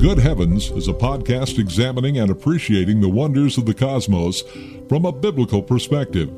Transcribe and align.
Good 0.00 0.18
Heavens 0.18 0.70
is 0.70 0.88
a 0.88 0.94
podcast 0.94 1.58
examining 1.58 2.16
and 2.16 2.30
appreciating 2.30 3.02
the 3.02 3.08
wonders 3.10 3.58
of 3.58 3.66
the 3.66 3.74
cosmos 3.74 4.42
from 4.88 5.04
a 5.04 5.12
biblical 5.12 5.62
perspective, 5.62 6.30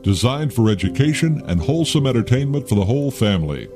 designed 0.00 0.54
for 0.54 0.70
education 0.70 1.42
and 1.46 1.60
wholesome 1.60 2.06
entertainment 2.06 2.66
for 2.66 2.76
the 2.76 2.86
whole 2.86 3.10
family. 3.10 3.68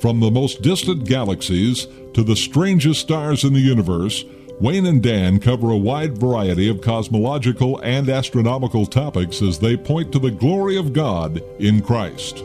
From 0.00 0.18
the 0.18 0.32
most 0.32 0.60
distant 0.60 1.06
galaxies 1.06 1.86
to 2.14 2.24
the 2.24 2.34
strangest 2.34 3.00
stars 3.00 3.44
in 3.44 3.52
the 3.52 3.60
universe, 3.60 4.24
Wayne 4.58 4.86
and 4.86 5.00
Dan 5.00 5.38
cover 5.38 5.70
a 5.70 5.76
wide 5.76 6.18
variety 6.18 6.68
of 6.68 6.80
cosmological 6.80 7.78
and 7.84 8.08
astronomical 8.08 8.86
topics 8.86 9.40
as 9.40 9.60
they 9.60 9.76
point 9.76 10.10
to 10.10 10.18
the 10.18 10.32
glory 10.32 10.76
of 10.76 10.92
God 10.92 11.40
in 11.60 11.80
Christ. 11.80 12.42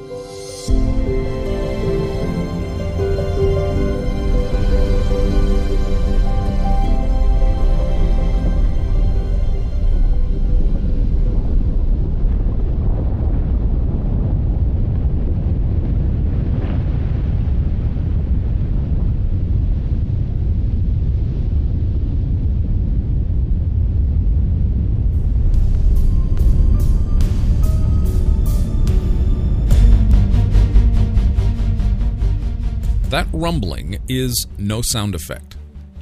That 33.14 33.28
rumbling 33.32 34.00
is 34.10 34.48
no 34.58 34.82
sound 34.82 35.14
effect. 35.14 35.56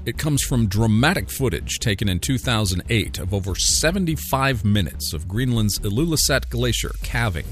It 0.05 0.17
comes 0.17 0.41
from 0.41 0.69
dramatic 0.69 1.29
footage 1.29 1.79
taken 1.79 2.07
in 2.07 2.21
2008 2.21 3.19
of 3.19 3.33
over 3.33 3.53
75 3.53 4.63
minutes 4.63 5.11
of 5.11 5.27
Greenland's 5.27 5.77
Ilulissat 5.79 6.49
Glacier 6.49 6.93
calving. 7.03 7.47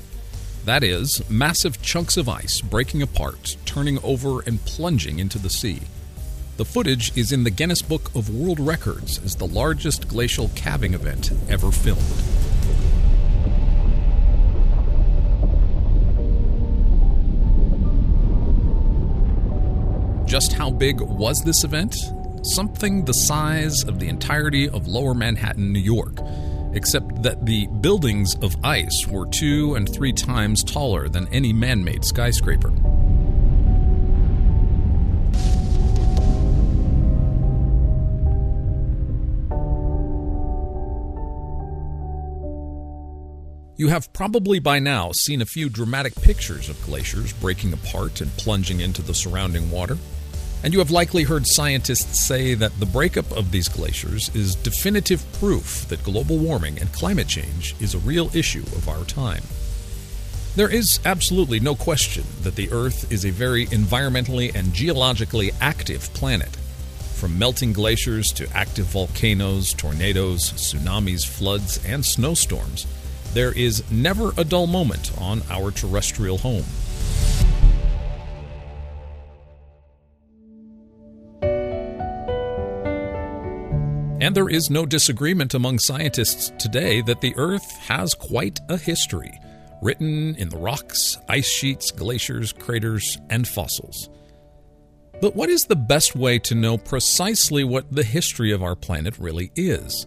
That 0.64 0.82
is, 0.82 1.22
massive 1.30 1.82
chunks 1.82 2.16
of 2.16 2.30
ice 2.30 2.62
breaking 2.62 3.02
apart, 3.02 3.58
turning 3.66 4.00
over, 4.02 4.40
and 4.44 4.64
plunging 4.64 5.20
into 5.20 5.38
the 5.38 5.50
sea. 5.50 5.82
The 6.56 6.64
footage 6.64 7.18
is 7.18 7.34
in 7.34 7.44
the 7.44 7.52
Guinness 7.52 7.82
Book 7.82 8.16
of 8.16 8.34
World 8.34 8.62
Records 8.62 9.20
as 9.26 9.36
the 9.36 9.46
largest 9.46 10.08
glacial 10.08 10.50
calving 10.56 10.94
event 10.94 11.34
ever 11.50 11.70
filmed. 11.70 12.24
Just 20.30 20.54
how 20.54 20.70
big 20.70 21.02
was 21.02 21.42
this 21.42 21.64
event? 21.64 21.96
Something 22.44 23.04
the 23.04 23.14
size 23.14 23.84
of 23.86 23.98
the 23.98 24.08
entirety 24.08 24.70
of 24.70 24.88
lower 24.88 25.16
Manhattan, 25.16 25.74
New 25.74 25.80
York, 25.80 26.20
except 26.74 27.24
that 27.24 27.48
the 27.48 27.66
buildings 27.82 28.36
of 28.44 28.56
ice 28.64 29.08
were 29.08 29.26
two 29.26 29.74
and 29.74 29.92
three 29.92 30.14
times 30.14 30.64
taller 30.64 31.10
than 31.10 31.28
any 31.30 31.52
man 31.52 31.84
made 31.84 32.06
skyscraper. 32.06 32.72
You 43.78 43.88
have 43.88 44.14
probably 44.14 44.60
by 44.60 44.78
now 44.78 45.12
seen 45.12 45.42
a 45.42 45.46
few 45.48 45.70
dramatic 45.70 46.14
pictures 46.22 46.70
of 46.70 46.80
glaciers 46.86 47.34
breaking 47.34 47.74
apart 47.74 48.22
and 48.22 48.30
plunging 48.38 48.82
into 48.82 49.02
the 49.02 49.16
surrounding 49.16 49.72
water. 49.72 49.98
And 50.64 50.74
you 50.74 50.80
have 50.80 50.92
likely 50.92 51.24
heard 51.24 51.48
scientists 51.48 52.20
say 52.20 52.54
that 52.54 52.78
the 52.80 52.86
breakup 52.86 53.32
of 53.32 53.52
these 53.52 53.70
glaciers 53.70 54.34
is 54.36 54.56
definitive 54.56 55.26
proof 55.40 55.88
that 55.88 56.04
global 56.04 56.38
warming 56.38 56.80
and 56.80 56.92
climate 56.92 57.28
change 57.28 57.76
is 57.80 57.94
a 57.94 58.00
real 58.00 58.30
issue 58.36 58.64
of 58.76 58.90
our 58.90 59.06
time. 59.06 59.44
There 60.56 60.70
is 60.70 61.00
absolutely 61.06 61.62
no 61.62 61.76
question 61.76 62.26
that 62.42 62.56
the 62.56 62.72
Earth 62.72 63.10
is 63.12 63.24
a 63.24 63.30
very 63.30 63.68
environmentally 63.68 64.54
and 64.54 64.74
geologically 64.74 65.52
active 65.62 66.14
planet. 66.14 66.58
From 67.16 67.40
melting 67.40 67.72
glaciers 67.72 68.32
to 68.34 68.50
active 68.54 68.88
volcanoes, 68.88 69.74
tornadoes, 69.74 70.52
tsunamis, 70.54 71.26
floods, 71.26 71.80
and 71.86 72.06
snowstorms, 72.06 72.86
there 73.34 73.54
is 73.54 73.90
never 73.92 74.34
a 74.38 74.44
dull 74.44 74.68
moment 74.68 75.12
on 75.18 75.42
our 75.50 75.72
terrestrial 75.72 76.40
home. 76.40 76.66
And 84.30 84.36
there 84.36 84.48
is 84.48 84.70
no 84.70 84.86
disagreement 84.86 85.56
among 85.56 85.80
scientists 85.80 86.52
today 86.60 87.02
that 87.02 87.20
the 87.20 87.34
Earth 87.36 87.68
has 87.88 88.14
quite 88.14 88.60
a 88.70 88.78
history, 88.78 89.32
written 89.82 90.36
in 90.36 90.50
the 90.50 90.58
rocks, 90.60 91.18
ice 91.28 91.50
sheets, 91.50 91.90
glaciers, 91.90 92.54
craters, 92.54 93.18
and 93.32 93.48
fossils. 93.48 94.08
But 95.20 95.36
what 95.36 95.50
is 95.50 95.64
the 95.64 95.76
best 95.76 96.16
way 96.16 96.38
to 96.38 96.54
know 96.54 96.78
precisely 96.78 97.64
what 97.64 97.92
the 97.92 98.04
history 98.04 98.52
of 98.52 98.62
our 98.62 98.76
planet 98.76 99.18
really 99.18 99.52
is? 99.56 100.06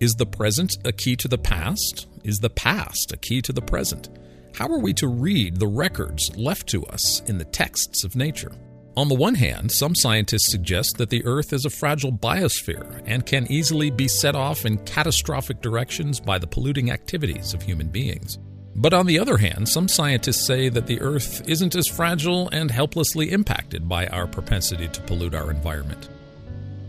Is 0.00 0.14
the 0.14 0.26
present 0.26 0.76
a 0.84 0.90
key 0.90 1.14
to 1.14 1.28
the 1.28 1.38
past? 1.38 2.08
Is 2.24 2.38
the 2.38 2.50
past 2.50 3.12
a 3.12 3.16
key 3.16 3.40
to 3.42 3.52
the 3.52 3.62
present? 3.62 4.08
How 4.56 4.66
are 4.66 4.80
we 4.80 4.92
to 4.94 5.06
read 5.06 5.60
the 5.60 5.68
records 5.68 6.36
left 6.36 6.66
to 6.70 6.84
us 6.86 7.20
in 7.28 7.38
the 7.38 7.44
texts 7.44 8.02
of 8.02 8.16
nature? 8.16 8.56
On 8.94 9.08
the 9.08 9.14
one 9.14 9.36
hand, 9.36 9.72
some 9.72 9.94
scientists 9.94 10.50
suggest 10.50 10.98
that 10.98 11.08
the 11.08 11.24
Earth 11.24 11.54
is 11.54 11.64
a 11.64 11.70
fragile 11.70 12.12
biosphere 12.12 13.02
and 13.06 13.24
can 13.24 13.50
easily 13.50 13.90
be 13.90 14.06
set 14.06 14.36
off 14.36 14.66
in 14.66 14.76
catastrophic 14.84 15.62
directions 15.62 16.20
by 16.20 16.38
the 16.38 16.46
polluting 16.46 16.90
activities 16.90 17.54
of 17.54 17.62
human 17.62 17.88
beings. 17.88 18.38
But 18.74 18.92
on 18.92 19.06
the 19.06 19.18
other 19.18 19.38
hand, 19.38 19.66
some 19.66 19.88
scientists 19.88 20.46
say 20.46 20.68
that 20.68 20.86
the 20.86 21.00
Earth 21.00 21.48
isn't 21.48 21.74
as 21.74 21.88
fragile 21.88 22.50
and 22.50 22.70
helplessly 22.70 23.32
impacted 23.32 23.88
by 23.88 24.08
our 24.08 24.26
propensity 24.26 24.88
to 24.88 25.00
pollute 25.02 25.34
our 25.34 25.50
environment. 25.50 26.10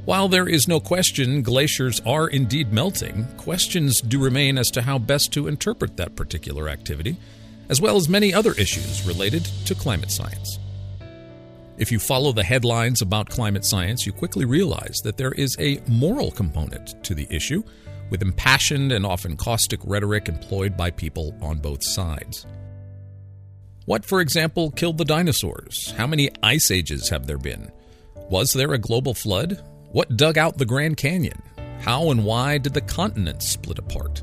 While 0.04 0.28
there 0.28 0.50
is 0.50 0.68
no 0.68 0.82
question 0.82 1.42
glaciers 1.42 2.02
are 2.06 2.28
indeed 2.28 2.74
melting, 2.74 3.26
questions 3.38 4.02
do 4.02 4.22
remain 4.22 4.58
as 4.58 4.70
to 4.72 4.82
how 4.82 4.98
best 4.98 5.32
to 5.34 5.48
interpret 5.48 5.96
that 5.96 6.18
particular 6.18 6.68
activity, 6.68 7.16
as 7.70 7.80
well 7.80 7.96
as 7.96 8.10
many 8.10 8.34
other 8.34 8.52
issues 8.56 9.08
related 9.08 9.46
to 9.66 9.74
climate 9.74 10.12
science. 10.12 10.60
If 11.76 11.92
you 11.92 11.98
follow 11.98 12.32
the 12.32 12.44
headlines 12.44 13.02
about 13.02 13.30
climate 13.30 13.66
science, 13.66 14.06
you 14.06 14.12
quickly 14.12 14.46
realize 14.46 15.00
that 15.04 15.18
there 15.18 15.32
is 15.32 15.56
a 15.60 15.82
moral 15.88 16.30
component 16.30 17.04
to 17.04 17.16
the 17.16 17.28
issue, 17.32 17.64
with 18.12 18.22
impassioned 18.22 18.92
and 18.92 19.06
often 19.06 19.36
caustic 19.36 19.80
rhetoric 19.84 20.30
employed 20.30 20.78
by 20.78 20.92
people 20.92 21.36
on 21.42 21.58
both 21.58 21.84
sides. 21.84 22.46
What, 23.86 24.06
for 24.06 24.22
example, 24.22 24.70
killed 24.70 25.00
the 25.00 25.06
dinosaurs? 25.06 25.92
How 25.98 26.06
many 26.06 26.30
ice 26.44 26.70
ages 26.70 27.10
have 27.10 27.26
there 27.26 27.40
been? 27.40 27.72
Was 28.30 28.54
there 28.54 28.74
a 28.74 28.78
global 28.78 29.16
flood? 29.16 29.64
What 29.92 30.16
dug 30.16 30.38
out 30.38 30.60
the 30.60 30.66
Grand 30.66 30.98
Canyon? 30.98 31.42
How 31.80 32.12
and 32.12 32.24
why 32.24 32.60
did 32.60 32.76
the 32.76 32.82
continents 32.82 33.50
split 33.50 33.80
apart? 33.80 34.22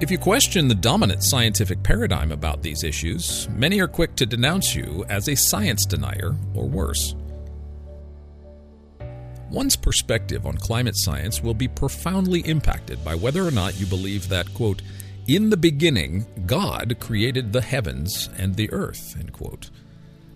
If 0.00 0.10
you 0.10 0.18
question 0.18 0.66
the 0.66 0.74
dominant 0.74 1.22
scientific 1.22 1.80
paradigm 1.84 2.32
about 2.32 2.62
these 2.62 2.82
issues, 2.82 3.48
many 3.50 3.80
are 3.80 3.86
quick 3.86 4.16
to 4.16 4.26
denounce 4.26 4.74
you 4.74 5.04
as 5.08 5.28
a 5.28 5.36
science 5.36 5.86
denier 5.86 6.34
or 6.52 6.66
worse. 6.66 7.14
One's 9.50 9.76
perspective 9.76 10.46
on 10.46 10.56
climate 10.56 10.96
science 10.96 11.44
will 11.44 11.54
be 11.54 11.68
profoundly 11.68 12.40
impacted 12.40 13.04
by 13.04 13.14
whether 13.14 13.46
or 13.46 13.52
not 13.52 13.78
you 13.78 13.86
believe 13.86 14.28
that, 14.30 14.52
quote, 14.52 14.82
in 15.28 15.50
the 15.50 15.56
beginning, 15.56 16.26
God 16.44 16.96
created 16.98 17.52
the 17.52 17.62
heavens 17.62 18.28
and 18.36 18.56
the 18.56 18.70
earth, 18.72 19.14
end 19.16 19.32
quote. 19.32 19.70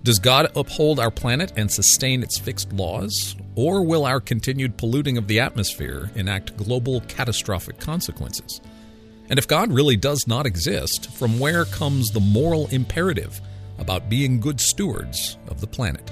Does 0.04 0.20
God 0.20 0.52
uphold 0.54 1.00
our 1.00 1.10
planet 1.10 1.52
and 1.56 1.68
sustain 1.68 2.22
its 2.22 2.38
fixed 2.38 2.72
laws? 2.72 3.34
Or 3.56 3.84
will 3.84 4.06
our 4.06 4.20
continued 4.20 4.78
polluting 4.78 5.18
of 5.18 5.26
the 5.26 5.40
atmosphere 5.40 6.12
enact 6.14 6.56
global 6.56 7.00
catastrophic 7.02 7.80
consequences? 7.80 8.60
And 9.30 9.38
if 9.38 9.46
God 9.46 9.70
really 9.72 9.96
does 9.96 10.26
not 10.26 10.46
exist, 10.46 11.10
from 11.10 11.38
where 11.38 11.66
comes 11.66 12.10
the 12.10 12.20
moral 12.20 12.66
imperative 12.68 13.40
about 13.78 14.08
being 14.08 14.40
good 14.40 14.60
stewards 14.60 15.36
of 15.48 15.60
the 15.60 15.66
planet? 15.66 16.10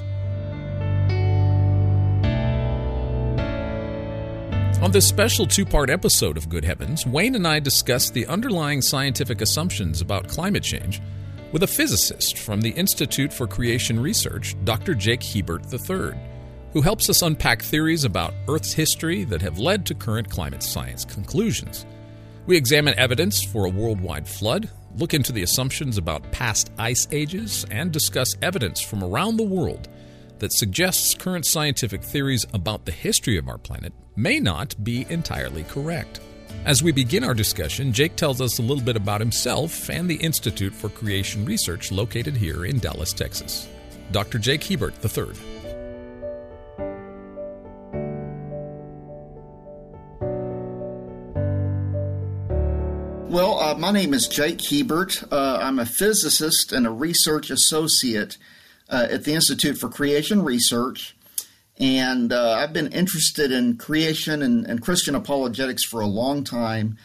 On 4.83 4.91
this 4.91 5.09
special 5.09 5.47
two 5.47 5.65
part 5.65 5.89
episode 5.89 6.37
of 6.37 6.51
Good 6.51 6.65
Heavens, 6.65 7.07
Wayne 7.07 7.35
and 7.35 7.49
I 7.49 7.59
discuss 7.59 8.11
the 8.11 8.27
underlying 8.27 8.83
scientific 8.83 9.41
assumptions 9.41 10.03
about 10.03 10.29
climate 10.29 10.63
change 10.63 11.01
with 11.53 11.63
a 11.63 11.67
physicist 11.67 12.37
from 12.37 12.61
the 12.61 12.71
Institute 12.71 13.33
for 13.33 13.47
Creation 13.47 13.99
Research, 13.99 14.55
Dr. 14.65 14.95
Jake 14.95 15.23
Hebert 15.23 15.73
III, 15.73 16.13
who 16.75 16.83
helps 16.83 17.09
us 17.09 17.23
unpack 17.23 17.63
theories 17.63 18.05
about 18.05 18.35
Earth's 18.47 18.75
history 18.75 19.25
that 19.25 19.41
have 19.41 19.59
led 19.59 19.87
to 19.87 19.95
current 19.95 20.29
climate 20.29 20.63
science 20.63 21.07
conclusions. 21.07 21.87
We 22.47 22.57
examine 22.57 22.97
evidence 22.97 23.43
for 23.43 23.65
a 23.65 23.71
worldwide 23.71 24.29
flood, 24.29 24.71
look 24.97 25.15
into 25.15 25.33
the 25.33 25.43
assumptions 25.43 25.99
about 25.99 26.31
past 26.31 26.71
ice 26.79 27.09
ages, 27.11 27.67
and 27.73 27.91
discuss 27.91 28.37
evidence 28.41 28.81
from 28.81 29.03
around 29.03 29.37
the 29.37 29.43
world 29.43 29.89
that 30.39 30.53
suggests 30.53 31.15
current 31.15 31.45
scientific 31.45 32.05
theories 32.05 32.47
about 32.55 32.85
the 32.85 32.93
history 32.93 33.37
of 33.37 33.49
our 33.49 33.59
planet 33.59 33.93
may 34.15 34.39
not 34.39 34.77
be 34.85 35.07
entirely 35.09 35.65
correct. 35.65 36.21
As 36.65 36.85
we 36.85 36.93
begin 36.93 37.25
our 37.25 37.35
discussion, 37.35 37.93
Jake 37.93 38.15
tells 38.15 38.41
us 38.41 38.61
a 38.61 38.63
little 38.63 38.85
bit 38.85 38.97
about 38.97 39.21
himself 39.21 39.91
and 39.91 40.09
the 40.09 40.17
Institute 40.17 40.73
for 40.73 40.89
Creation 40.89 41.45
Research 41.45 41.91
located 41.91 42.37
here 42.37 42.65
in 42.65 42.79
Dallas, 42.79 43.13
Texas. 43.13 43.67
Dr. 44.13 44.39
Jake 44.39 44.63
Hebert 44.63 44.95
III. 45.05 45.56
Well, 53.37 53.61
uh, 53.61 53.75
my 53.75 53.93
name 53.93 54.15
is 54.15 54.29
Jake 54.29 54.63
Hebert. 54.65 55.23
Uh, 55.31 55.59
I'm 55.61 55.79
a 55.79 55.85
physicist 55.85 56.73
and 56.73 56.87
a 56.87 56.91
research 56.91 57.51
associate 57.51 58.39
uh, 58.89 59.09
at 59.11 59.25
the 59.25 59.35
Institute 59.35 59.77
for 59.77 59.91
Creation 59.91 60.43
Research. 60.43 61.15
And 61.79 62.33
uh, 62.33 62.53
I've 62.53 62.73
been 62.73 62.91
interested 62.91 63.53
in 63.53 63.77
creation 63.77 64.41
and, 64.41 64.67
and, 64.67 64.81
Christian 64.81 65.15
apologetics 65.15 65.85
for 65.85 66.01
a 66.01 66.07
long 66.07 66.45
time. 66.45 66.97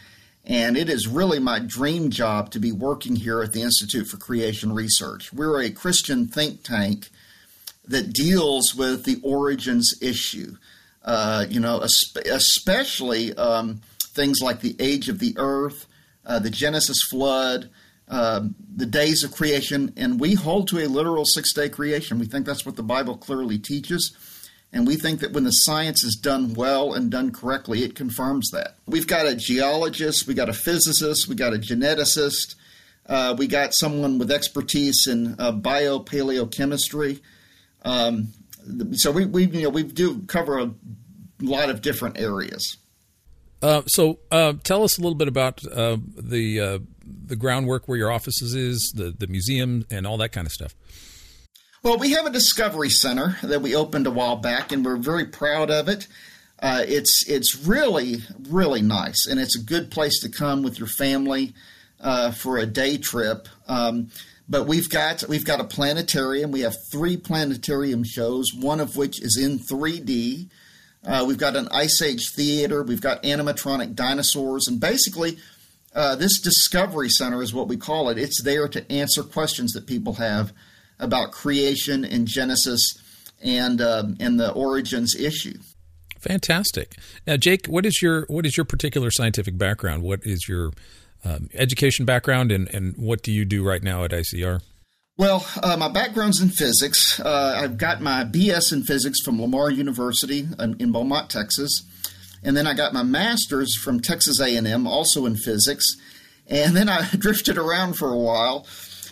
And 0.46 0.78
it 0.78 0.90
is 0.90 1.06
really 1.06 1.40
my 1.40 1.60
dream 1.60 2.10
job 2.10 2.50
to 2.52 2.60
be 2.60 2.72
working 2.72 3.18
here 3.18 3.42
at 3.42 3.52
the 3.52 3.64
Institute 3.64 4.08
for 4.08 4.16
Creation 4.16 4.72
Research. 4.72 5.34
We're 5.34 5.62
a 5.62 5.70
Christian 5.70 6.28
think 6.28 6.64
tank 6.64 7.10
that 7.86 8.14
deals 8.14 8.74
with 8.74 9.04
the 9.04 9.20
origins 9.22 9.96
issue. 10.02 10.56
Uh, 11.04 11.46
you 11.50 11.60
know, 11.60 11.82
especially 11.82 13.34
um, 13.34 13.82
things 14.00 14.40
like 14.42 14.62
the 14.62 14.78
age 14.80 15.10
of 15.10 15.20
the 15.20 15.36
earth, 15.38 15.88
uh, 16.26 16.40
the 16.40 16.50
Genesis 16.50 17.02
flood, 17.10 17.70
uh, 18.08 18.42
the 18.76 18.86
days 18.86 19.24
of 19.24 19.32
creation, 19.32 19.94
and 19.96 20.20
we 20.20 20.34
hold 20.34 20.68
to 20.68 20.80
a 20.80 20.88
literal 20.88 21.26
six 21.26 21.54
day 21.54 21.70
creation. 21.70 22.20
We 22.20 22.26
think 22.26 22.46
that's 22.46 22.66
what 22.66 22.76
the 22.76 22.84
Bible 22.84 23.18
clearly 23.18 23.58
teaches. 23.58 24.16
And 24.74 24.88
we 24.88 24.96
think 24.96 25.20
that 25.20 25.34
when 25.34 25.44
the 25.44 25.52
science 25.52 26.04
is 26.04 26.16
done 26.16 26.54
well 26.54 26.94
and 26.94 27.12
done 27.12 27.32
correctly, 27.32 27.84
it 27.84 27.94
confirms 27.94 28.50
that. 28.52 28.78
We've 28.86 29.08
got 29.08 29.28
a 29.28 29.36
geologist, 29.36 30.28
we 30.28 30.34
got 30.34 30.48
a 30.48 30.54
physicist, 30.54 31.28
we 31.28 31.36
got 31.36 31.54
a 31.54 31.58
geneticist, 31.58 32.56
uh, 33.08 33.36
we 33.38 33.48
got 33.48 33.74
someone 33.74 34.18
with 34.18 34.32
expertise 34.32 35.08
in 35.08 35.36
uh, 35.40 35.52
biopaleochemistry. 35.52 37.20
Um, 37.84 38.30
so 38.94 39.12
we, 39.12 39.26
we 39.26 39.46
you 39.46 39.64
know 39.64 39.70
we 39.70 39.84
do 39.84 40.22
cover 40.28 40.60
a 40.60 40.72
lot 41.42 41.70
of 41.70 41.82
different 41.82 42.20
areas. 42.20 42.78
Uh, 43.62 43.84
so 43.88 44.20
uh, 44.32 44.54
tell 44.64 44.84
us 44.84 44.98
a 44.98 45.02
little 45.02 45.16
bit 45.16 45.28
about 45.28 45.64
uh, 45.66 45.98
the 46.18 46.60
uh, 46.60 46.80
the 47.06 47.36
groundwork 47.36 47.88
where 47.88 47.98
your 47.98 48.12
offices 48.12 48.56
is, 48.56 48.92
the 48.96 49.14
the 49.18 49.28
museum, 49.28 49.86
and 49.92 50.08
all 50.08 50.18
that 50.18 50.32
kind 50.32 50.48
of 50.48 50.54
stuff. 50.54 50.76
Well, 51.84 51.98
we 51.98 52.12
have 52.12 52.26
a 52.26 52.32
discovery 52.32 52.90
center 52.90 53.38
that 53.44 53.62
we 53.62 53.76
opened 53.76 54.08
a 54.08 54.12
while 54.12 54.36
back, 54.36 54.72
and 54.72 54.86
we're 54.86 54.98
very 54.98 55.26
proud 55.26 55.70
of 55.70 55.88
it. 55.88 56.08
Uh, 56.60 56.84
it's 56.88 57.28
it's 57.28 57.56
really 57.66 58.18
really 58.50 58.82
nice, 58.82 59.28
and 59.28 59.40
it's 59.40 59.56
a 59.56 59.64
good 59.64 59.92
place 59.92 60.20
to 60.22 60.30
come 60.30 60.64
with 60.64 60.80
your 60.80 60.88
family 60.88 61.54
for 62.36 62.58
a 62.58 62.66
day 62.66 62.98
trip. 62.98 63.48
Um, 63.68 64.10
but 64.52 64.68
we've 64.68 64.90
got 64.90 65.24
we've 65.30 65.46
got 65.46 65.62
a 65.62 65.64
planetarium. 65.64 66.52
We 66.52 66.62
have 66.62 66.76
three 66.92 67.16
planetarium 67.16 68.04
shows, 68.04 68.54
one 68.54 68.80
of 68.80 68.98
which 68.98 69.22
is 69.22 69.38
in 69.38 69.60
3D. 69.60 70.50
Uh, 71.06 71.26
we've 71.28 71.38
got 71.38 71.56
an 71.56 71.68
Ice 71.72 72.02
Age 72.02 72.32
theater. 72.36 72.84
We've 72.84 73.02
got 73.02 73.24
animatronic 73.24 73.96
dinosaurs. 73.96 74.68
And 74.68 74.80
basically, 74.80 75.38
uh, 75.96 76.16
this 76.16 76.40
Discovery 76.40 77.10
Center 77.10 77.42
is 77.42 77.54
what 77.54 77.68
we 77.68 77.78
call 77.78 78.10
it. 78.10 78.18
It's 78.18 78.42
there 78.44 78.68
to 78.68 78.92
answer 78.92 79.24
questions 79.24 79.74
that 79.74 79.88
people 79.88 80.14
have 80.14 80.54
about 81.00 81.32
creation 81.32 82.06
and 82.06 82.28
Genesis 82.28 82.82
and 83.44 83.82
um, 83.82 84.16
and 84.20 84.40
the 84.40 84.52
origins 84.52 85.16
issue. 85.16 85.58
Fantastic. 86.20 86.96
Now, 87.26 87.38
Jake, 87.38 87.66
what 87.66 87.86
is 87.86 88.02
your 88.02 88.26
what 88.28 88.46
is 88.46 88.56
your 88.56 88.66
particular 88.66 89.10
scientific 89.10 89.58
background? 89.58 90.04
What 90.04 90.20
is 90.24 90.48
your 90.48 90.72
um, 91.26 91.50
education 91.54 92.06
background, 92.06 92.52
and, 92.52 92.68
and 92.74 92.96
what 92.98 93.24
do 93.24 93.32
you 93.32 93.44
do 93.44 93.64
right 93.64 93.82
now 93.82 94.04
at 94.04 94.12
ICR? 94.12 94.62
Well, 95.22 95.46
uh, 95.62 95.78
my 95.78 95.88
background's 95.88 96.42
in 96.42 96.50
physics. 96.50 97.20
Uh, 97.20 97.54
I've 97.56 97.78
got 97.78 98.02
my 98.02 98.24
BS 98.24 98.74
in 98.74 98.82
physics 98.82 99.22
from 99.22 99.40
Lamar 99.40 99.70
University 99.70 100.48
in, 100.58 100.92
Beaumont, 100.92 101.30
Texas, 101.30 101.84
and 102.44 102.58
then 102.58 102.66
I 102.66 102.74
got 102.74 102.92
my 102.92 103.04
master's 103.04 103.76
from 103.76 104.00
Texas 104.00 104.42
A&M, 104.42 104.88
also 104.88 105.28
in 105.28 105.36
physics. 105.36 105.96
And 106.48 106.76
then 106.76 106.90
I 106.90 107.08
drifted 107.20 107.60
around 107.60 108.00
for 108.00 108.12
a 108.12 108.18
while, 108.18 108.66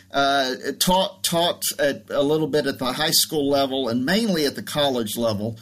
uh, 0.09 0.55
taught 0.79 1.23
taught 1.23 1.61
at, 1.77 2.09
a 2.09 2.23
little 2.23 2.47
bit 2.47 2.65
at 2.65 2.79
the 2.79 2.93
high 2.93 3.11
school 3.11 3.47
level 3.47 3.87
and 3.87 4.03
mainly 4.03 4.47
at 4.47 4.55
the 4.55 4.63
college 4.63 5.15
level, 5.15 5.59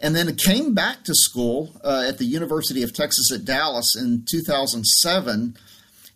and 0.00 0.14
then 0.14 0.36
came 0.36 0.74
back 0.74 1.02
to 1.04 1.14
school 1.14 1.80
uh, 1.82 2.04
at 2.06 2.18
the 2.18 2.26
University 2.26 2.82
of 2.82 2.92
Texas 2.92 3.32
at 3.32 3.46
Dallas 3.46 3.96
in 3.96 4.26
2007, 4.30 5.56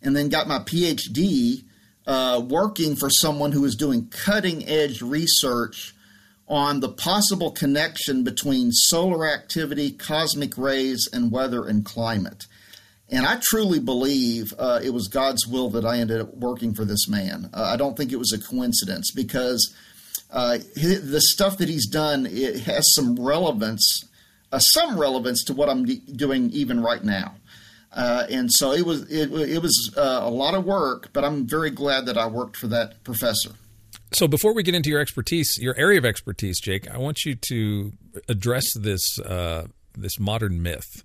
and 0.03 0.15
then 0.15 0.29
got 0.29 0.47
my 0.47 0.59
PhD 0.59 1.63
uh, 2.05 2.41
working 2.45 2.95
for 2.95 3.09
someone 3.09 3.51
who 3.51 3.65
is 3.65 3.75
doing 3.75 4.07
cutting 4.07 4.67
edge 4.67 5.01
research 5.01 5.95
on 6.47 6.81
the 6.81 6.89
possible 6.89 7.51
connection 7.51 8.23
between 8.23 8.71
solar 8.71 9.27
activity, 9.27 9.91
cosmic 9.91 10.57
rays, 10.57 11.07
and 11.11 11.31
weather 11.31 11.65
and 11.65 11.85
climate. 11.85 12.45
And 13.09 13.25
I 13.25 13.37
truly 13.41 13.79
believe 13.79 14.53
uh, 14.57 14.79
it 14.83 14.89
was 14.89 15.07
God's 15.07 15.47
will 15.47 15.69
that 15.71 15.85
I 15.85 15.99
ended 15.99 16.21
up 16.21 16.33
working 16.35 16.73
for 16.73 16.83
this 16.83 17.07
man. 17.07 17.49
Uh, 17.53 17.63
I 17.63 17.77
don't 17.77 17.95
think 17.95 18.11
it 18.11 18.17
was 18.17 18.33
a 18.33 18.39
coincidence 18.39 19.11
because 19.11 19.73
uh, 20.31 20.57
the 20.75 21.21
stuff 21.21 21.57
that 21.59 21.69
he's 21.69 21.87
done 21.87 22.27
it 22.29 22.61
has 22.61 22.93
some 22.93 23.15
relevance, 23.15 24.05
uh, 24.51 24.59
some 24.59 24.97
relevance 24.97 25.43
to 25.45 25.53
what 25.53 25.69
I'm 25.69 25.85
doing 25.85 26.49
even 26.51 26.81
right 26.81 27.03
now. 27.03 27.35
Uh, 27.93 28.25
and 28.29 28.51
so 28.51 28.71
it 28.71 28.85
was 28.85 29.03
it, 29.11 29.31
it 29.31 29.61
was 29.61 29.93
uh, 29.95 30.21
a 30.23 30.29
lot 30.29 30.55
of 30.55 30.65
work, 30.65 31.09
but 31.13 31.23
I'm 31.23 31.45
very 31.45 31.69
glad 31.69 32.05
that 32.07 32.17
I 32.17 32.25
worked 32.25 32.57
for 32.57 32.67
that 32.67 33.03
professor. 33.03 33.51
So 34.13 34.27
before 34.27 34.53
we 34.53 34.63
get 34.63 34.75
into 34.75 34.89
your 34.89 34.99
expertise, 34.99 35.57
your 35.59 35.75
area 35.77 35.97
of 35.97 36.05
expertise, 36.05 36.59
Jake, 36.59 36.89
I 36.89 36.97
want 36.97 37.25
you 37.25 37.35
to 37.49 37.93
address 38.27 38.65
this 38.75 39.19
uh, 39.19 39.67
this 39.95 40.19
modern 40.19 40.61
myth 40.61 41.03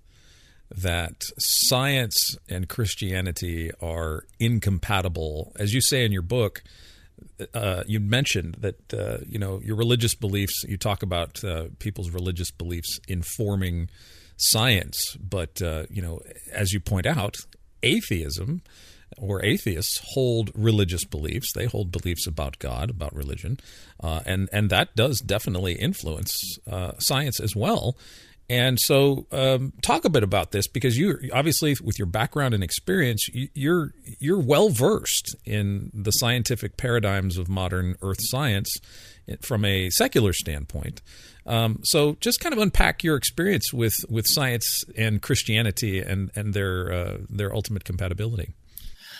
that 0.75 1.23
science 1.39 2.37
and 2.47 2.69
Christianity 2.69 3.71
are 3.81 4.25
incompatible. 4.39 5.51
As 5.57 5.73
you 5.73 5.81
say 5.81 6.05
in 6.05 6.11
your 6.11 6.21
book, 6.21 6.63
uh, 7.53 7.83
you 7.87 7.99
mentioned 7.99 8.57
that 8.59 8.93
uh, 8.93 9.17
you 9.27 9.39
know 9.39 9.59
your 9.63 9.75
religious 9.75 10.15
beliefs. 10.15 10.63
You 10.67 10.77
talk 10.77 11.03
about 11.03 11.43
uh, 11.43 11.65
people's 11.79 12.09
religious 12.11 12.51
beliefs 12.51 12.99
informing 13.07 13.89
science. 14.39 15.17
But, 15.17 15.61
uh, 15.61 15.85
you 15.89 16.01
know, 16.01 16.19
as 16.51 16.71
you 16.71 16.79
point 16.79 17.05
out, 17.05 17.35
atheism 17.83 18.61
or 19.17 19.43
atheists 19.43 20.01
hold 20.13 20.51
religious 20.55 21.05
beliefs. 21.05 21.51
They 21.53 21.65
hold 21.65 21.91
beliefs 21.91 22.27
about 22.27 22.59
God, 22.59 22.89
about 22.89 23.13
religion, 23.13 23.59
uh, 24.01 24.21
and 24.25 24.49
and 24.51 24.69
that 24.69 24.95
does 24.95 25.19
definitely 25.19 25.73
influence 25.73 26.35
uh, 26.69 26.93
science 26.99 27.39
as 27.39 27.55
well. 27.55 27.97
And 28.51 28.79
so, 28.79 29.27
um, 29.31 29.73
talk 29.83 30.05
a 30.05 30.09
bit 30.09 30.23
about 30.23 30.51
this 30.51 30.67
because 30.67 30.97
you 30.97 31.19
obviously, 31.33 31.75
with 31.83 31.99
your 31.99 32.07
background 32.07 32.53
and 32.53 32.63
experience, 32.63 33.27
you're 33.53 33.93
you're 34.19 34.39
well 34.39 34.69
versed 34.69 35.35
in 35.45 35.91
the 35.93 36.11
scientific 36.11 36.75
paradigms 36.75 37.37
of 37.37 37.47
modern 37.47 37.95
Earth 38.01 38.17
science 38.21 38.75
from 39.41 39.65
a 39.65 39.89
secular 39.91 40.33
standpoint. 40.33 41.01
Um, 41.49 41.79
so, 41.83 42.15
just 42.21 42.39
kind 42.39 42.53
of 42.53 42.59
unpack 42.59 43.03
your 43.03 43.15
experience 43.15 43.73
with, 43.73 44.05
with 44.07 44.27
science 44.27 44.83
and 44.95 45.21
Christianity 45.21 45.99
and 45.99 46.29
and 46.35 46.53
their 46.53 46.93
uh, 46.93 47.17
their 47.27 47.53
ultimate 47.53 47.83
compatibility. 47.83 48.53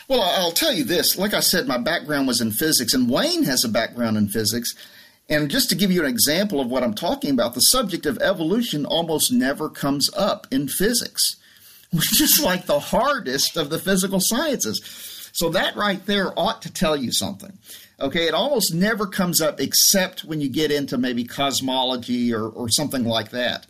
Well, 0.07 0.21
I'll 0.21 0.51
tell 0.51 0.73
you 0.73 0.83
this. 0.83 1.17
Like 1.17 1.33
I 1.33 1.39
said, 1.39 1.67
my 1.67 1.77
background 1.77 2.27
was 2.27 2.39
in 2.39 2.51
physics, 2.51 2.93
and 2.93 3.09
Wayne 3.09 3.43
has 3.43 3.63
a 3.63 3.69
background 3.69 4.15
in 4.15 4.27
physics. 4.27 4.73
And 5.29 5.49
just 5.51 5.69
to 5.69 5.75
give 5.75 5.91
you 5.91 6.01
an 6.01 6.09
example 6.09 6.59
of 6.59 6.69
what 6.69 6.83
I'm 6.83 6.95
talking 6.95 7.31
about, 7.31 7.53
the 7.53 7.61
subject 7.61 8.07
of 8.07 8.17
evolution 8.19 8.85
almost 8.85 9.31
never 9.31 9.69
comes 9.69 10.09
up 10.15 10.47
in 10.51 10.67
physics, 10.67 11.35
which 11.91 12.21
is 12.21 12.41
like 12.41 12.65
the 12.65 12.79
hardest 12.79 13.57
of 13.57 13.69
the 13.69 13.79
physical 13.79 14.19
sciences. 14.19 14.81
So 15.31 15.49
that 15.49 15.75
right 15.75 16.03
there 16.05 16.37
ought 16.37 16.63
to 16.63 16.73
tell 16.73 16.95
you 16.95 17.11
something. 17.11 17.57
Okay, 18.01 18.27
it 18.27 18.33
almost 18.33 18.73
never 18.73 19.05
comes 19.05 19.41
up 19.41 19.59
except 19.59 20.23
when 20.23 20.39
you 20.39 20.49
get 20.49 20.71
into 20.71 20.97
maybe 20.97 21.25
cosmology 21.25 22.33
or, 22.33 22.47
or 22.47 22.69
something 22.69 23.03
like 23.03 23.31
that. 23.31 23.67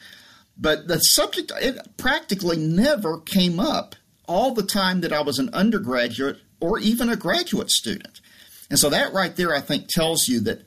But 0.55 0.87
the 0.87 0.99
subject, 0.99 1.51
it 1.61 1.97
practically 1.97 2.57
never 2.57 3.19
came 3.19 3.59
up 3.59 3.95
all 4.27 4.53
the 4.53 4.63
time 4.63 5.01
that 5.01 5.13
I 5.13 5.21
was 5.21 5.39
an 5.39 5.49
undergraduate 5.53 6.37
or 6.59 6.77
even 6.79 7.09
a 7.09 7.15
graduate 7.15 7.71
student. 7.71 8.21
And 8.69 8.77
so 8.77 8.89
that 8.89 9.13
right 9.13 9.35
there, 9.35 9.55
I 9.55 9.61
think, 9.61 9.87
tells 9.87 10.27
you 10.27 10.39
that 10.41 10.61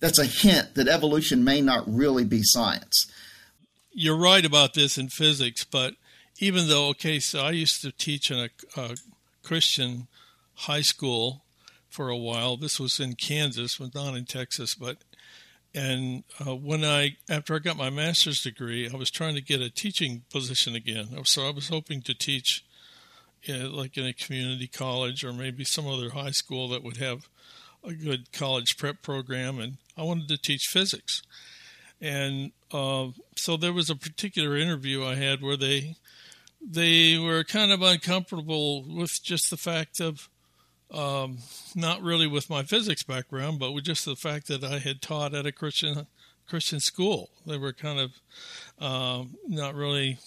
that's 0.00 0.18
a 0.18 0.26
hint 0.26 0.74
that 0.74 0.88
evolution 0.88 1.44
may 1.44 1.60
not 1.60 1.84
really 1.86 2.24
be 2.24 2.40
science. 2.42 3.06
You're 3.92 4.18
right 4.18 4.44
about 4.44 4.74
this 4.74 4.98
in 4.98 5.08
physics, 5.08 5.64
but 5.64 5.94
even 6.38 6.68
though, 6.68 6.88
okay, 6.88 7.18
so 7.18 7.40
I 7.40 7.50
used 7.50 7.80
to 7.82 7.92
teach 7.92 8.30
in 8.30 8.38
a, 8.38 8.80
a 8.80 8.96
Christian 9.42 10.08
high 10.54 10.82
school 10.82 11.44
for 11.96 12.10
a 12.10 12.16
while. 12.16 12.58
This 12.58 12.78
was 12.78 13.00
in 13.00 13.14
Kansas, 13.14 13.80
was 13.80 13.94
not 13.94 14.14
in 14.14 14.26
Texas, 14.26 14.74
but 14.74 14.98
And 15.74 16.24
uh, 16.40 16.56
when 16.56 16.84
I, 16.84 17.16
after 17.28 17.54
I 17.54 17.58
got 17.58 17.76
my 17.76 17.90
master's 17.90 18.40
degree, 18.40 18.88
I 18.92 18.96
was 18.96 19.10
trying 19.10 19.34
to 19.34 19.42
get 19.42 19.60
a 19.60 19.68
teaching 19.68 20.22
position 20.32 20.74
again. 20.74 21.08
So 21.24 21.46
I 21.46 21.50
was 21.50 21.68
hoping 21.68 22.00
to 22.02 22.14
teach, 22.14 22.64
you 23.42 23.58
know, 23.58 23.68
like 23.68 23.98
in 23.98 24.06
a 24.06 24.14
community 24.14 24.68
college 24.68 25.22
or 25.22 25.34
maybe 25.34 25.64
some 25.64 25.86
other 25.86 26.10
high 26.10 26.30
school 26.30 26.68
that 26.68 26.82
would 26.82 26.96
have 26.96 27.28
a 27.84 27.92
good 27.92 28.32
college 28.32 28.78
prep 28.78 29.02
program. 29.02 29.60
And 29.60 29.76
I 29.98 30.02
wanted 30.02 30.28
to 30.28 30.38
teach 30.38 30.62
physics. 30.70 31.22
And 32.00 32.52
uh, 32.72 33.08
so 33.36 33.56
there 33.58 33.72
was 33.72 33.90
a 33.90 33.96
particular 33.96 34.56
interview 34.56 35.04
I 35.04 35.16
had 35.16 35.42
where 35.42 35.56
they 35.58 35.96
they 36.68 37.18
were 37.18 37.44
kind 37.44 37.70
of 37.70 37.82
uncomfortable 37.82 38.82
with 38.82 39.22
just 39.22 39.50
the 39.50 39.56
fact 39.56 40.00
of 40.00 40.28
um, 40.92 41.38
not 41.74 42.02
really 42.02 42.26
with 42.26 42.50
my 42.50 42.62
physics 42.62 43.02
background, 43.02 43.58
but 43.58 43.72
with 43.72 43.84
just 43.84 44.04
the 44.04 44.16
fact 44.16 44.48
that 44.48 44.62
I 44.62 44.78
had 44.78 45.02
taught 45.02 45.34
at 45.34 45.46
a 45.46 45.52
Christian 45.52 46.06
Christian 46.48 46.80
school. 46.80 47.30
They 47.44 47.58
were 47.58 47.72
kind 47.72 47.98
of 47.98 48.12
um, 48.78 49.36
not 49.48 49.74
really 49.74 50.18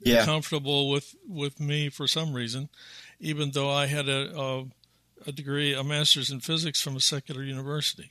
yeah. 0.00 0.24
comfortable 0.24 0.90
with 0.90 1.14
with 1.26 1.60
me 1.60 1.88
for 1.88 2.06
some 2.06 2.34
reason, 2.34 2.68
even 3.20 3.50
though 3.50 3.70
I 3.70 3.86
had 3.86 4.08
a, 4.08 4.38
a 4.38 4.64
a 5.26 5.32
degree, 5.32 5.74
a 5.74 5.82
master's 5.82 6.30
in 6.30 6.40
physics 6.40 6.80
from 6.80 6.96
a 6.96 7.00
secular 7.00 7.42
university. 7.42 8.10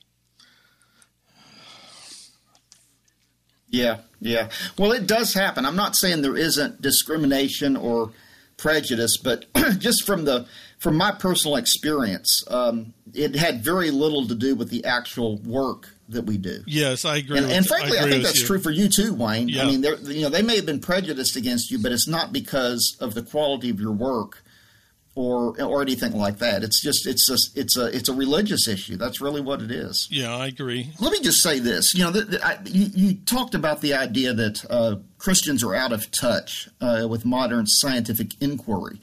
Yeah, 3.70 3.98
yeah. 4.20 4.48
Well, 4.78 4.92
it 4.92 5.06
does 5.06 5.34
happen. 5.34 5.66
I'm 5.66 5.76
not 5.76 5.94
saying 5.94 6.22
there 6.22 6.36
isn't 6.36 6.80
discrimination 6.80 7.76
or 7.76 8.12
prejudice, 8.58 9.16
but 9.16 9.46
just 9.78 10.04
from 10.04 10.26
the 10.26 10.46
from 10.78 10.96
my 10.96 11.10
personal 11.10 11.56
experience, 11.56 12.44
um, 12.48 12.92
it 13.14 13.34
had 13.34 13.64
very 13.64 13.90
little 13.90 14.28
to 14.28 14.34
do 14.34 14.54
with 14.54 14.68
the 14.68 14.84
actual 14.84 15.38
work 15.38 15.88
that 16.08 16.24
we 16.24 16.38
do. 16.38 16.62
Yes, 16.66 17.04
I 17.04 17.16
agree. 17.16 17.38
And, 17.38 17.50
and 17.50 17.66
frankly, 17.66 17.98
I, 17.98 18.04
I 18.04 18.10
think 18.10 18.22
that's 18.22 18.40
you. 18.40 18.46
true 18.46 18.60
for 18.60 18.70
you 18.70 18.88
too, 18.88 19.14
Wayne. 19.14 19.48
Yeah. 19.48 19.62
I 19.62 19.66
mean, 19.66 19.82
you 19.82 20.22
know, 20.22 20.28
they 20.28 20.42
may 20.42 20.56
have 20.56 20.66
been 20.66 20.80
prejudiced 20.80 21.36
against 21.36 21.70
you, 21.70 21.78
but 21.78 21.92
it's 21.92 22.06
not 22.06 22.32
because 22.32 22.96
of 23.00 23.14
the 23.14 23.22
quality 23.22 23.70
of 23.70 23.80
your 23.80 23.92
work 23.92 24.42
or 25.18 25.60
or 25.60 25.82
anything 25.82 26.12
like 26.12 26.38
that. 26.38 26.62
It's 26.62 26.80
just 26.80 27.04
it's 27.04 27.28
a 27.28 27.36
it's 27.58 27.76
a 27.76 27.86
it's 27.86 28.08
a 28.08 28.12
religious 28.12 28.68
issue. 28.68 28.96
That's 28.96 29.20
really 29.20 29.40
what 29.40 29.60
it 29.60 29.72
is. 29.72 30.06
Yeah, 30.12 30.34
I 30.34 30.46
agree. 30.46 30.92
Let 31.00 31.10
me 31.10 31.20
just 31.20 31.42
say 31.42 31.58
this. 31.58 31.92
You 31.92 32.04
know, 32.04 32.12
the, 32.12 32.22
the, 32.22 32.46
I, 32.46 32.58
you, 32.64 32.86
you, 32.94 33.14
talked 33.26 33.56
about 33.56 33.80
the 33.80 33.94
idea 33.94 34.32
that 34.32 34.64
uh, 34.70 34.96
Christians 35.18 35.64
are 35.64 35.74
out 35.74 35.92
of 35.92 36.12
touch 36.12 36.68
uh, 36.80 37.08
with 37.10 37.24
modern 37.24 37.66
scientific 37.66 38.40
inquiry, 38.40 39.00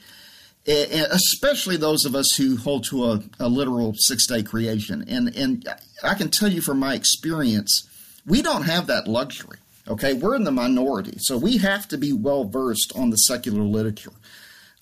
and 0.65 1.07
especially 1.11 1.75
those 1.75 2.05
of 2.05 2.15
us 2.15 2.33
who 2.37 2.55
hold 2.55 2.85
to 2.85 3.03
a, 3.03 3.23
a 3.37 3.49
literal 3.49 3.93
six 3.95 4.25
day 4.25 4.41
creation. 4.41 5.03
And 5.09 5.35
and 5.35 5.67
I 6.01 6.13
can 6.13 6.29
tell 6.29 6.49
you 6.49 6.61
from 6.61 6.79
my 6.79 6.93
experience, 6.93 7.89
we 8.25 8.41
don't 8.41 8.63
have 8.63 8.87
that 8.87 9.09
luxury. 9.09 9.57
Okay, 9.87 10.13
we're 10.13 10.35
in 10.35 10.45
the 10.45 10.51
minority, 10.51 11.17
so 11.19 11.37
we 11.37 11.57
have 11.57 11.89
to 11.89 11.97
be 11.97 12.13
well 12.13 12.45
versed 12.45 12.93
on 12.95 13.09
the 13.09 13.17
secular 13.17 13.61
literature. 13.63 14.13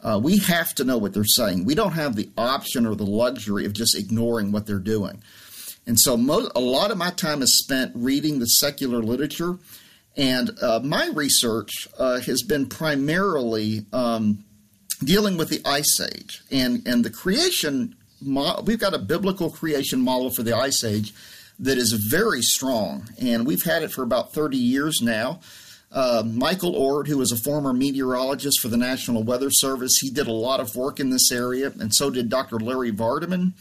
Uh, 0.04 0.20
we 0.22 0.38
have 0.38 0.76
to 0.76 0.84
know 0.84 0.98
what 0.98 1.14
they're 1.14 1.24
saying. 1.24 1.66
We 1.66 1.76
don't 1.76 1.94
have 1.94 2.16
the 2.16 2.30
option 2.38 2.86
or 2.86 2.96
the 2.96 3.06
luxury 3.06 3.66
of 3.66 3.74
just 3.74 3.96
ignoring 3.96 4.52
what 4.52 4.66
they're 4.68 4.80
doing. 4.80 5.24
And 5.86 6.00
so, 6.00 6.18
mo- 6.18 6.50
a 6.56 6.60
lot 6.60 6.92
of 6.92 6.98
my 6.98 7.12
time 7.12 7.42
is 7.42 7.58
spent 7.58 7.92
reading 7.96 8.40
the 8.40 8.46
secular 8.46 9.02
literature. 9.02 9.58
And 10.16 10.52
uh, 10.62 10.80
my 10.84 11.10
research 11.14 11.88
uh, 11.98 12.20
has 12.20 12.44
been 12.44 12.68
primarily 12.68 13.86
um, 13.92 14.44
dealing 15.04 15.38
with 15.38 15.50
the 15.50 15.62
Ice 15.66 16.00
Age 16.00 16.42
and, 16.52 16.86
and 16.88 17.04
the 17.04 17.10
creation. 17.10 17.96
Mo- 18.22 18.62
we've 18.66 18.80
got 18.80 18.94
a 18.94 19.00
biblical 19.00 19.50
creation 19.50 20.02
model 20.02 20.30
for 20.30 20.44
the 20.44 20.56
Ice 20.56 20.84
Age 20.84 21.14
that 21.60 21.78
is 21.78 21.94
very 21.94 22.42
strong, 22.42 23.08
and 23.20 23.46
we've 23.46 23.64
had 23.64 23.84
it 23.84 23.92
for 23.92 24.04
about 24.04 24.34
30 24.34 24.58
years 24.58 25.02
now. 25.02 25.40
Uh, 25.94 26.24
Michael 26.26 26.76
Oard, 26.76 27.08
who 27.08 27.20
was 27.20 27.32
a 27.32 27.38
former 27.38 27.72
meteorologist 27.72 28.60
for 28.60 28.68
the 28.68 28.78
National 28.78 29.24
Weather 29.24 29.52
Service, 29.52 30.00
he 30.02 30.10
did 30.10 30.28
a 30.28 30.32
lot 30.32 30.60
of 30.60 30.76
work 30.76 31.00
in 31.00 31.12
this 31.12 31.32
area, 31.32 31.72
and 31.80 31.94
so 31.94 32.10
did 32.10 32.30
Dr. 32.30 32.60
Larry 32.60 32.92
Vardiman, 32.92 33.54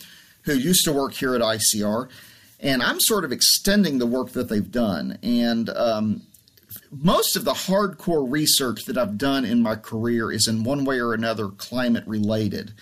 who 0.45 0.55
used 0.55 0.85
to 0.85 0.93
work 0.93 1.13
here 1.13 1.35
at 1.35 1.43
ICR. 1.43 2.09
And 2.59 2.83
I'm 2.83 3.01
sort 3.01 3.25
of 3.25 3.33
extending 3.33 3.99
the 3.99 4.07
work 4.07 4.31
that 4.31 4.49
they've 4.49 4.71
done. 4.71 5.19
And 5.23 5.69
um, 5.71 6.23
most 6.91 7.37
of 7.37 7.45
the 7.45 7.53
hardcore 7.53 8.31
research 8.31 8.85
that 8.87 8.97
I've 8.97 9.19
done 9.19 9.45
in 9.45 9.63
my 9.63 9.75
career 9.75 10.31
is 10.31 10.49
in 10.49 10.65
one 10.65 10.85
way 10.85 11.01
or 11.01 11.13
another 11.13 11.49
climate 11.49 12.05
related. 12.07 12.73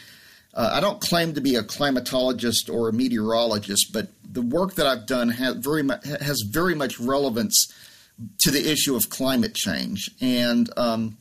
Uh, 0.55 0.71
I 0.75 0.81
don't 0.81 1.01
claim 1.01 1.35
to 1.35 1.41
be 1.41 1.57
a 1.57 1.63
climatologist 1.63 2.73
or 2.73 2.89
a 2.89 2.93
meteorologist, 2.93 3.93
but 3.93 4.09
the 4.23 4.43
work 4.43 4.75
that 4.75 4.87
I've 4.87 5.07
done 5.07 5.29
has 5.31 5.57
very, 5.57 5.83
has 6.21 6.43
very 6.49 6.75
much 6.75 7.01
relevance 7.01 7.73
to 8.41 8.51
the 8.51 8.71
issue 8.71 8.97
of 8.97 9.11
climate 9.11 9.55
change. 9.55 10.11
And 10.21 10.71
um, 10.77 11.19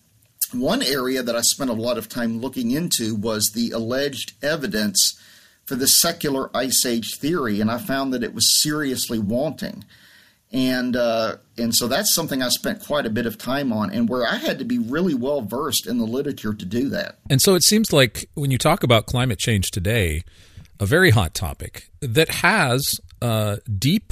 one 0.53 0.81
area 0.81 1.23
that 1.23 1.35
I 1.35 1.41
spent 1.41 1.69
a 1.69 1.73
lot 1.73 1.97
of 1.97 2.09
time 2.09 2.39
looking 2.39 2.71
into 2.71 3.15
was 3.15 3.51
the 3.53 3.71
alleged 3.71 4.33
evidence 4.43 5.19
for 5.65 5.75
the 5.75 5.87
secular 5.87 6.49
ice 6.57 6.85
age 6.85 7.17
theory, 7.17 7.61
and 7.61 7.69
I 7.69 7.77
found 7.77 8.11
that 8.13 8.23
it 8.23 8.33
was 8.33 8.61
seriously 8.61 9.19
wanting. 9.19 9.85
And 10.51 10.95
uh, 10.95 11.35
and 11.59 11.75
so 11.75 11.87
that's 11.87 12.11
something 12.11 12.41
I 12.41 12.49
spent 12.49 12.83
quite 12.83 13.05
a 13.05 13.11
bit 13.11 13.27
of 13.27 13.37
time 13.37 13.71
on, 13.71 13.91
and 13.91 14.09
where 14.09 14.25
I 14.25 14.37
had 14.37 14.57
to 14.57 14.65
be 14.65 14.79
really 14.79 15.13
well 15.13 15.41
versed 15.41 15.85
in 15.85 15.99
the 15.99 16.05
literature 16.05 16.55
to 16.55 16.65
do 16.65 16.89
that. 16.89 17.19
And 17.29 17.39
so 17.39 17.53
it 17.53 17.63
seems 17.63 17.93
like 17.93 18.27
when 18.33 18.49
you 18.49 18.57
talk 18.57 18.81
about 18.81 19.05
climate 19.05 19.37
change 19.37 19.69
today, 19.69 20.23
a 20.79 20.87
very 20.87 21.11
hot 21.11 21.35
topic 21.35 21.91
that 22.01 22.29
has 22.29 22.99
uh, 23.21 23.57
deep 23.77 24.11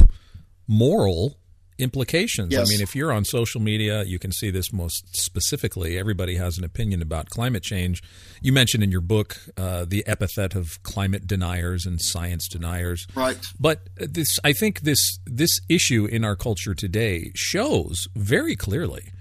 moral 0.67 1.39
implications. 1.79 2.51
Yes. 2.51 2.67
I 2.67 2.69
mean, 2.69 2.81
if 2.81 2.95
you're 2.95 3.11
on 3.11 3.25
social 3.25 3.61
media, 3.61 4.03
you 4.03 4.19
can 4.19 4.31
see 4.31 4.49
this 4.49 4.73
most 4.73 5.15
specifically. 5.15 5.97
Everybody 5.97 6.35
has 6.35 6.57
an 6.57 6.63
opinion 6.63 7.01
about 7.01 7.29
climate 7.29 7.63
change. 7.63 8.03
You 8.41 8.51
mentioned 8.53 8.83
in 8.83 8.91
your 8.91 9.01
book 9.01 9.37
uh, 9.57 9.85
the 9.87 10.05
epithet 10.07 10.55
of 10.55 10.81
climate 10.83 11.27
deniers 11.27 11.85
and 11.85 12.01
science 12.01 12.47
deniers. 12.47 13.07
Right. 13.15 13.37
But 13.59 13.89
this, 13.95 14.39
I 14.43 14.53
think 14.53 14.81
this 14.81 15.19
this 15.25 15.59
issue 15.69 16.05
in 16.05 16.23
our 16.23 16.35
culture 16.35 16.73
today 16.73 17.31
shows 17.35 18.07
very 18.15 18.55
clearly 18.55 19.11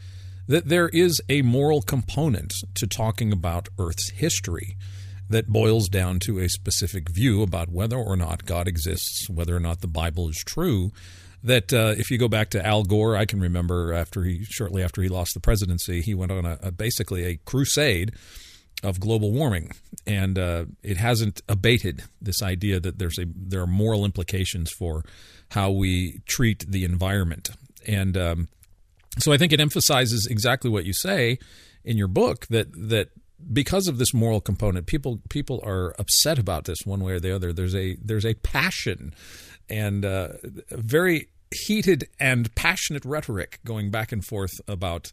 that 0.49 0.69
there 0.69 0.89
is 0.89 1.21
a 1.29 1.43
moral 1.43 1.83
component 1.83 2.55
to 2.75 2.87
talking 2.87 3.33
about 3.33 3.69
Earth's 3.79 4.11
history 4.11 4.77
that 5.29 5.49
boils 5.49 5.89
down 5.89 6.21
to 6.21 6.39
a 6.39 6.49
specific 6.49 7.09
view 7.09 7.43
about 7.43 7.69
whether 7.69 7.97
or 7.97 8.17
not 8.17 8.47
God 8.47 8.69
exists, 8.69 9.29
whether 9.29 9.57
or 9.57 9.61
not 9.61 9.81
the 9.81 9.89
Bible 9.89 10.29
is 10.29 10.37
true 10.37 10.93
that 11.47 11.73
uh, 11.73 11.95
if 11.97 12.11
you 12.11 12.19
go 12.19 12.29
back 12.29 12.51
to 12.51 12.67
Al 12.67 12.83
Gore, 12.83 13.17
I 13.17 13.25
can 13.25 13.41
remember 13.41 13.93
after 13.93 14.25
he 14.25 14.45
shortly 14.45 14.83
after 14.83 15.01
he 15.01 15.09
lost 15.09 15.33
the 15.35 15.41
presidency, 15.41 16.03
he 16.03 16.15
went 16.15 16.33
on 16.33 16.45
a, 16.45 16.59
a 16.61 16.73
basically 16.73 17.25
a 17.25 17.37
crusade 17.39 18.13
of 18.83 19.01
global 19.01 19.33
warming, 19.33 19.71
and 20.07 20.39
uh, 20.39 20.65
it 20.83 20.97
hasn't 20.97 21.41
abated 21.49 22.03
this 22.21 22.43
idea 22.43 22.81
that 22.81 22.99
there's 22.99 23.19
a 23.19 23.27
there 23.35 23.63
are 23.63 23.67
moral 23.67 24.05
implications 24.05 24.71
for 24.71 25.05
how 25.51 25.71
we 25.71 26.21
treat 26.27 26.65
the 26.69 26.85
environment, 26.85 27.51
and 27.87 28.17
um, 28.17 28.49
so 29.19 29.33
I 29.33 29.39
think 29.39 29.53
it 29.53 29.61
emphasizes 29.61 30.27
exactly 30.29 30.69
what 30.69 30.85
you 30.85 30.93
say 30.93 31.39
in 31.85 31.97
your 31.97 32.09
book 32.09 32.47
that 32.49 32.73
that 32.73 33.11
because 33.53 33.87
of 33.87 33.99
this 33.99 34.13
moral 34.13 34.41
component, 34.41 34.87
people 34.87 35.21
people 35.29 35.61
are 35.65 35.95
upset 35.99 36.41
about 36.41 36.65
this 36.65 36.79
one 36.85 37.05
way 37.05 37.13
or 37.13 37.21
the 37.21 37.35
other. 37.35 37.53
There's 37.53 37.77
a 37.77 37.97
there's 38.03 38.27
a 38.27 38.35
passion 38.35 39.15
and 39.69 40.05
uh, 40.05 40.29
very 40.71 41.29
heated 41.51 42.09
and 42.19 42.55
passionate 42.55 43.05
rhetoric 43.05 43.61
going 43.65 43.91
back 43.91 44.13
and 44.13 44.25
forth 44.25 44.53
about 44.67 45.13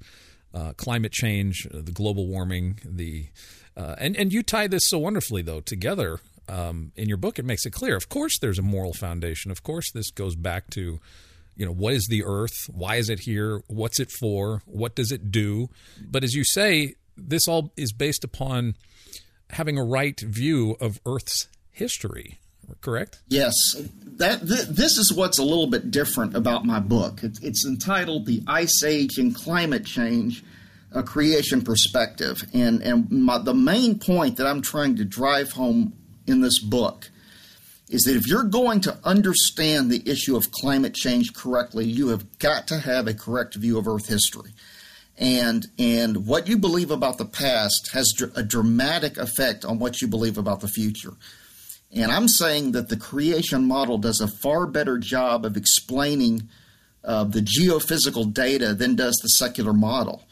uh, 0.54 0.74
climate 0.74 1.12
change, 1.12 1.68
uh, 1.74 1.80
the 1.82 1.92
global 1.92 2.28
warming, 2.28 2.80
the 2.86 3.28
uh, 3.76 3.96
and 3.98 4.16
and 4.16 4.32
you 4.32 4.44
tie 4.44 4.68
this 4.68 4.88
so 4.88 5.00
wonderfully 5.00 5.42
though 5.42 5.62
together 5.62 6.20
um, 6.48 6.92
in 6.96 7.08
your 7.08 7.18
book. 7.18 7.40
It 7.40 7.46
makes 7.46 7.66
it 7.66 7.72
clear. 7.72 7.96
Of 7.96 8.10
course, 8.10 8.38
there's 8.40 8.60
a 8.60 8.64
moral 8.64 8.94
foundation. 8.94 9.52
Of 9.52 9.64
course, 9.64 9.92
this 9.92 10.12
goes 10.12 10.36
back 10.36 10.70
to 10.72 11.00
you 11.56 11.66
know 11.66 11.74
what 11.74 11.94
is 11.94 12.08
the 12.10 12.24
Earth? 12.24 12.70
Why 12.72 12.96
is 12.96 13.10
it 13.10 13.22
here? 13.22 13.62
What's 13.68 14.00
it 14.00 14.12
for? 14.12 14.62
What 14.66 14.96
does 14.96 15.12
it 15.12 15.32
do? 15.32 15.70
But 16.02 16.24
as 16.24 16.34
you 16.34 16.44
say, 16.44 16.96
this 17.18 17.48
all 17.48 17.72
is 17.78 17.94
based 17.94 18.24
upon 18.24 18.76
having 19.52 19.78
a 19.78 19.84
right 19.84 20.20
view 20.20 20.76
of 20.80 21.00
Earth's 21.06 21.48
history 21.72 22.40
correct? 22.82 23.20
Yes. 23.28 23.54
That 24.18 24.48
th- 24.48 24.68
this 24.68 24.98
is 24.98 25.12
what's 25.12 25.40
a 25.40 25.44
little 25.44 25.68
bit 25.68 25.92
different 25.92 26.36
about 26.36 26.66
my 26.66 26.80
book. 26.80 27.24
It, 27.24 27.40
it's 27.42 27.66
entitled 27.66 28.26
"The 28.26 28.44
Ice 28.48 28.84
Age 28.84 29.18
and 29.18 29.36
Climate 29.36 29.86
Change: 29.86 30.44
A 30.92 31.02
Creation 31.02 31.62
Perspective," 31.62 32.44
and 32.54 32.82
and 32.84 33.10
my, 33.12 33.40
the 33.40 33.56
main 33.56 33.98
point 34.00 34.38
that 34.38 34.48
I'm 34.48 34.62
trying 34.62 34.96
to 34.98 35.06
drive 35.06 35.54
home 35.54 35.94
in 36.28 36.42
this 36.42 36.60
book 36.60 37.10
is 37.90 38.04
that 38.04 38.16
if 38.16 38.28
you're 38.28 38.44
going 38.44 38.82
to 38.82 38.98
understand 39.04 39.92
the 39.92 40.02
issue 40.10 40.36
of 40.36 40.52
climate 40.52 40.94
change 40.94 41.34
correctly, 41.34 41.86
you 41.86 42.08
have 42.08 42.40
got 42.40 42.68
to 42.68 42.80
have 42.80 43.08
a 43.08 43.14
correct 43.14 43.56
view 43.56 43.78
of 43.78 43.88
Earth 43.88 44.08
history. 44.08 44.52
And 45.18 45.68
and 45.78 46.26
what 46.26 46.48
you 46.48 46.58
believe 46.58 46.90
about 46.90 47.20
the 47.20 47.26
past 47.26 47.92
has 47.94 48.12
dr- 48.16 48.36
a 48.36 48.42
dramatic 48.42 49.18
effect 49.18 49.64
on 49.64 49.78
what 49.78 50.02
you 50.02 50.08
believe 50.08 50.38
about 50.40 50.62
the 50.62 50.68
future. 50.68 51.14
And 51.96 52.12
I'm 52.12 52.28
saying 52.28 52.72
that 52.72 52.90
the 52.90 52.98
creation 52.98 53.66
model 53.66 53.98
does 53.98 54.20
a 54.20 54.28
far 54.28 54.66
better 54.66 54.98
job 54.98 55.46
of 55.46 55.56
explaining 55.56 56.50
uh, 57.04 57.24
the 57.26 57.42
geophysical 57.42 58.34
data 58.34 58.74
than 58.74 58.96
does 58.96 59.16
the 59.18 59.28
secular 59.28 59.74
model. 59.74 60.24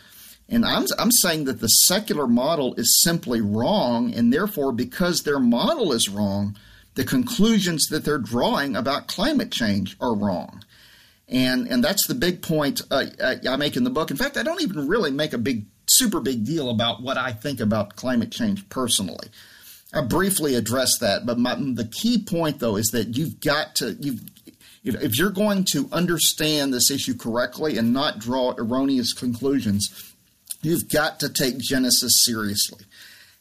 And 0.49 0.65
I'm, 0.65 0.85
I'm 0.97 1.11
saying 1.11 1.45
that 1.45 1.61
the 1.61 1.67
secular 1.67 2.27
model 2.27 2.73
is 2.75 3.01
simply 3.03 3.41
wrong, 3.41 4.13
and 4.13 4.33
therefore, 4.33 4.71
because 4.71 5.21
their 5.21 5.39
model 5.39 5.93
is 5.93 6.09
wrong, 6.09 6.57
the 6.95 7.05
conclusions 7.05 7.87
that 7.87 8.03
they're 8.03 8.17
drawing 8.17 8.75
about 8.75 9.07
climate 9.07 9.51
change 9.51 9.95
are 10.01 10.15
wrong. 10.15 10.63
And, 11.29 11.67
and 11.67 11.81
that's 11.81 12.07
the 12.07 12.15
big 12.15 12.41
point 12.41 12.81
uh, 12.91 13.05
I 13.47 13.55
make 13.55 13.77
in 13.77 13.85
the 13.85 13.89
book. 13.89 14.11
In 14.11 14.17
fact, 14.17 14.35
I 14.35 14.43
don't 14.43 14.61
even 14.61 14.87
really 14.87 15.11
make 15.11 15.31
a 15.31 15.37
big, 15.37 15.65
super 15.87 16.19
big 16.19 16.43
deal 16.43 16.69
about 16.69 17.01
what 17.01 17.17
I 17.17 17.31
think 17.31 17.61
about 17.61 17.95
climate 17.95 18.31
change 18.31 18.67
personally. 18.67 19.29
I 19.93 20.01
briefly 20.01 20.55
address 20.55 20.97
that, 20.99 21.25
but 21.25 21.37
my, 21.37 21.55
the 21.55 21.89
key 21.91 22.23
point, 22.23 22.59
though, 22.59 22.77
is 22.77 22.87
that 22.87 23.17
you've 23.17 23.39
got 23.41 23.75
to, 23.75 23.97
you've, 23.99 24.21
if 24.83 25.17
you're 25.17 25.31
going 25.31 25.65
to 25.71 25.89
understand 25.91 26.73
this 26.73 26.89
issue 26.89 27.15
correctly 27.15 27.77
and 27.77 27.93
not 27.93 28.19
draw 28.19 28.53
erroneous 28.57 29.13
conclusions, 29.13 30.13
you've 30.61 30.89
got 30.89 31.19
to 31.19 31.29
take 31.29 31.57
Genesis 31.59 32.23
seriously. 32.23 32.85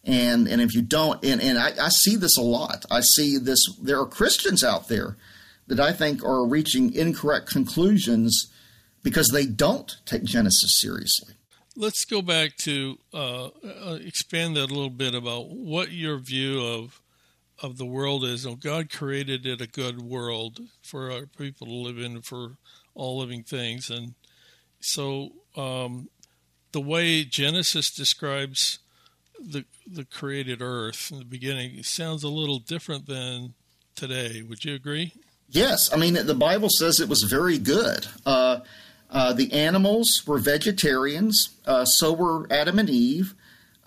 And 0.02 0.48
and 0.48 0.62
if 0.62 0.74
you 0.74 0.80
don't, 0.80 1.22
and, 1.24 1.42
and 1.42 1.58
I, 1.58 1.72
I 1.78 1.88
see 1.90 2.16
this 2.16 2.38
a 2.38 2.42
lot. 2.42 2.86
I 2.90 3.00
see 3.00 3.36
this. 3.36 3.62
There 3.82 4.00
are 4.00 4.06
Christians 4.06 4.64
out 4.64 4.88
there 4.88 5.16
that 5.66 5.78
I 5.78 5.92
think 5.92 6.24
are 6.24 6.46
reaching 6.46 6.94
incorrect 6.94 7.50
conclusions 7.50 8.50
because 9.02 9.28
they 9.28 9.44
don't 9.44 9.94
take 10.06 10.24
Genesis 10.24 10.80
seriously. 10.80 11.34
Let's 11.76 12.04
go 12.04 12.20
back 12.20 12.56
to 12.58 12.98
uh, 13.14 13.46
uh, 13.46 13.98
expand 14.04 14.56
that 14.56 14.70
a 14.70 14.74
little 14.74 14.90
bit 14.90 15.14
about 15.14 15.50
what 15.50 15.92
your 15.92 16.18
view 16.18 16.60
of 16.60 17.00
of 17.62 17.78
the 17.78 17.86
world 17.86 18.24
is. 18.24 18.46
God 18.46 18.90
created 18.90 19.46
it 19.46 19.60
a 19.60 19.66
good 19.66 20.00
world 20.00 20.60
for 20.82 21.12
our 21.12 21.26
people 21.26 21.66
to 21.66 21.72
live 21.72 21.98
in, 21.98 22.22
for 22.22 22.56
all 22.94 23.18
living 23.18 23.42
things, 23.42 23.90
and 23.90 24.14
so 24.80 25.30
um, 25.56 26.08
the 26.72 26.80
way 26.80 27.24
Genesis 27.24 27.90
describes 27.90 28.78
the 29.38 29.64
the 29.86 30.04
created 30.04 30.60
earth 30.60 31.10
in 31.12 31.18
the 31.18 31.24
beginning 31.24 31.82
sounds 31.82 32.24
a 32.24 32.28
little 32.28 32.58
different 32.58 33.06
than 33.06 33.54
today. 33.94 34.42
Would 34.42 34.64
you 34.64 34.74
agree? 34.74 35.12
Yes, 35.48 35.92
I 35.92 35.96
mean 35.96 36.14
the 36.14 36.34
Bible 36.34 36.68
says 36.70 37.00
it 37.00 37.08
was 37.08 37.22
very 37.22 37.58
good. 37.58 38.06
Uh, 38.26 38.60
uh, 39.10 39.32
the 39.32 39.52
animals 39.52 40.22
were 40.26 40.38
vegetarians, 40.38 41.50
uh, 41.66 41.84
so 41.84 42.12
were 42.12 42.46
Adam 42.50 42.78
and 42.78 42.88
Eve. 42.88 43.34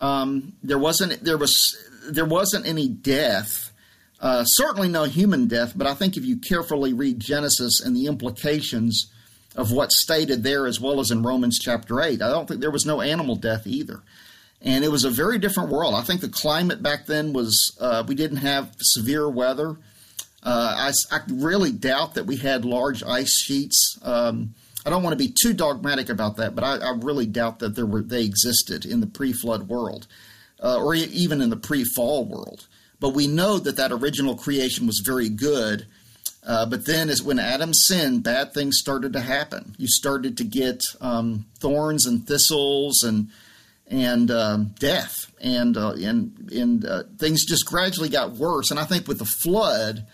Um, 0.02 0.54
there 0.62 0.78
wasn't 0.78 1.24
there 1.24 1.38
was 1.38 1.78
there 2.10 2.26
wasn't 2.26 2.68
any 2.68 2.88
death. 2.88 3.72
Uh, 4.20 4.44
certainly 4.46 4.88
no 4.88 5.04
human 5.04 5.48
death, 5.48 5.74
but 5.76 5.86
I 5.86 5.94
think 5.94 6.16
if 6.16 6.24
you 6.24 6.38
carefully 6.38 6.94
read 6.94 7.20
Genesis 7.20 7.82
and 7.82 7.96
the 7.96 8.06
implications 8.06 9.12
of 9.56 9.72
what's 9.72 10.02
stated 10.02 10.44
there, 10.44 10.66
as 10.66 10.80
well 10.80 11.02
as 11.02 11.12
in 11.12 11.24
Romans 11.24 11.60
chapter 11.60 12.02
eight, 12.02 12.22
I 12.22 12.30
don't 12.30 12.48
think 12.48 12.62
there 12.62 12.72
was 12.72 12.86
no 12.86 13.02
animal 13.02 13.36
death 13.36 13.68
either 13.68 14.02
and 14.64 14.84
it 14.84 14.92
was 14.92 15.04
a 15.04 15.10
very 15.10 15.38
different 15.38 15.70
world. 15.70 15.94
I 15.94 16.02
think 16.02 16.22
the 16.22 16.30
climate 16.30 16.82
back 16.82 17.06
then 17.06 17.34
was 17.34 17.78
uh, 17.80 18.04
we 18.08 18.16
didn't 18.16 18.38
have 18.38 18.74
severe 18.80 19.30
weather. 19.30 19.76
Uh, 20.42 20.92
I, 21.12 21.16
I, 21.16 21.20
really 21.30 21.72
doubt 21.72 22.16
that 22.16 22.26
we 22.26 22.38
had 22.38 22.66
large 22.66 23.04
ice 23.04 23.40
sheets. 23.40 23.98
Um, 24.02 24.56
I 24.86 24.90
don't 24.90 25.04
want 25.04 25.18
to 25.18 25.24
be 25.24 25.32
too 25.32 25.54
dogmatic 25.54 26.10
about 26.10 26.38
that, 26.38 26.56
but 26.56 26.64
I, 26.64 26.78
I, 26.78 26.92
really 26.92 27.26
doubt 27.26 27.60
that 27.60 27.76
there 27.76 27.86
were 27.86 28.02
they 28.02 28.24
existed 28.24 28.86
in 28.86 29.00
the 29.00 29.08
pre-flood 29.08 29.70
world, 29.70 30.08
uh, 30.62 30.78
or 30.78 30.94
even 30.94 31.42
in 31.42 31.50
the 31.50 31.58
pre-fall 31.58 32.26
world. 32.26 32.68
But 33.00 33.10
we 33.10 33.28
know 33.28 33.60
that 33.60 33.78
that 33.78 33.92
original 33.92 34.36
creation 34.36 34.88
was 34.88 35.02
very 35.06 35.30
good. 35.30 35.88
Uh, 36.46 36.66
but 36.66 36.86
then, 36.86 37.10
as 37.10 37.24
when 37.24 37.40
Adam 37.40 37.74
sinned, 37.74 38.24
bad 38.24 38.54
things 38.54 38.78
started 38.78 39.14
to 39.14 39.22
happen. 39.22 39.76
You 39.78 39.88
started 39.88 40.38
to 40.38 40.44
get 40.44 40.84
um, 41.00 41.46
thorns 41.60 42.06
and 42.06 42.28
thistles 42.28 43.04
and 43.04 43.30
and 43.88 44.32
um, 44.32 44.76
death, 44.80 45.32
and 45.42 45.78
uh, 45.78 45.94
and 45.94 46.50
and 46.52 46.86
uh, 46.86 47.04
things 47.18 47.46
just 47.46 47.66
gradually 47.66 48.10
got 48.10 48.32
worse. 48.32 48.72
And 48.72 48.80
I 48.80 48.84
think 48.84 49.08
with 49.08 49.20
the 49.20 49.26
flood, 49.26 50.06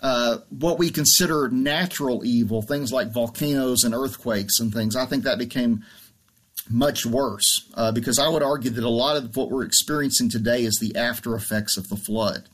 uh, 0.00 0.38
what 0.50 0.78
we 0.78 0.90
consider 0.90 1.48
natural 1.48 2.24
evil, 2.24 2.62
things 2.62 2.92
like 2.92 3.12
volcanoes 3.12 3.84
and 3.84 3.94
earthquakes 3.94 4.60
and 4.60 4.72
things, 4.72 4.96
I 4.96 5.06
think 5.06 5.24
that 5.24 5.38
became 5.38 5.84
much 6.68 7.04
worse 7.04 7.68
uh, 7.74 7.92
because 7.92 8.18
I 8.18 8.28
would 8.28 8.42
argue 8.42 8.70
that 8.70 8.84
a 8.84 8.88
lot 8.88 9.16
of 9.16 9.36
what 9.36 9.50
we're 9.50 9.64
experiencing 9.64 10.30
today 10.30 10.62
is 10.62 10.78
the 10.80 10.96
after 10.96 11.34
effects 11.34 11.76
of 11.76 11.88
the 11.88 11.96
flood 11.96 12.48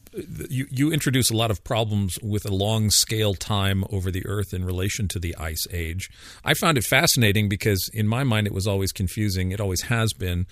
you, 0.49 0.67
you 0.71 0.93
introduce 0.93 1.31
a 1.31 1.37
lot 1.37 1.51
of 1.51 1.63
problems 1.65 2.19
with 2.23 2.47
a 2.47 2.55
long 2.55 2.91
scale 2.91 3.35
time 3.35 3.85
over 3.91 4.11
the 4.11 4.27
Earth 4.27 4.53
in 4.53 4.65
relation 4.65 5.09
to 5.09 5.19
the 5.19 5.37
Ice 5.37 5.67
Age. 5.71 6.11
I 6.45 6.55
found 6.55 6.79
it 6.79 6.85
fascinating 6.85 7.49
because, 7.49 7.91
in 7.93 8.07
my 8.07 8.25
mind, 8.25 8.47
it 8.47 8.55
was 8.55 8.67
always 8.67 8.93
confusing. 8.93 9.53
It 9.53 9.61
always 9.61 9.83
has 9.83 10.13
been. 10.13 10.47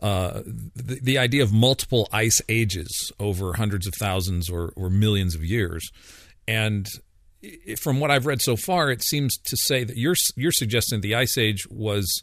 Uh, 0.00 0.42
the, 0.74 0.98
the, 1.00 1.16
idea 1.16 1.44
of 1.44 1.52
multiple 1.52 2.08
ice 2.12 2.42
ages 2.48 3.12
over 3.20 3.52
hundreds 3.52 3.86
of 3.86 3.94
thousands 3.94 4.50
or, 4.50 4.72
or 4.74 4.90
millions 4.90 5.36
of 5.36 5.44
years. 5.44 5.92
And 6.46 6.86
from 7.78 8.00
what 8.00 8.10
I've 8.10 8.26
read 8.26 8.42
so 8.42 8.56
far, 8.56 8.90
it 8.90 9.02
seems 9.02 9.36
to 9.36 9.56
say 9.56 9.84
that 9.84 9.96
you're 9.96 10.14
you're 10.36 10.52
suggesting 10.52 11.00
the 11.00 11.14
ice 11.14 11.36
age 11.38 11.66
was 11.68 12.22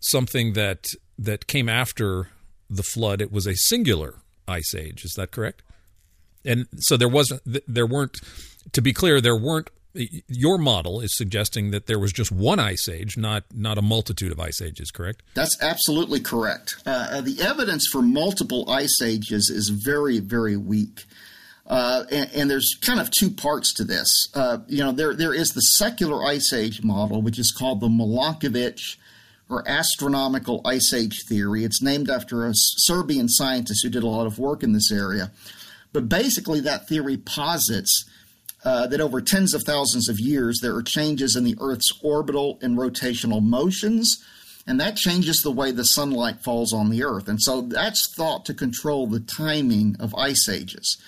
something 0.00 0.54
that 0.54 0.88
that 1.18 1.46
came 1.46 1.68
after 1.68 2.28
the 2.68 2.82
flood. 2.82 3.20
It 3.20 3.32
was 3.32 3.46
a 3.46 3.54
singular 3.54 4.16
ice 4.46 4.74
age. 4.74 5.04
Is 5.04 5.12
that 5.14 5.30
correct? 5.30 5.62
and 6.44 6.66
so 6.78 6.96
there 6.96 7.08
wasn't 7.08 7.42
there 7.66 7.86
weren't 7.86 8.20
to 8.72 8.82
be 8.82 8.92
clear 8.92 9.20
there 9.20 9.36
weren't 9.36 9.70
your 10.28 10.58
model 10.58 11.00
is 11.00 11.16
suggesting 11.16 11.70
that 11.72 11.86
there 11.86 11.98
was 11.98 12.12
just 12.12 12.30
one 12.30 12.60
ice 12.60 12.88
age, 12.88 13.16
not 13.16 13.44
not 13.52 13.78
a 13.78 13.82
multitude 13.82 14.30
of 14.30 14.38
ice 14.38 14.60
ages. 14.62 14.90
Correct? 14.90 15.22
That's 15.34 15.60
absolutely 15.62 16.20
correct. 16.20 16.76
Uh, 16.86 17.08
uh 17.10 17.20
the 17.20 17.40
evidence 17.40 17.88
for 17.90 18.02
multiple 18.02 18.70
ice 18.70 19.00
ages 19.02 19.50
is 19.50 19.70
very 19.70 20.18
very 20.20 20.56
weak. 20.56 21.04
Uh, 21.68 22.04
and, 22.10 22.30
and, 22.34 22.50
there's 22.50 22.78
kind 22.80 22.98
of 22.98 23.10
two 23.10 23.28
parts 23.28 23.74
to 23.74 23.84
this. 23.84 24.28
Uh, 24.34 24.56
you 24.68 24.82
know, 24.82 24.90
there 24.90 25.12
there 25.12 25.34
is 25.34 25.52
the 25.52 25.60
secular 25.60 26.24
ice 26.24 26.50
age 26.50 26.82
model, 26.82 27.20
which 27.20 27.38
is 27.38 27.52
called 27.52 27.80
the 27.80 27.88
Milankovitch 27.88 28.96
or 29.50 29.68
astronomical 29.68 30.62
ice 30.64 30.94
age 30.94 31.24
theory. 31.28 31.64
It's 31.64 31.82
named 31.82 32.08
after 32.08 32.46
a 32.46 32.52
Serbian 32.54 33.28
scientist 33.28 33.82
who 33.82 33.90
did 33.90 34.02
a 34.02 34.08
lot 34.08 34.26
of 34.26 34.38
work 34.38 34.62
in 34.62 34.72
this 34.72 34.90
area. 34.90 35.30
But 35.92 36.08
basically, 36.08 36.60
that 36.60 36.88
theory 36.88 37.18
posits 37.18 38.08
uh, 38.64 38.86
that 38.86 39.00
over 39.00 39.20
tens 39.20 39.54
of 39.54 39.62
thousands 39.62 40.08
of 40.08 40.18
years, 40.18 40.60
there 40.60 40.74
are 40.74 40.82
changes 40.82 41.36
in 41.36 41.44
the 41.44 41.56
Earth's 41.60 41.92
orbital 42.02 42.58
and 42.62 42.76
rotational 42.76 43.42
motions, 43.42 44.22
and 44.66 44.80
that 44.80 44.96
changes 44.96 45.42
the 45.42 45.52
way 45.52 45.70
the 45.70 45.84
sunlight 45.84 46.40
falls 46.40 46.72
on 46.72 46.90
the 46.90 47.04
Earth. 47.04 47.28
And 47.28 47.40
so 47.40 47.62
that's 47.62 48.12
thought 48.14 48.44
to 48.46 48.54
control 48.54 49.06
the 49.06 49.20
timing 49.20 49.96
of 50.00 50.14
ice 50.14 50.48
ages. 50.48 50.98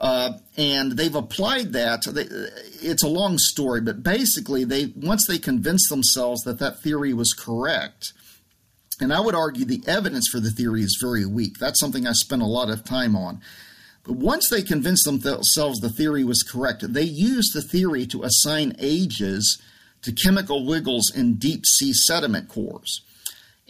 Uh, 0.00 0.32
and 0.56 0.92
they've 0.92 1.14
applied 1.14 1.74
that. 1.74 2.06
It's 2.82 3.02
a 3.02 3.08
long 3.08 3.36
story, 3.36 3.82
but 3.82 4.02
basically, 4.02 4.64
they 4.64 4.86
once 4.96 5.26
they 5.26 5.38
convinced 5.38 5.90
themselves 5.90 6.40
that 6.42 6.58
that 6.58 6.80
theory 6.80 7.12
was 7.12 7.34
correct, 7.34 8.14
and 8.98 9.12
I 9.12 9.20
would 9.20 9.34
argue 9.34 9.66
the 9.66 9.82
evidence 9.86 10.28
for 10.28 10.40
the 10.40 10.50
theory 10.50 10.82
is 10.82 10.98
very 11.00 11.26
weak. 11.26 11.58
That's 11.58 11.78
something 11.78 12.06
I 12.06 12.12
spent 12.12 12.40
a 12.40 12.46
lot 12.46 12.70
of 12.70 12.82
time 12.82 13.14
on. 13.14 13.42
But 14.04 14.14
once 14.14 14.48
they 14.48 14.62
convinced 14.62 15.04
themselves 15.04 15.80
the 15.80 15.90
theory 15.90 16.24
was 16.24 16.42
correct, 16.42 16.82
they 16.92 17.02
used 17.02 17.52
the 17.52 17.60
theory 17.62 18.06
to 18.06 18.22
assign 18.22 18.74
ages 18.78 19.60
to 20.00 20.12
chemical 20.12 20.64
wiggles 20.64 21.12
in 21.14 21.34
deep 21.34 21.66
sea 21.66 21.92
sediment 21.92 22.48
cores. 22.48 23.02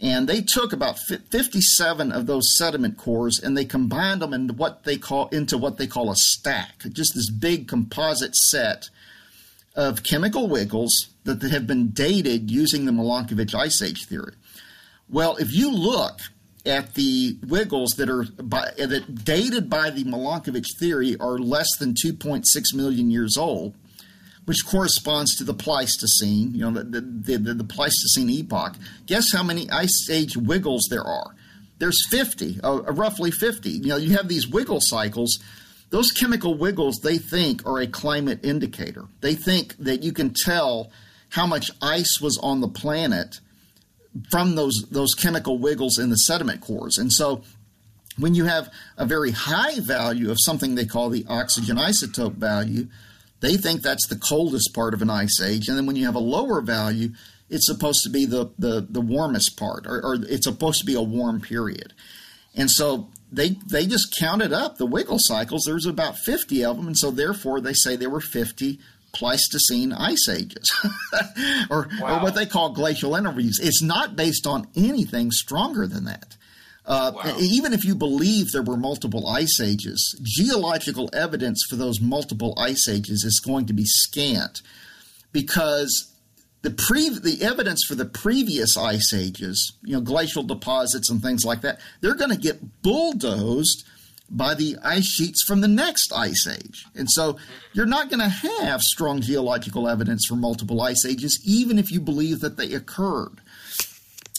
And 0.01 0.27
they 0.27 0.41
took 0.41 0.73
about 0.73 0.97
57 0.97 2.11
of 2.11 2.25
those 2.25 2.57
sediment 2.57 2.97
cores 2.97 3.39
and 3.39 3.55
they 3.55 3.65
combined 3.65 4.23
them 4.23 4.33
into 4.33 4.53
what 4.53 4.83
they 4.83 4.97
call 4.97 5.27
into 5.27 5.59
what 5.59 5.77
they 5.77 5.85
call 5.85 6.09
a 6.09 6.15
stack, 6.15 6.79
just 6.91 7.13
this 7.13 7.29
big 7.29 7.67
composite 7.67 8.35
set 8.35 8.89
of 9.75 10.01
chemical 10.01 10.47
wiggles 10.47 11.09
that 11.23 11.43
have 11.43 11.67
been 11.67 11.89
dated 11.89 12.49
using 12.49 12.85
the 12.85 12.91
Milankovitch 12.91 13.53
ice 13.53 13.81
age 13.81 14.05
theory. 14.07 14.33
Well, 15.07 15.35
if 15.37 15.53
you 15.53 15.71
look 15.71 16.19
at 16.65 16.95
the 16.95 17.37
wiggles 17.47 17.91
that 17.91 18.09
are 18.09 18.23
by, 18.23 18.71
that 18.77 19.23
dated 19.23 19.69
by 19.69 19.91
the 19.91 20.03
Milankovitch 20.03 20.77
theory 20.79 21.15
are 21.19 21.37
less 21.37 21.77
than 21.77 21.93
2.6 21.93 22.43
million 22.73 23.11
years 23.11 23.37
old, 23.37 23.75
which 24.45 24.65
corresponds 24.65 25.35
to 25.35 25.43
the 25.43 25.53
Pleistocene, 25.53 26.53
you 26.53 26.69
know, 26.69 26.81
the, 26.81 27.01
the, 27.01 27.37
the, 27.37 27.53
the 27.53 27.63
Pleistocene 27.63 28.29
epoch. 28.29 28.75
Guess 29.05 29.31
how 29.31 29.43
many 29.43 29.69
ice 29.69 30.09
age 30.09 30.35
wiggles 30.35 30.87
there 30.89 31.03
are? 31.03 31.35
There's 31.79 32.05
50, 32.09 32.59
uh, 32.63 32.81
roughly 32.93 33.31
50. 33.31 33.69
You 33.69 33.87
know, 33.87 33.97
you 33.97 34.15
have 34.15 34.27
these 34.27 34.47
wiggle 34.47 34.81
cycles. 34.81 35.39
Those 35.89 36.11
chemical 36.11 36.55
wiggles, 36.55 36.99
they 36.99 37.17
think, 37.17 37.65
are 37.67 37.79
a 37.79 37.87
climate 37.87 38.43
indicator. 38.43 39.05
They 39.21 39.35
think 39.35 39.75
that 39.77 40.03
you 40.03 40.11
can 40.11 40.33
tell 40.33 40.91
how 41.29 41.47
much 41.47 41.71
ice 41.81 42.19
was 42.21 42.37
on 42.41 42.61
the 42.61 42.67
planet– 42.67 43.39
from 44.29 44.55
those 44.55 44.87
those 44.91 45.15
chemical 45.15 45.57
wiggles 45.57 45.97
in 45.97 46.09
the 46.09 46.15
sediment 46.15 46.61
cores. 46.61 46.97
And 46.97 47.11
so 47.11 47.43
When 48.17 48.35
you 48.35 48.43
have 48.45 48.69
a 48.97 49.05
very 49.05 49.31
high 49.31 49.79
value 49.79 50.31
of 50.31 50.37
something 50.41 50.75
they 50.75 50.85
call 50.85 51.09
the 51.09 51.25
oxygen 51.29 51.77
isotope 51.77 52.35
value, 52.35 52.87
they 53.41 53.57
think 53.57 53.81
that's 53.81 54.07
the 54.07 54.15
coldest 54.15 54.73
part 54.73 54.93
of 54.93 55.01
an 55.01 55.09
ice 55.09 55.41
age. 55.41 55.67
And 55.67 55.77
then 55.77 55.85
when 55.85 55.95
you 55.95 56.05
have 56.05 56.15
a 56.15 56.19
lower 56.19 56.61
value, 56.61 57.09
it's 57.49 57.67
supposed 57.67 58.03
to 58.03 58.09
be 58.09 58.25
the, 58.25 58.51
the, 58.57 58.85
the 58.89 59.01
warmest 59.01 59.57
part, 59.57 59.85
or, 59.85 60.03
or 60.03 60.15
it's 60.15 60.45
supposed 60.45 60.79
to 60.79 60.85
be 60.85 60.95
a 60.95 61.01
warm 61.01 61.41
period. 61.41 61.93
And 62.55 62.71
so 62.71 63.09
they 63.31 63.51
they 63.67 63.85
just 63.85 64.15
counted 64.17 64.51
up 64.51 64.77
the 64.77 64.85
wiggle 64.85 65.19
cycles. 65.19 65.63
There's 65.65 65.85
about 65.85 66.17
50 66.17 66.65
of 66.65 66.77
them, 66.77 66.87
and 66.87 66.97
so 66.97 67.11
therefore 67.11 67.61
they 67.61 67.73
say 67.73 67.95
there 67.95 68.09
were 68.09 68.21
50 68.21 68.79
Pleistocene 69.13 69.91
ice 69.91 70.29
ages, 70.29 70.71
or, 71.69 71.89
wow. 71.99 72.17
or 72.19 72.23
what 72.23 72.35
they 72.35 72.45
call 72.45 72.69
glacial 72.71 73.15
intervals. 73.15 73.59
It's 73.59 73.81
not 73.81 74.15
based 74.15 74.47
on 74.47 74.67
anything 74.75 75.31
stronger 75.31 75.85
than 75.85 76.05
that. 76.05 76.37
Uh, 76.91 77.13
wow. 77.15 77.35
Even 77.39 77.71
if 77.71 77.85
you 77.85 77.95
believe 77.95 78.51
there 78.51 78.61
were 78.61 78.75
multiple 78.75 79.25
ice 79.25 79.61
ages, 79.61 80.19
geological 80.23 81.09
evidence 81.13 81.65
for 81.69 81.77
those 81.77 82.01
multiple 82.01 82.53
ice 82.57 82.89
ages 82.89 83.23
is 83.23 83.39
going 83.39 83.65
to 83.65 83.71
be 83.71 83.85
scant 83.85 84.61
because 85.31 86.13
the 86.63 86.69
pre 86.69 87.07
the 87.07 87.43
evidence 87.43 87.85
for 87.87 87.95
the 87.95 88.03
previous 88.03 88.75
ice 88.75 89.13
ages, 89.13 89.71
you 89.83 89.93
know, 89.93 90.01
glacial 90.01 90.43
deposits 90.43 91.09
and 91.09 91.21
things 91.21 91.45
like 91.45 91.61
that, 91.61 91.79
they're 92.01 92.13
going 92.13 92.29
to 92.29 92.35
get 92.37 92.81
bulldozed 92.81 93.85
by 94.29 94.53
the 94.53 94.75
ice 94.83 95.07
sheets 95.07 95.43
from 95.43 95.61
the 95.61 95.67
next 95.69 96.11
ice 96.13 96.45
age. 96.45 96.85
And 96.95 97.09
so 97.09 97.37
you're 97.73 97.85
not 97.85 98.09
going 98.09 98.19
to 98.19 98.29
have 98.29 98.81
strong 98.81 99.21
geological 99.21 99.87
evidence 99.87 100.25
for 100.27 100.35
multiple 100.35 100.81
ice 100.81 101.05
ages, 101.05 101.41
even 101.45 101.79
if 101.79 101.91
you 101.91 101.99
believe 101.99 102.41
that 102.41 102.57
they 102.57 102.73
occurred. 102.73 103.40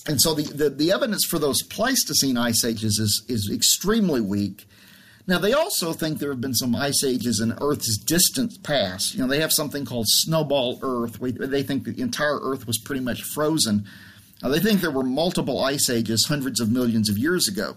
And 0.09 0.21
so 0.21 0.35
the, 0.35 0.43
the, 0.43 0.71
the 0.71 0.93
evidence 0.93 1.25
for 1.25 1.39
those 1.39 1.63
Pleistocene 1.63 2.37
ice 2.37 2.65
ages 2.65 2.99
is, 2.99 3.25
is 3.29 3.51
extremely 3.53 4.21
weak. 4.21 4.67
Now, 5.29 5.39
they 5.39 5.53
also 5.53 5.93
think 5.93 6.19
there 6.19 6.31
have 6.31 6.41
been 6.41 6.55
some 6.55 6.75
ice 6.75 7.05
ages 7.05 7.39
in 7.41 7.57
Earth's 7.61 7.97
distant 7.97 8.65
past. 8.65 9.15
You 9.15 9.21
know, 9.21 9.29
they 9.29 9.41
have 9.41 9.53
something 9.53 9.85
called 9.85 10.07
snowball 10.09 10.81
Earth. 10.83 11.19
They 11.21 11.63
think 11.63 11.85
the 11.85 12.01
entire 12.01 12.41
Earth 12.41 12.67
was 12.67 12.79
pretty 12.79 13.03
much 13.03 13.23
frozen. 13.23 13.87
Now, 14.43 14.49
they 14.49 14.59
think 14.59 14.81
there 14.81 14.91
were 14.91 15.05
multiple 15.05 15.63
ice 15.63 15.89
ages 15.89 16.27
hundreds 16.27 16.59
of 16.59 16.73
millions 16.73 17.09
of 17.09 17.17
years 17.17 17.47
ago. 17.47 17.77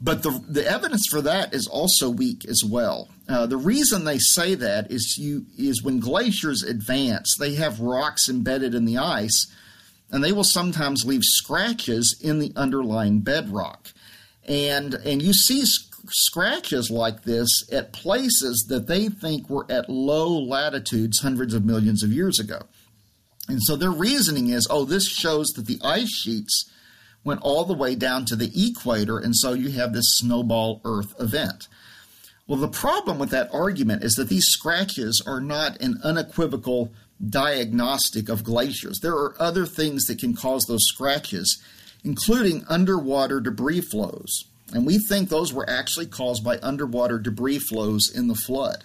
But 0.00 0.22
the, 0.22 0.42
the 0.48 0.66
evidence 0.66 1.06
for 1.08 1.20
that 1.20 1.54
is 1.54 1.68
also 1.68 2.10
weak 2.10 2.44
as 2.46 2.64
well. 2.64 3.08
Uh, 3.28 3.46
the 3.46 3.56
reason 3.56 4.04
they 4.04 4.18
say 4.18 4.54
that 4.56 4.90
is 4.90 5.16
you 5.16 5.46
is 5.56 5.82
when 5.82 6.00
glaciers 6.00 6.62
advance, 6.62 7.36
they 7.36 7.54
have 7.54 7.78
rocks 7.78 8.28
embedded 8.28 8.74
in 8.74 8.84
the 8.84 8.98
ice, 8.98 9.46
and 10.12 10.22
they 10.22 10.30
will 10.30 10.44
sometimes 10.44 11.06
leave 11.06 11.24
scratches 11.24 12.14
in 12.20 12.38
the 12.38 12.52
underlying 12.54 13.20
bedrock. 13.20 13.88
And 14.46 14.94
and 14.94 15.22
you 15.22 15.32
see 15.32 15.64
scratches 16.08 16.90
like 16.90 17.22
this 17.22 17.48
at 17.72 17.92
places 17.92 18.66
that 18.68 18.86
they 18.86 19.08
think 19.08 19.48
were 19.48 19.66
at 19.70 19.88
low 19.88 20.38
latitudes 20.38 21.20
hundreds 21.20 21.54
of 21.54 21.64
millions 21.64 22.02
of 22.02 22.12
years 22.12 22.38
ago. 22.38 22.60
And 23.48 23.62
so 23.62 23.74
their 23.76 23.90
reasoning 23.90 24.50
is, 24.50 24.66
oh, 24.70 24.84
this 24.84 25.08
shows 25.08 25.48
that 25.50 25.66
the 25.66 25.80
ice 25.82 26.14
sheets 26.14 26.70
went 27.24 27.40
all 27.42 27.64
the 27.64 27.74
way 27.74 27.94
down 27.94 28.24
to 28.26 28.36
the 28.36 28.50
equator, 28.54 29.18
and 29.18 29.34
so 29.36 29.52
you 29.52 29.70
have 29.70 29.92
this 29.92 30.16
snowball 30.16 30.80
Earth 30.84 31.14
event. 31.20 31.68
Well, 32.46 32.58
the 32.58 32.68
problem 32.68 33.18
with 33.18 33.30
that 33.30 33.52
argument 33.52 34.02
is 34.02 34.14
that 34.14 34.28
these 34.28 34.46
scratches 34.46 35.22
are 35.24 35.40
not 35.40 35.80
an 35.80 35.98
unequivocal 36.02 36.92
diagnostic 37.28 38.28
of 38.28 38.44
glaciers. 38.44 39.00
There 39.00 39.14
are 39.14 39.40
other 39.40 39.66
things 39.66 40.04
that 40.04 40.18
can 40.18 40.34
cause 40.34 40.64
those 40.64 40.84
scratches, 40.86 41.62
including 42.04 42.64
underwater 42.68 43.40
debris 43.40 43.80
flows. 43.80 44.44
And 44.72 44.86
we 44.86 44.98
think 44.98 45.28
those 45.28 45.52
were 45.52 45.68
actually 45.68 46.06
caused 46.06 46.42
by 46.42 46.58
underwater 46.58 47.18
debris 47.18 47.58
flows 47.58 48.10
in 48.12 48.28
the 48.28 48.34
flood. 48.34 48.84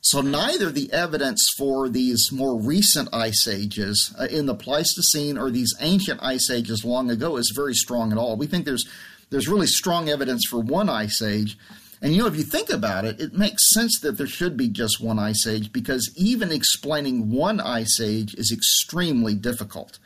So 0.00 0.20
neither 0.20 0.70
the 0.70 0.92
evidence 0.92 1.46
for 1.58 1.88
these 1.88 2.30
more 2.32 2.58
recent 2.58 3.08
ice 3.12 3.48
ages 3.48 4.14
uh, 4.18 4.24
in 4.24 4.46
the 4.46 4.54
Pleistocene 4.54 5.36
or 5.36 5.50
these 5.50 5.74
ancient 5.80 6.22
ice 6.22 6.50
ages 6.50 6.84
long 6.84 7.10
ago 7.10 7.36
is 7.36 7.52
very 7.54 7.74
strong 7.74 8.12
at 8.12 8.18
all. 8.18 8.36
We 8.36 8.46
think 8.46 8.64
there's 8.64 8.88
there's 9.30 9.48
really 9.48 9.66
strong 9.66 10.08
evidence 10.08 10.46
for 10.48 10.58
one 10.60 10.88
ice 10.88 11.20
age. 11.20 11.58
And 12.00 12.14
you 12.14 12.22
know, 12.22 12.28
if 12.28 12.36
you 12.36 12.44
think 12.44 12.70
about 12.70 13.04
it, 13.04 13.20
it 13.20 13.34
makes 13.34 13.72
sense 13.74 13.98
that 14.00 14.18
there 14.18 14.26
should 14.26 14.56
be 14.56 14.68
just 14.68 15.00
one 15.00 15.18
ice 15.18 15.46
age 15.46 15.72
because 15.72 16.12
even 16.16 16.52
explaining 16.52 17.30
one 17.30 17.60
ice 17.60 18.00
age 18.00 18.34
is 18.34 18.52
extremely 18.52 19.34
difficult. 19.34 19.98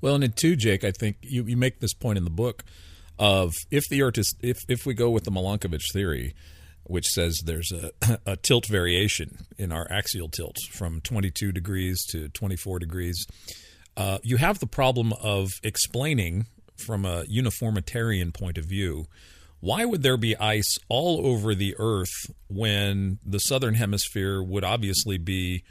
Well, 0.00 0.16
and 0.16 0.36
two, 0.36 0.54
Jake, 0.54 0.84
I 0.84 0.90
think 0.92 1.16
you, 1.22 1.44
you 1.44 1.56
make 1.56 1.80
this 1.80 1.94
point 1.94 2.18
in 2.18 2.24
the 2.24 2.30
book 2.30 2.64
of 3.18 3.54
if 3.70 3.84
the 3.88 4.02
Earth 4.02 4.18
is 4.18 4.34
if 4.42 4.58
if 4.68 4.86
we 4.86 4.94
go 4.94 5.10
with 5.10 5.24
the 5.24 5.30
Milankovitch 5.30 5.92
theory, 5.92 6.34
which 6.84 7.06
says 7.06 7.40
there's 7.44 7.72
a, 7.72 7.90
a 8.26 8.36
tilt 8.36 8.66
variation 8.66 9.46
in 9.56 9.72
our 9.72 9.86
axial 9.90 10.28
tilt 10.28 10.58
from 10.70 11.00
22 11.00 11.52
degrees 11.52 12.04
to 12.10 12.28
24 12.28 12.78
degrees, 12.80 13.26
uh, 13.96 14.18
you 14.22 14.36
have 14.36 14.58
the 14.58 14.66
problem 14.66 15.12
of 15.22 15.50
explaining 15.62 16.46
from 16.76 17.04
a 17.04 17.24
uniformitarian 17.28 18.32
point 18.32 18.58
of 18.58 18.64
view 18.64 19.06
why 19.64 19.86
would 19.86 20.02
there 20.02 20.18
be 20.18 20.36
ice 20.36 20.78
all 20.90 21.26
over 21.26 21.54
the 21.54 21.74
Earth 21.78 22.30
when 22.48 23.18
the 23.24 23.38
southern 23.38 23.72
hemisphere 23.72 24.42
would 24.42 24.62
obviously 24.62 25.16
be 25.16 25.64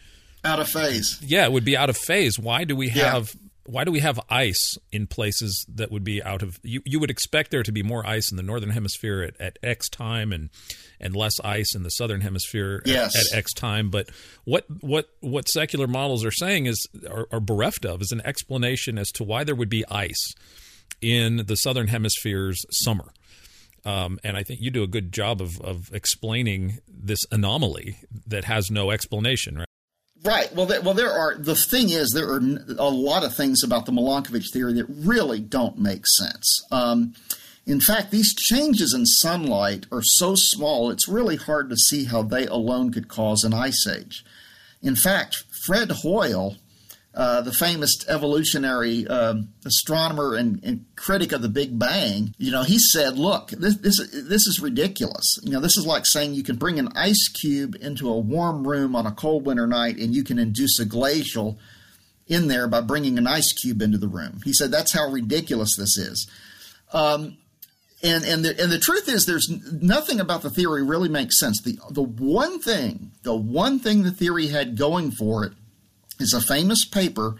out 0.43 0.59
of 0.59 0.67
phase? 0.67 1.19
Yeah, 1.21 1.45
it 1.45 1.51
would 1.51 1.63
be 1.63 1.77
out 1.77 1.91
of 1.91 1.97
phase. 1.97 2.39
Why 2.39 2.63
do 2.63 2.75
we 2.75 2.89
have 2.89 3.35
why 3.65 3.83
do 3.83 3.91
we 3.91 3.99
have 3.99 4.19
ice 4.29 4.77
in 4.91 5.05
places 5.05 5.63
that 5.75 5.91
would 5.91 6.03
be 6.03 6.23
out 6.23 6.41
of 6.41 6.59
you, 6.63 6.81
you 6.85 6.99
would 6.99 7.11
expect 7.11 7.51
there 7.51 7.61
to 7.61 7.71
be 7.71 7.83
more 7.83 8.05
ice 8.05 8.31
in 8.31 8.35
the 8.35 8.43
northern 8.43 8.71
hemisphere 8.71 9.21
at, 9.21 9.39
at 9.39 9.59
x 9.61 9.87
time 9.89 10.33
and 10.33 10.49
and 10.99 11.15
less 11.15 11.39
ice 11.41 11.75
in 11.75 11.83
the 11.83 11.91
southern 11.91 12.21
hemisphere 12.21 12.81
yes. 12.85 13.15
at, 13.15 13.31
at 13.31 13.37
x 13.37 13.53
time 13.53 13.89
but 13.89 14.09
what 14.43 14.65
what 14.81 15.07
what 15.21 15.47
secular 15.47 15.87
models 15.87 16.25
are 16.25 16.31
saying 16.31 16.65
is 16.65 16.87
are, 17.09 17.27
are 17.31 17.39
bereft 17.39 17.85
of 17.85 18.01
is 18.01 18.11
an 18.11 18.21
explanation 18.25 18.97
as 18.97 19.11
to 19.11 19.23
why 19.23 19.45
there 19.45 19.55
would 19.55 19.69
be 19.69 19.85
ice 19.89 20.33
in 20.99 21.45
the 21.45 21.55
southern 21.55 21.87
hemisphere's 21.87 22.65
summer 22.69 23.13
um, 23.85 24.19
and 24.23 24.37
I 24.37 24.43
think 24.43 24.61
you 24.61 24.71
do 24.71 24.83
a 24.83 24.87
good 24.87 25.11
job 25.11 25.41
of, 25.41 25.59
of 25.61 25.89
explaining 25.93 26.79
this 26.87 27.25
anomaly 27.31 27.97
that 28.27 28.45
has 28.45 28.71
no 28.71 28.91
explanation, 28.91 29.57
right? 29.57 29.67
Right. 30.23 30.53
Well, 30.55 30.65
there, 30.65 30.81
well, 30.81 30.93
there 30.93 31.11
are. 31.11 31.35
The 31.35 31.55
thing 31.55 31.89
is, 31.89 32.11
there 32.11 32.29
are 32.29 32.41
a 32.79 32.89
lot 32.89 33.25
of 33.25 33.35
things 33.35 33.61
about 33.61 33.85
the 33.85 33.91
Milankovitch 33.91 34.53
theory 34.53 34.73
that 34.73 34.85
really 34.87 35.41
don't 35.41 35.77
make 35.77 36.07
sense. 36.07 36.63
Um, 36.71 37.13
in 37.65 37.81
fact, 37.81 38.11
these 38.11 38.33
changes 38.33 38.93
in 38.93 39.05
sunlight 39.05 39.85
are 39.91 40.01
so 40.01 40.35
small, 40.35 40.89
it's 40.89 41.07
really 41.07 41.35
hard 41.35 41.69
to 41.69 41.77
see 41.77 42.05
how 42.05 42.21
they 42.21 42.45
alone 42.45 42.91
could 42.91 43.07
cause 43.07 43.43
an 43.43 43.53
ice 43.53 43.85
age. 43.87 44.23
In 44.81 44.95
fact, 44.95 45.43
Fred 45.65 45.91
Hoyle, 45.91 46.57
uh, 47.15 47.41
the 47.41 47.51
famous 47.51 48.07
evolutionary 48.07 49.07
um, 49.07 49.49
astronomer 49.65 50.33
and, 50.33 50.63
and, 50.63 50.85
critic 50.95 51.31
of 51.31 51.43
the 51.43 51.49
Big 51.49 51.77
Bang, 51.77 52.33
you 52.39 52.49
know, 52.49 52.63
he 52.63 52.79
said, 52.79 53.19
"Look, 53.19 53.51
this, 53.51 53.77
this 53.77 53.97
this 54.11 54.47
is 54.47 54.59
ridiculous. 54.59 55.37
You 55.43 55.51
know, 55.51 55.59
this 55.59 55.77
is 55.77 55.85
like 55.85 56.07
saying 56.07 56.33
you 56.33 56.43
can 56.43 56.55
bring 56.55 56.79
an 56.79 56.89
ice 56.95 57.27
cube 57.27 57.75
into 57.79 58.09
a 58.09 58.17
warm 58.17 58.67
room 58.67 58.95
on 58.95 59.05
a 59.05 59.11
cold 59.11 59.45
winter 59.45 59.67
night, 59.67 59.97
and 59.97 60.15
you 60.15 60.23
can 60.23 60.39
induce 60.39 60.79
a 60.79 60.85
glacial 60.85 61.59
in 62.25 62.47
there 62.47 62.67
by 62.67 62.81
bringing 62.81 63.19
an 63.19 63.27
ice 63.27 63.53
cube 63.53 63.83
into 63.83 63.99
the 63.99 64.07
room." 64.07 64.39
He 64.43 64.53
said, 64.53 64.71
"That's 64.71 64.93
how 64.93 65.07
ridiculous 65.11 65.75
this 65.75 65.97
is." 65.97 66.27
Um, 66.93 67.37
and 68.01 68.23
and 68.23 68.43
the, 68.43 68.59
and 68.59 68.71
the 68.71 68.79
truth 68.79 69.07
is, 69.07 69.27
there's 69.27 69.51
nothing 69.71 70.19
about 70.19 70.41
the 70.41 70.49
theory 70.49 70.81
really 70.81 71.09
makes 71.09 71.39
sense. 71.39 71.61
The 71.61 71.77
the 71.91 72.01
one 72.01 72.59
thing, 72.59 73.11
the 73.21 73.35
one 73.35 73.77
thing 73.77 74.01
the 74.01 74.11
theory 74.11 74.47
had 74.47 74.77
going 74.77 75.11
for 75.11 75.45
it 75.45 75.53
is 76.23 76.33
a 76.33 76.41
famous 76.41 76.85
paper 76.85 77.35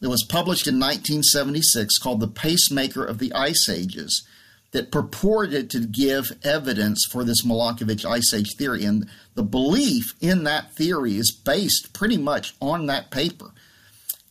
that 0.00 0.10
was 0.10 0.26
published 0.28 0.66
in 0.66 0.74
1976 0.74 1.96
called 1.98 2.20
The 2.20 2.28
Pacemaker 2.28 3.04
of 3.04 3.18
the 3.18 3.32
Ice 3.32 3.68
Ages 3.68 4.26
that 4.72 4.90
purported 4.90 5.70
to 5.70 5.86
give 5.86 6.36
evidence 6.42 7.06
for 7.08 7.22
this 7.22 7.42
Milankovitch 7.42 8.04
Ice 8.04 8.34
Age 8.34 8.56
theory. 8.56 8.84
And 8.84 9.08
the 9.36 9.44
belief 9.44 10.14
in 10.20 10.44
that 10.44 10.72
theory 10.72 11.16
is 11.16 11.30
based 11.30 11.92
pretty 11.94 12.18
much 12.18 12.54
on 12.60 12.86
that 12.86 13.10
paper. 13.12 13.52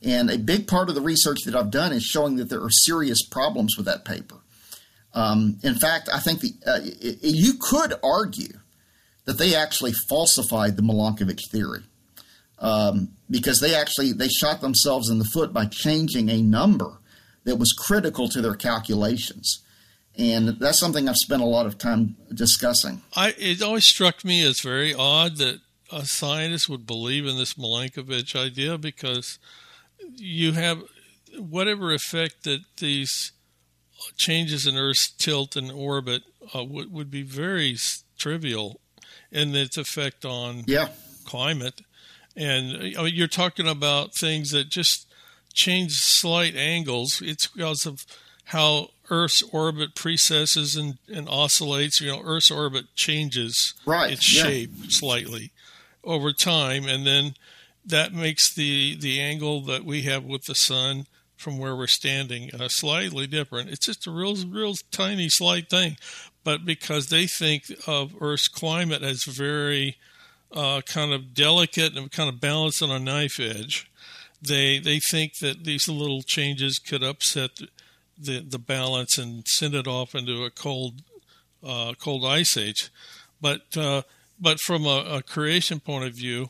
And 0.03 0.29
a 0.29 0.37
big 0.37 0.67
part 0.67 0.89
of 0.89 0.95
the 0.95 1.01
research 1.01 1.39
that 1.45 1.55
I've 1.55 1.71
done 1.71 1.93
is 1.93 2.03
showing 2.03 2.35
that 2.35 2.49
there 2.49 2.61
are 2.61 2.69
serious 2.69 3.25
problems 3.25 3.77
with 3.77 3.85
that 3.85 4.03
paper. 4.03 4.35
Um, 5.13 5.59
in 5.63 5.75
fact, 5.75 6.09
I 6.13 6.19
think 6.19 6.41
the, 6.41 6.53
uh, 6.67 6.79
you 7.21 7.53
could 7.53 7.93
argue 8.03 8.59
that 9.23 9.37
they 9.37 9.55
actually 9.55 9.93
falsified 9.93 10.75
the 10.75 10.83
Milankovitch 10.83 11.49
theory 11.49 11.83
um, 12.63 13.09
because 13.29 13.59
they 13.59 13.75
actually 13.75 14.13
they 14.13 14.29
shot 14.29 14.61
themselves 14.61 15.09
in 15.09 15.19
the 15.19 15.25
foot 15.25 15.53
by 15.53 15.65
changing 15.65 16.29
a 16.29 16.41
number 16.41 16.97
that 17.43 17.57
was 17.57 17.73
critical 17.73 18.27
to 18.29 18.41
their 18.41 18.55
calculations. 18.55 19.61
And 20.17 20.47
that's 20.59 20.79
something 20.79 21.09
I've 21.09 21.17
spent 21.17 21.41
a 21.41 21.45
lot 21.45 21.65
of 21.65 21.77
time 21.77 22.15
discussing. 22.33 23.01
I, 23.15 23.33
it 23.37 23.61
always 23.61 23.85
struck 23.85 24.23
me 24.23 24.45
as 24.45 24.61
very 24.61 24.93
odd 24.93 25.37
that 25.37 25.59
a 25.91 26.05
scientist 26.05 26.69
would 26.69 26.87
believe 26.87 27.25
in 27.25 27.37
this 27.37 27.55
Milankovitch 27.55 28.35
idea 28.35 28.77
because 28.77 29.39
you 30.15 30.53
have 30.53 30.83
whatever 31.37 31.93
effect 31.93 32.43
that 32.43 32.61
these 32.77 33.31
changes 34.17 34.67
in 34.67 34.77
Earth's 34.77 35.11
tilt 35.11 35.55
and 35.55 35.71
orbit 35.71 36.23
uh, 36.55 36.63
would, 36.63 36.91
would 36.91 37.11
be 37.11 37.23
very 37.23 37.75
trivial 38.17 38.79
in 39.31 39.55
its 39.55 39.77
effect 39.77 40.25
on 40.25 40.63
yeah. 40.67 40.89
climate. 41.25 41.81
And 42.35 42.97
I 42.97 43.03
mean, 43.03 43.13
you're 43.15 43.27
talking 43.27 43.67
about 43.67 44.15
things 44.15 44.51
that 44.51 44.69
just 44.69 45.07
change 45.53 45.93
slight 45.93 46.55
angles. 46.55 47.21
It's 47.21 47.47
because 47.47 47.85
of 47.85 48.05
how 48.45 48.89
Earth's 49.09 49.43
orbit 49.43 49.95
precesses 49.95 50.75
and, 50.75 50.97
and 51.13 51.29
oscillates. 51.29 52.01
You 52.01 52.11
know, 52.11 52.21
Earth's 52.23 52.51
orbit 52.51 52.85
changes 52.95 53.73
right. 53.85 54.11
its 54.11 54.35
yeah. 54.35 54.43
shape 54.43 54.71
slightly 54.89 55.51
over 56.03 56.33
time, 56.33 56.85
and 56.85 57.05
then 57.05 57.35
that 57.85 58.13
makes 58.13 58.53
the 58.53 58.95
the 58.95 59.19
angle 59.19 59.61
that 59.61 59.85
we 59.85 60.03
have 60.03 60.23
with 60.23 60.45
the 60.45 60.55
sun 60.55 61.05
from 61.35 61.57
where 61.57 61.75
we're 61.75 61.87
standing 61.87 62.49
uh, 62.55 62.69
slightly 62.69 63.27
different. 63.27 63.69
It's 63.69 63.85
just 63.85 64.07
a 64.07 64.11
real, 64.11 64.35
real 64.47 64.75
tiny, 64.91 65.27
slight 65.29 65.69
thing, 65.69 65.97
but 66.43 66.65
because 66.65 67.07
they 67.07 67.27
think 67.27 67.65
of 67.85 68.15
Earth's 68.21 68.47
climate 68.47 69.03
as 69.03 69.25
very 69.25 69.97
uh, 70.53 70.81
kind 70.85 71.13
of 71.13 71.33
delicate 71.33 71.97
and 71.97 72.11
kind 72.11 72.29
of 72.29 72.39
balanced 72.39 72.81
on 72.81 72.91
a 72.91 72.99
knife 72.99 73.39
edge, 73.39 73.89
they 74.41 74.79
they 74.79 74.99
think 74.99 75.39
that 75.39 75.63
these 75.63 75.87
little 75.87 76.21
changes 76.21 76.79
could 76.79 77.03
upset 77.03 77.51
the 78.17 78.39
the 78.39 78.59
balance 78.59 79.17
and 79.17 79.47
send 79.47 79.73
it 79.73 79.87
off 79.87 80.15
into 80.15 80.43
a 80.43 80.49
cold 80.49 81.01
uh, 81.65 81.93
cold 81.99 82.25
ice 82.25 82.57
age. 82.57 82.91
But 83.41 83.75
uh, 83.75 84.03
but 84.39 84.59
from 84.59 84.85
a, 84.85 85.05
a 85.09 85.23
creation 85.23 85.79
point 85.79 86.05
of 86.05 86.15
view, 86.15 86.49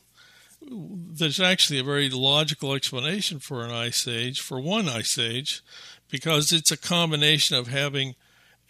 there's 0.61 1.39
actually 1.39 1.79
a 1.79 1.83
very 1.83 2.09
logical 2.09 2.73
explanation 2.73 3.39
for 3.39 3.63
an 3.63 3.71
ice 3.71 4.07
age, 4.07 4.39
for 4.39 4.59
one 4.59 4.87
ice 4.89 5.17
age, 5.17 5.61
because 6.09 6.51
it's 6.51 6.71
a 6.71 6.77
combination 6.77 7.55
of 7.55 7.67
having 7.67 8.15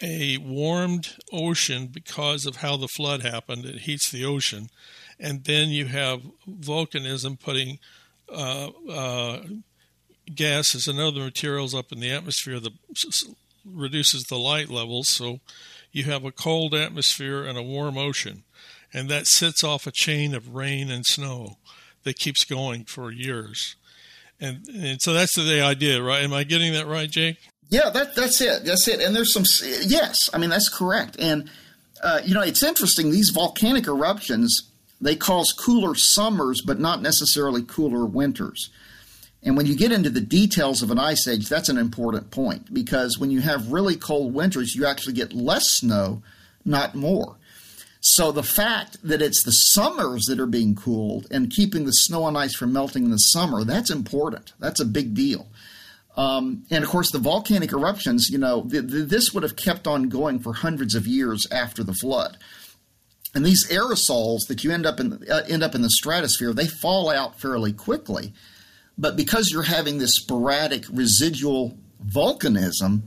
a 0.02 0.38
warmed 0.38 1.16
ocean 1.32 1.88
because 1.88 2.46
of 2.46 2.58
how 2.58 2.76
the 2.78 2.88
flood 2.88 3.22
happened. 3.22 3.66
It 3.66 3.82
heats 3.82 4.12
the 4.12 4.26
ocean. 4.26 4.70
And 5.20 5.44
then 5.44 5.70
you 5.70 5.86
have 5.86 6.22
volcanism 6.48 7.40
putting 7.40 7.80
uh, 8.30 8.70
uh, 8.90 9.44
gases 10.34 10.88
and 10.88 11.00
other 11.00 11.22
materials 11.22 11.76
up 11.76 11.92
in 11.92 12.00
the 12.00 12.12
atmosphere 12.12 12.60
that 12.60 12.74
reduces 13.66 14.24
the 14.24 14.38
light 14.38 14.70
levels. 14.70 15.10
So 15.10 15.40
you 15.92 16.04
have 16.06 16.26
a 16.26 16.32
cold 16.32 16.74
atmosphere 16.74 17.44
and 17.44 17.58
a 17.58 17.64
warm 17.64 17.98
ocean. 17.98 18.44
And 18.94 19.10
that 19.10 19.28
sets 19.28 19.64
off 19.64 19.88
a 19.88 19.92
chain 19.92 20.36
of 20.36 20.54
rain 20.54 20.92
and 20.92 21.06
snow 21.06 21.58
that 22.04 22.18
keeps 22.18 22.46
going 22.46 22.86
for 22.86 23.12
years. 23.12 23.76
And, 24.40 24.68
and 24.68 25.02
so 25.02 25.14
that's 25.14 25.36
the 25.36 25.62
idea, 25.62 26.02
right? 26.02 26.24
Am 26.24 26.34
I 26.34 26.44
getting 26.44 26.74
that 26.74 26.88
right, 26.88 27.10
Jake? 27.10 27.38
Yeah, 27.70 27.90
that, 27.90 28.16
that's 28.16 28.40
it. 28.42 28.66
That's 28.66 28.88
it. 28.88 29.00
And 29.02 29.16
there's 29.16 29.34
some, 29.34 29.44
yes, 29.86 30.30
I 30.34 30.38
mean, 30.38 30.50
that's 30.50 30.70
correct. 30.70 31.16
And, 31.18 31.50
uh, 32.04 32.20
you 32.24 32.34
know, 32.34 32.42
it's 32.42 32.62
interesting. 32.62 33.10
These 33.10 33.30
volcanic 33.30 33.88
eruptions, 33.88 34.70
they 35.04 35.16
cause 35.16 35.52
cooler 35.52 35.96
summers, 35.96 36.62
but 36.62 36.80
not 36.80 37.02
necessarily 37.02 37.62
cooler 37.62 38.06
winters. 38.06 38.70
And 39.44 39.58
when 39.58 39.66
you 39.66 39.76
get 39.76 39.92
into 39.92 40.10
the 40.10 40.22
details 40.22 40.82
of 40.82 40.90
an 40.90 41.00
ice 41.00 41.28
age, 41.28 41.50
that's 41.50 41.70
an 41.70 41.78
important 41.78 42.32
point 42.32 42.74
because 42.74 43.20
when 43.20 43.30
you 43.30 43.42
have 43.42 43.74
really 43.74 43.98
cold 43.98 44.34
winters, 44.34 44.74
you 44.74 44.86
actually 44.86 45.14
get 45.14 45.34
less 45.34 45.70
snow, 45.70 46.24
not 46.64 46.96
more. 46.96 47.36
So 48.00 48.32
the 48.32 48.44
fact 48.44 48.98
that 49.04 49.22
it's 49.22 49.44
the 49.44 49.52
summers 49.52 50.26
that 50.26 50.40
are 50.40 50.46
being 50.46 50.76
cooled 50.76 51.28
and 51.32 51.50
keeping 51.50 51.86
the 51.86 51.92
snow 51.92 52.28
and 52.28 52.38
ice 52.38 52.56
from 52.56 52.74
melting 52.74 53.06
in 53.06 53.12
the 53.12 53.18
summer, 53.18 53.64
that's 53.64 53.92
important. 53.92 54.54
That's 54.60 54.80
a 54.80 54.86
big 54.86 55.14
deal. 55.14 55.48
Um, 56.16 56.66
and 56.70 56.84
of 56.84 56.90
course, 56.90 57.12
the 57.12 57.20
volcanic 57.20 57.72
eruptions, 57.72 58.30
you 58.30 58.38
know, 58.38 58.64
th- 58.70 58.90
th- 58.90 59.08
this 59.08 59.34
would 59.34 59.44
have 59.44 59.56
kept 59.56 59.88
on 59.88 60.10
going 60.10 60.40
for 60.40 60.54
hundreds 60.54 60.96
of 60.96 61.08
years 61.08 61.48
after 61.52 61.84
the 61.84 61.94
flood. 61.94 62.38
And 63.36 63.46
these 63.46 63.68
aerosols 63.70 64.48
that 64.48 64.64
you 64.64 64.72
end 64.72 64.86
up 64.86 65.00
in 65.00 65.24
uh, 65.30 65.42
end 65.48 65.64
up 65.64 65.74
in 65.74 65.82
the 65.82 65.90
stratosphere, 65.90 66.54
they 66.54 66.68
fall 66.68 67.10
out 67.10 67.40
fairly 67.40 67.74
quickly. 67.74 68.34
But 68.98 69.16
because 69.16 69.50
you're 69.52 69.64
having 69.64 69.98
this 69.98 70.16
sporadic 70.16 70.86
residual 70.92 71.78
volcanism, 72.06 73.02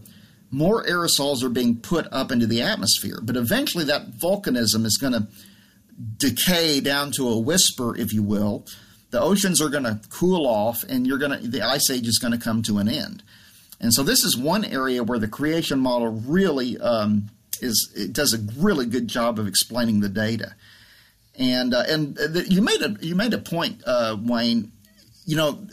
more 0.50 0.84
aerosols 0.84 1.42
are 1.42 1.48
being 1.48 1.76
put 1.76 2.08
up 2.12 2.32
into 2.32 2.46
the 2.46 2.62
atmosphere. 2.62 3.20
But 3.22 3.36
eventually, 3.36 3.84
that 3.84 4.12
volcanism 4.12 4.84
is 4.84 4.98
going 5.00 5.12
to 5.12 5.28
decay 6.16 6.80
down 6.80 7.12
to 7.12 7.28
a 7.28 7.38
whisper, 7.38 7.96
if 7.96 8.12
you 8.12 8.22
will. 8.22 8.66
The 9.10 9.20
oceans 9.20 9.62
are 9.62 9.68
going 9.68 9.84
to 9.84 10.00
cool 10.08 10.46
off, 10.46 10.82
and 10.88 11.06
you're 11.06 11.18
going 11.18 11.40
to 11.40 11.48
the 11.48 11.62
ice 11.62 11.88
age 11.88 12.08
is 12.08 12.18
going 12.18 12.32
to 12.32 12.44
come 12.44 12.62
to 12.64 12.78
an 12.78 12.88
end. 12.88 13.22
And 13.80 13.92
so, 13.92 14.02
this 14.02 14.24
is 14.24 14.36
one 14.36 14.64
area 14.64 15.04
where 15.04 15.18
the 15.18 15.28
creation 15.28 15.78
model 15.78 16.08
really 16.08 16.78
um, 16.78 17.30
is 17.62 17.92
it 17.96 18.12
does 18.12 18.34
a 18.34 18.38
really 18.58 18.86
good 18.86 19.08
job 19.08 19.38
of 19.38 19.46
explaining 19.46 20.00
the 20.00 20.08
data. 20.08 20.54
And 21.38 21.74
uh, 21.74 21.84
and 21.88 22.16
the, 22.16 22.46
you 22.48 22.62
made 22.62 22.82
a 22.82 22.96
you 23.00 23.14
made 23.14 23.34
a 23.34 23.38
point, 23.38 23.82
uh, 23.86 24.16
Wayne. 24.20 24.72
You 25.26 25.36
know, 25.36 25.66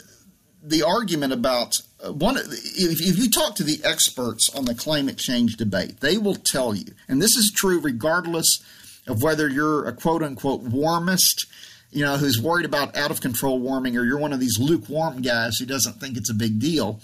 the 0.61 0.83
argument 0.83 1.31
about 1.31 1.75
one 2.11 2.37
if, 2.37 3.01
if 3.01 3.17
you 3.17 3.29
talk 3.29 3.55
to 3.55 3.63
the 3.63 3.79
experts 3.83 4.49
on 4.55 4.65
the 4.65 4.75
climate 4.75 5.17
change 5.17 5.55
debate, 5.55 5.99
they 6.01 6.17
will 6.17 6.35
tell 6.35 6.75
you, 6.75 6.93
and 7.07 7.21
this 7.21 7.35
is 7.35 7.51
true 7.51 7.79
regardless 7.79 8.61
of 9.07 9.21
whether 9.21 9.47
you're 9.47 9.85
a 9.87 9.93
quote 9.93 10.23
unquote 10.23 10.63
warmist, 10.63 11.47
you 11.91 12.03
know, 12.03 12.17
who's 12.17 12.41
worried 12.41 12.65
about 12.65 12.95
out 12.97 13.11
of 13.11 13.21
control 13.21 13.59
warming, 13.59 13.97
or 13.97 14.03
you're 14.03 14.17
one 14.17 14.33
of 14.33 14.39
these 14.39 14.57
lukewarm 14.59 15.21
guys 15.21 15.57
who 15.57 15.65
doesn't 15.65 15.99
think 15.99 16.17
it's 16.17 16.29
a 16.29 16.35
big 16.35 16.59
deal. 16.59 16.99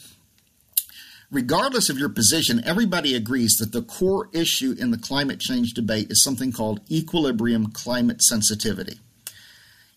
Regardless 1.32 1.90
of 1.90 2.00
your 2.00 2.10
position, 2.10 2.64
everybody 2.66 3.14
agrees 3.16 3.56
that 3.60 3.72
the 3.72 3.84
core 3.84 4.30
issue 4.34 4.76
in 4.80 4.90
the 4.90 4.98
climate 4.98 5.40
change 5.40 5.74
debate 5.74 6.10
is 6.10 6.24
something 6.24 6.52
called 6.52 6.82
equilibrium 6.90 7.68
climate 7.68 8.24
sensitivity. 8.24 9.00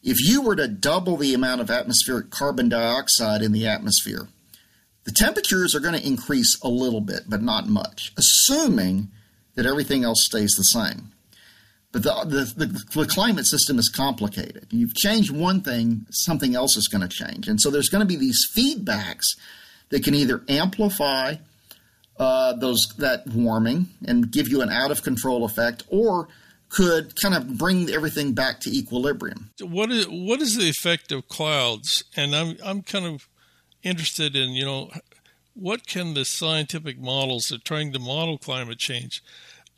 If 0.03 0.18
you 0.21 0.42
were 0.42 0.57
to 0.57 0.68
double 0.68 1.16
the 1.16 1.33
amount 1.33 1.62
of 1.62 1.71
atmospheric 1.71 2.31
carbon 2.31 2.68
dioxide 2.68 3.40
in 3.40 3.53
the 3.53 3.66
atmosphere, 3.66 4.29
the 5.05 5.12
temperatures 5.12 5.75
are 5.75 5.81
going 5.81 5.99
to 5.99 6.07
increase 6.07 6.59
a 6.62 6.68
little 6.68 7.01
bit, 7.01 7.23
but 7.29 7.42
not 7.42 7.66
much, 7.66 8.12
assuming 8.18 9.09
that 9.55 9.66
everything 9.66 10.05
else 10.05 10.25
stays 10.25 10.55
the 10.55 10.64
same. 10.64 11.12
But 11.92 12.03
the, 12.03 12.25
the, 12.25 12.66
the, 12.66 13.01
the 13.01 13.07
climate 13.07 13.47
system 13.47 13.79
is 13.79 13.88
complicated. 13.88 14.66
You've 14.71 14.95
changed 14.95 15.31
one 15.31 15.62
thing, 15.62 16.07
something 16.11 16.55
else 16.55 16.77
is 16.77 16.88
going 16.88 17.07
to 17.07 17.09
change. 17.09 17.49
And 17.49 17.61
so 17.61 17.71
there's 17.71 17.88
going 17.88 18.01
to 18.01 18.07
be 18.07 18.16
these 18.16 18.49
feedbacks 18.57 19.37
that 19.92 20.02
can 20.02 20.14
either 20.14 20.42
amplify 20.48 21.37
uh, 22.18 22.52
those 22.55 22.81
that 22.98 23.26
warming 23.28 23.87
and 24.05 24.33
give 24.33 24.48
you 24.48 24.61
an 24.62 24.70
out 24.70 24.90
of 24.90 25.05
control 25.05 25.44
effect, 25.44 25.85
or 25.88 26.28
could 26.68 27.14
kind 27.20 27.35
of 27.35 27.59
bring 27.59 27.88
everything 27.90 28.33
back 28.33 28.59
to 28.61 28.70
equilibrium. 28.70 29.50
What 29.61 29.92
is 29.92 30.07
what 30.09 30.40
is 30.40 30.57
the 30.57 30.68
effect 30.68 31.12
of 31.12 31.28
clouds? 31.28 32.02
And 32.16 32.35
I'm 32.35 32.57
I'm 32.64 32.83
kind 32.83 33.07
of 33.07 33.28
interested 33.83 34.35
in, 34.35 34.50
you 34.50 34.64
know, 34.64 34.90
what 35.55 35.87
can 35.87 36.14
the 36.14 36.24
scientific 36.24 36.98
models 36.98 37.46
that 37.46 37.57
are 37.57 37.64
trying 37.64 37.92
to 37.92 37.98
model 37.98 38.38
climate 38.38 38.78
change, 38.78 39.22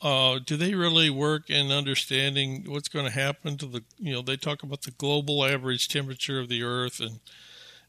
uh, 0.03 0.39
do 0.45 0.57
they 0.57 0.75
really 0.75 1.11
work 1.11 1.49
in 1.49 1.73
understanding 1.73 2.65
what's 2.67 2.89
going 2.89 3.07
to 3.07 3.11
happen 3.11 3.57
to 3.57 3.67
the, 3.67 3.83
you 3.99 4.13
know, 4.13 4.23
they 4.23 4.37
talk 4.37 4.63
about 4.63 4.83
the 4.83 4.91
global 4.93 5.45
average 5.45 5.89
temperature 5.89 6.39
of 6.39 6.49
the 6.49 6.63
Earth 6.63 7.01
and, 7.01 7.21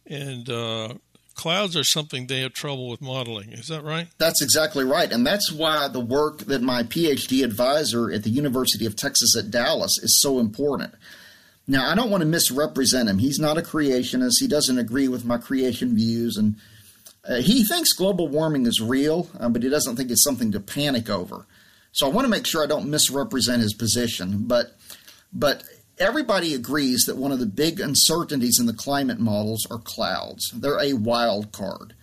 and, 0.08 0.50
uh, 0.50 0.94
clouds 1.36 1.76
are 1.76 1.84
something 1.84 2.28
they 2.28 2.42
have 2.42 2.54
trouble 2.54 2.90
with 2.90 3.02
modeling. 3.02 3.52
Is 3.52 3.68
that 3.68 3.84
right? 3.84 4.08
That's 4.18 4.42
exactly 4.42 4.84
right. 4.84 5.12
And 5.12 5.28
that's 5.28 5.52
why 5.52 5.88
the 5.88 6.00
work 6.00 6.40
that 6.46 6.62
my 6.62 6.84
PhD 6.84 7.44
advisor 7.44 8.12
at 8.12 8.24
the 8.24 8.30
University 8.30 8.86
of 8.86 8.96
Texas 8.96 9.36
at 9.38 9.52
Dallas 9.52 9.98
is 10.00 10.22
so 10.22 10.40
important. 10.40 10.96
Now, 11.68 11.90
I 11.90 11.96
don't 11.96 12.12
want 12.12 12.22
to 12.22 12.28
misrepresent 12.28 13.10
him. 13.10 13.18
He's 13.18 13.40
not 13.40 13.58
a 13.58 13.62
creationist. 13.62 14.40
He 14.40 14.48
doesn't 14.48 14.78
agree 14.78 15.08
with 15.08 15.26
my 15.26 15.38
creation 15.38 15.96
views. 15.96 16.38
And 16.38 16.56
uh, 17.28 17.36
he 17.42 17.64
thinks 17.64 17.92
global 17.92 18.28
warming 18.28 18.66
is 18.68 18.80
real, 18.80 19.30
um, 19.40 19.52
but 19.52 19.64
he 19.64 19.70
doesn't 19.70 19.96
think 19.96 20.12
it's 20.12 20.24
something 20.24 20.52
to 20.52 20.60
panic 20.60 21.10
over. 21.10 21.46
So 21.92 22.06
I 22.08 22.12
want 22.12 22.26
to 22.26 22.30
make 22.30 22.46
sure 22.46 22.64
I 22.64 22.68
don't 22.68 22.90
misrepresent 22.90 23.62
his 23.62 23.74
position. 23.74 24.44
But, 24.46 24.76
but 25.34 25.64
everybody 25.98 26.54
agrees 26.54 27.06
that 27.06 27.18
one 27.18 27.32
of 27.32 27.40
the 27.40 27.46
big 27.46 27.80
uncertainties 27.80 28.60
in 28.60 28.66
the 28.66 28.74
climate 28.74 29.20
models 29.20 29.66
are 29.70 29.80
clouds. 29.80 30.52
They're 30.54 30.82
a 30.82 30.94
wild 30.94 31.52
card 31.52 31.94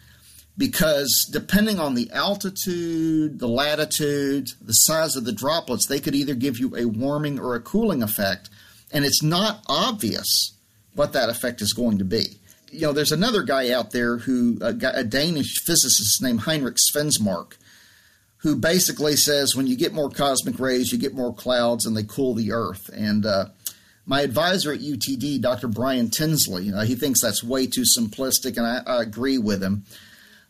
because 0.57 1.29
depending 1.31 1.79
on 1.79 1.95
the 1.95 2.11
altitude, 2.13 3.39
the 3.39 3.49
latitude, 3.49 4.49
the 4.61 4.73
size 4.73 5.17
of 5.17 5.25
the 5.25 5.33
droplets, 5.33 5.87
they 5.87 6.01
could 6.01 6.15
either 6.15 6.35
give 6.35 6.59
you 6.59 6.77
a 6.77 6.85
warming 6.85 7.39
or 7.39 7.55
a 7.55 7.61
cooling 7.61 8.03
effect– 8.03 8.49
and 8.93 9.05
it's 9.05 9.23
not 9.23 9.65
obvious 9.67 10.53
what 10.95 11.15
that 11.15 11.31
effect 11.31 11.63
is 11.63 11.73
going 11.73 11.99
to 11.99 12.05
be. 12.05 12.39
You 12.71 12.83
know, 12.83 12.93
there's 12.93 13.13
another 13.13 13.43
guy 13.43 13.73
out 13.73 13.91
there 13.91 14.19
who 14.19 14.59
a, 14.61 14.75
a 14.95 15.05
Danish 15.05 15.59
physicist 15.65 16.23
named 16.23 16.43
Henrik 16.43 16.77
Svensmark, 16.77 17.57
who 18.39 18.57
basically 18.57 19.17
says 19.17 19.57
when 19.57 19.67
you 19.67 19.77
get 19.77 19.93
more 19.93 20.11
cosmic 20.11 20.59
rays, 20.59 20.93
you 20.93 20.99
get 20.99 21.15
more 21.15 21.35
clouds, 21.35 21.87
and 21.87 21.97
they 21.97 22.03
cool 22.03 22.35
the 22.35 22.53
Earth. 22.53 22.91
And 22.93 23.27
uh, 23.27 23.47
my 24.05 24.23
advisor 24.23 24.73
at 24.73 24.81
UTD, 24.81 25.41
Dr. 25.41 25.69
Brian 25.69 26.11
Tinsley, 26.11 26.73
uh, 26.73 26.83
he 26.83 26.95
thinks 26.95 27.23
that's 27.23 27.43
way 27.43 27.67
too 27.67 27.85
simplistic, 27.99 28.57
and 28.57 28.67
I, 28.67 28.83
I 28.87 29.03
agree 29.03 29.39
with 29.39 29.63
him. 29.63 29.85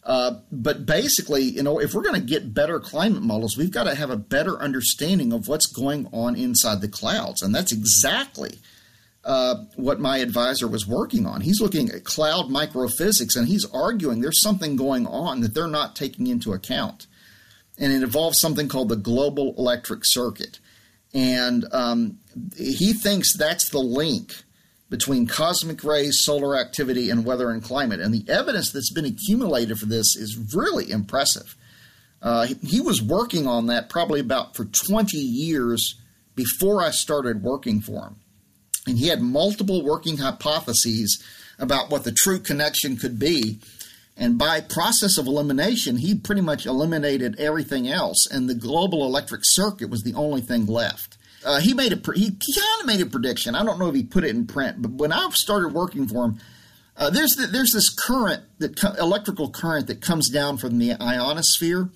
Uh, 0.05 0.41
but 0.51 0.85
basically, 0.85 1.43
you 1.43 1.63
know, 1.63 1.79
if 1.79 1.95
we're 1.95 2.03
going 2.03 2.21
to 2.21 2.27
get 2.27 2.53
better 2.53 2.81
climate 2.81 3.23
models, 3.23 3.57
we've 3.57 3.71
got 3.71 3.85
to 3.85 3.95
have 3.95 4.11
a 4.11 4.17
better 4.17 4.59
understanding 4.61 5.33
of 5.33 5.47
what's 5.47 5.67
going 5.67 6.09
on 6.13 6.35
inside 6.35 6.81
the 6.81 6.89
clouds, 6.89 7.41
and 7.43 7.55
that's 7.55 7.71
exactly 7.71 8.59
uh, 9.25 9.57
what 9.77 10.01
my 10.01 10.19
advisor 10.19 10.67
was 10.67 10.89
working 10.89 11.27
on. 11.27 11.43
He's 11.43 11.61
looking 11.61 11.89
at 11.91 12.03
cloud 12.03 12.47
microphysics, 12.47 13.37
and 13.37 13.47
he's 13.47 13.65
arguing 13.67 14.21
there's 14.21 14.43
something 14.43 14.75
going 14.75 15.07
on 15.07 15.41
that 15.43 15.55
they're 15.55 15.69
not 15.69 15.95
taking 15.95 16.27
into 16.27 16.53
account, 16.53 17.07
and 17.79 17.93
it 17.93 18.03
involves 18.03 18.41
something 18.41 18.69
called 18.69 18.89
the 18.89 18.97
global 18.97 19.55
electric 19.57 20.01
circuit, 20.03 20.59
and 21.15 21.65
um, 21.71 22.19
he 22.57 22.93
thinks 22.93 23.37
that's 23.37 23.69
the 23.71 23.79
link 23.79 24.35
between 24.93 25.27
cosmic 25.27 25.83
rays, 25.85 26.23
solar 26.23 26.57
activity, 26.57 27.09
and 27.09 27.25
weather 27.25 27.51
and 27.51 27.63
climate. 27.63 27.99
And 27.99 28.13
the 28.13 28.31
evidence 28.31 28.71
that's 28.71 28.93
been 28.93 29.07
accumulated 29.07 29.79
for 29.79 29.87
this 29.87 30.15
is 30.17 30.55
really 30.55 30.91
impressive. 30.91 31.57
Uh, 32.21 32.45
he, 32.45 32.55
he, 32.63 32.81
was 32.81 33.03
working 33.03 33.47
on 33.47 33.67
that 33.67 33.89
probably 33.89 34.21
about 34.21 34.55
for 34.55 34.67
20 34.67 35.17
years 35.17 35.99
before 36.37 36.83
I 36.83 36.91
started 36.91 37.43
working 37.43 37.81
for 37.81 38.05
him. 38.05 38.17
And 38.87 38.99
he 38.99 39.09
had 39.09 39.23
multiple 39.23 39.83
working 39.83 40.19
hypotheses 40.19 41.23
about 41.59 41.91
what 41.91 42.05
the 42.05 42.13
true 42.13 42.39
connection 42.39 42.97
could 42.97 43.19
be. 43.19 43.61
And 44.17 44.39
by 44.39 44.61
process 44.61 45.17
of 45.17 45.27
elimination, 45.27 45.97
he 45.97 46.15
pretty 46.15 46.43
much 46.43 46.67
eliminated 46.67 47.41
everything 47.41 47.89
else, 47.89 48.27
and 48.31 48.49
the 48.49 48.55
global 48.55 49.05
electric 49.07 49.41
circuit 49.45 49.89
was 49.89 50.03
the 50.03 50.15
only 50.15 50.43
thing 50.43 50.67
left. 50.67 51.17
Uh, 51.45 51.61
he 51.61 51.75
made 51.75 51.93
a 51.93 52.13
he, 52.15 52.37
he 52.41 52.55
kind 52.55 52.81
of 52.81 52.87
made 52.87 53.01
a 53.01 53.07
prediction. 53.07 53.55
I 53.55 53.65
don't 53.65 53.79
know 53.79 53.89
if 53.89 53.95
he 53.95 54.03
put 54.03 54.25
it 54.25 54.31
in 54.31 54.47
print, 54.47 54.81
but 54.81 54.93
when 54.93 55.13
I 55.13 55.29
started 55.31 55.73
working 55.73 56.07
for 56.07 56.25
him, 56.27 56.39
uh, 56.97 57.11
there's 57.11 57.35
the, 57.37 57.47
there's 57.47 57.73
this 57.73 57.91
current 57.91 58.43
that 58.59 58.83
electrical 58.99 59.51
current 59.51 59.87
that 59.89 60.01
comes 60.01 60.29
down 60.29 60.57
from 60.57 60.79
the 60.79 60.93
ionosphere. 61.01 61.89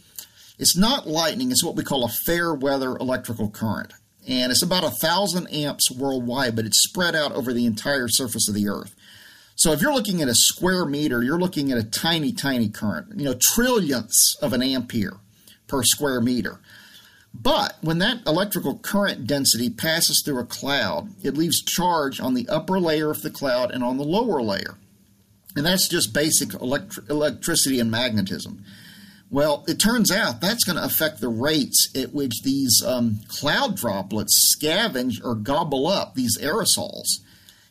It's 0.58 0.76
not 0.76 1.06
lightning; 1.06 1.50
it's 1.50 1.62
what 1.62 1.76
we 1.76 1.84
call 1.84 2.04
a 2.04 2.08
fair 2.08 2.54
weather 2.54 2.96
electrical 2.96 3.50
current, 3.50 3.92
and 4.26 4.50
it's 4.50 4.62
about 4.62 4.84
a 4.84 4.90
thousand 4.90 5.46
amps 5.48 5.90
worldwide, 5.90 6.56
but 6.56 6.64
it's 6.64 6.82
spread 6.82 7.14
out 7.14 7.32
over 7.32 7.52
the 7.52 7.66
entire 7.66 8.08
surface 8.08 8.48
of 8.48 8.54
the 8.54 8.68
Earth. 8.68 8.94
So 9.54 9.72
if 9.72 9.80
you're 9.80 9.94
looking 9.94 10.20
at 10.20 10.28
a 10.28 10.34
square 10.34 10.84
meter, 10.84 11.22
you're 11.22 11.38
looking 11.38 11.72
at 11.72 11.78
a 11.78 11.82
tiny, 11.82 12.32
tiny 12.32 12.68
current, 12.68 13.18
you 13.18 13.24
know, 13.24 13.34
trillionths 13.34 14.36
of 14.42 14.52
an 14.52 14.62
ampere 14.62 15.16
per 15.66 15.82
square 15.82 16.20
meter. 16.20 16.60
But 17.42 17.76
when 17.82 17.98
that 17.98 18.26
electrical 18.26 18.78
current 18.78 19.26
density 19.26 19.68
passes 19.68 20.22
through 20.24 20.38
a 20.38 20.46
cloud, 20.46 21.10
it 21.22 21.36
leaves 21.36 21.62
charge 21.62 22.18
on 22.18 22.34
the 22.34 22.48
upper 22.48 22.80
layer 22.80 23.10
of 23.10 23.22
the 23.22 23.30
cloud 23.30 23.70
and 23.70 23.84
on 23.84 23.98
the 23.98 24.04
lower 24.04 24.40
layer. 24.40 24.78
And 25.54 25.66
that's 25.66 25.88
just 25.88 26.14
basic 26.14 26.50
electri- 26.50 27.08
electricity 27.10 27.78
and 27.78 27.90
magnetism. 27.90 28.64
Well, 29.30 29.64
it 29.66 29.78
turns 29.80 30.12
out 30.12 30.40
that's 30.40 30.64
going 30.64 30.76
to 30.76 30.84
affect 30.84 31.20
the 31.20 31.28
rates 31.28 31.90
at 31.94 32.14
which 32.14 32.42
these 32.42 32.82
um, 32.86 33.20
cloud 33.28 33.76
droplets 33.76 34.56
scavenge 34.56 35.14
or 35.22 35.34
gobble 35.34 35.88
up 35.88 36.14
these 36.14 36.38
aerosols. 36.38 37.06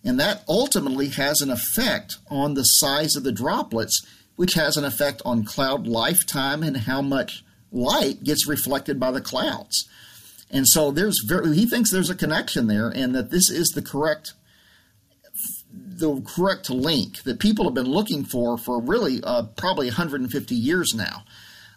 And 0.04 0.19
that 0.19 0.43
ultimately 0.47 1.08
has 1.10 1.41
an 1.41 1.49
effect 1.49 2.17
on 2.30 2.54
the 2.54 2.63
size 2.63 3.15
of 3.15 3.23
the 3.23 3.32
droplets, 3.32 4.06
which 4.36 4.54
has 4.54 4.78
an 4.78 4.84
effect 4.84 5.21
on 5.25 5.45
cloud 5.45 5.88
lifetime 5.88 6.62
and 6.62 6.78
how 6.78 7.01
much 7.01 7.45
light 7.76 8.24
gets 8.24 8.48
reflected 8.48 9.00
by 9.00 9.12
the 9.12 9.22
clouds. 9.22 9.88
And 10.50 10.68
so 10.68 10.92
there's 10.92 11.22
very, 11.26 11.54
he 11.56 11.66
thinks 11.66 11.92
there's 11.92 12.10
a 12.10 12.16
connection 12.16 12.68
there 12.68 12.90
and 12.90 13.14
that 13.14 13.30
this 13.30 13.50
is 13.50 13.70
the 13.70 13.82
correct 13.82 14.34
the 15.74 16.22
correct 16.22 16.70
link 16.70 17.24
that 17.24 17.40
people 17.40 17.66
have 17.66 17.74
been 17.74 17.88
looking 17.88 18.26
for 18.26 18.58
for 18.58 18.82
really 18.82 19.22
uh, 19.24 19.44
probably 19.58 19.88
150 19.88 20.56
years 20.56 20.94
now. 20.94 21.24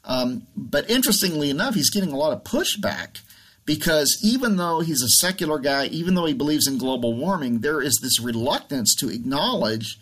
Um, 0.04 0.46
but 0.56 0.88
interestingly 0.90 1.50
enough, 1.50 1.74
he's 1.74 1.90
getting 1.90 2.12
a 2.12 2.16
lot 2.16 2.32
of 2.32 2.42
pushback 2.42 3.20
because 3.64 4.18
even 4.22 4.56
though 4.56 4.80
he's 4.80 5.02
a 5.02 5.08
secular 5.08 5.58
guy, 5.58 5.86
even 5.86 6.14
though 6.14 6.26
he 6.26 6.34
believes 6.34 6.66
in 6.66 6.78
global 6.78 7.14
warming, 7.14 7.60
there 7.60 7.80
is 7.80 7.98
this 8.02 8.20
reluctance 8.20 8.94
to 8.96 9.08
acknowledge 9.08 9.98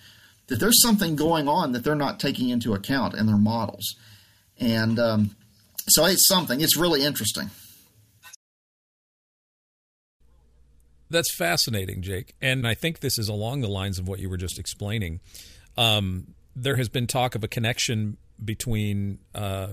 that 0.47 0.61
there's 0.61 0.81
something 0.81 1.17
going 1.17 1.49
on 1.49 1.73
that 1.73 1.85
they're 1.85 1.95
not 1.95 2.21
taking 2.21 2.49
into 2.51 2.75
account 2.75 3.15
in 3.15 3.27
their 3.27 3.37
models. 3.37 3.97
And 4.59 4.99
um, 4.99 5.37
so 5.89 6.05
it's 6.05 6.27
something. 6.29 6.61
It's 6.61 6.77
really 6.77 7.05
interesting. 7.05 7.51
That's 11.09 11.35
fascinating, 11.35 12.03
Jake. 12.03 12.35
And 12.43 12.67
I 12.67 12.75
think 12.75 13.01
this 13.01 13.19
is 13.19 13.29
along 13.29 13.61
the 13.61 13.69
lines 13.69 13.99
of 13.99 14.09
what 14.09 14.19
you 14.19 14.29
were 14.29 14.37
just 14.37 14.59
explaining. 14.59 15.21
Um, 15.77 16.35
there 16.55 16.77
has 16.77 16.89
been 16.89 17.07
talk 17.07 17.35
of 17.35 17.45
a 17.45 17.49
connection 17.49 18.17
between 18.45 19.19
uh, 19.35 19.69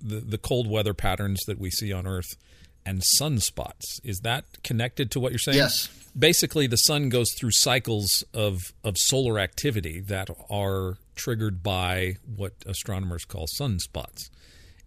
the, 0.00 0.16
the 0.20 0.38
cold 0.38 0.68
weather 0.68 0.94
patterns 0.94 1.40
that 1.46 1.58
we 1.58 1.70
see 1.70 1.92
on 1.92 2.06
Earth 2.06 2.36
and 2.84 3.02
sunspots. 3.20 4.00
Is 4.02 4.20
that 4.20 4.44
connected 4.62 5.10
to 5.12 5.20
what 5.20 5.32
you're 5.32 5.38
saying? 5.38 5.58
Yes. 5.58 5.88
Basically, 6.16 6.66
the 6.66 6.76
sun 6.76 7.08
goes 7.08 7.32
through 7.38 7.50
cycles 7.52 8.24
of, 8.32 8.60
of 8.82 8.98
solar 8.98 9.38
activity 9.38 10.00
that 10.00 10.28
are 10.50 10.98
triggered 11.14 11.62
by 11.62 12.16
what 12.36 12.52
astronomers 12.66 13.24
call 13.24 13.46
sunspots. 13.60 14.28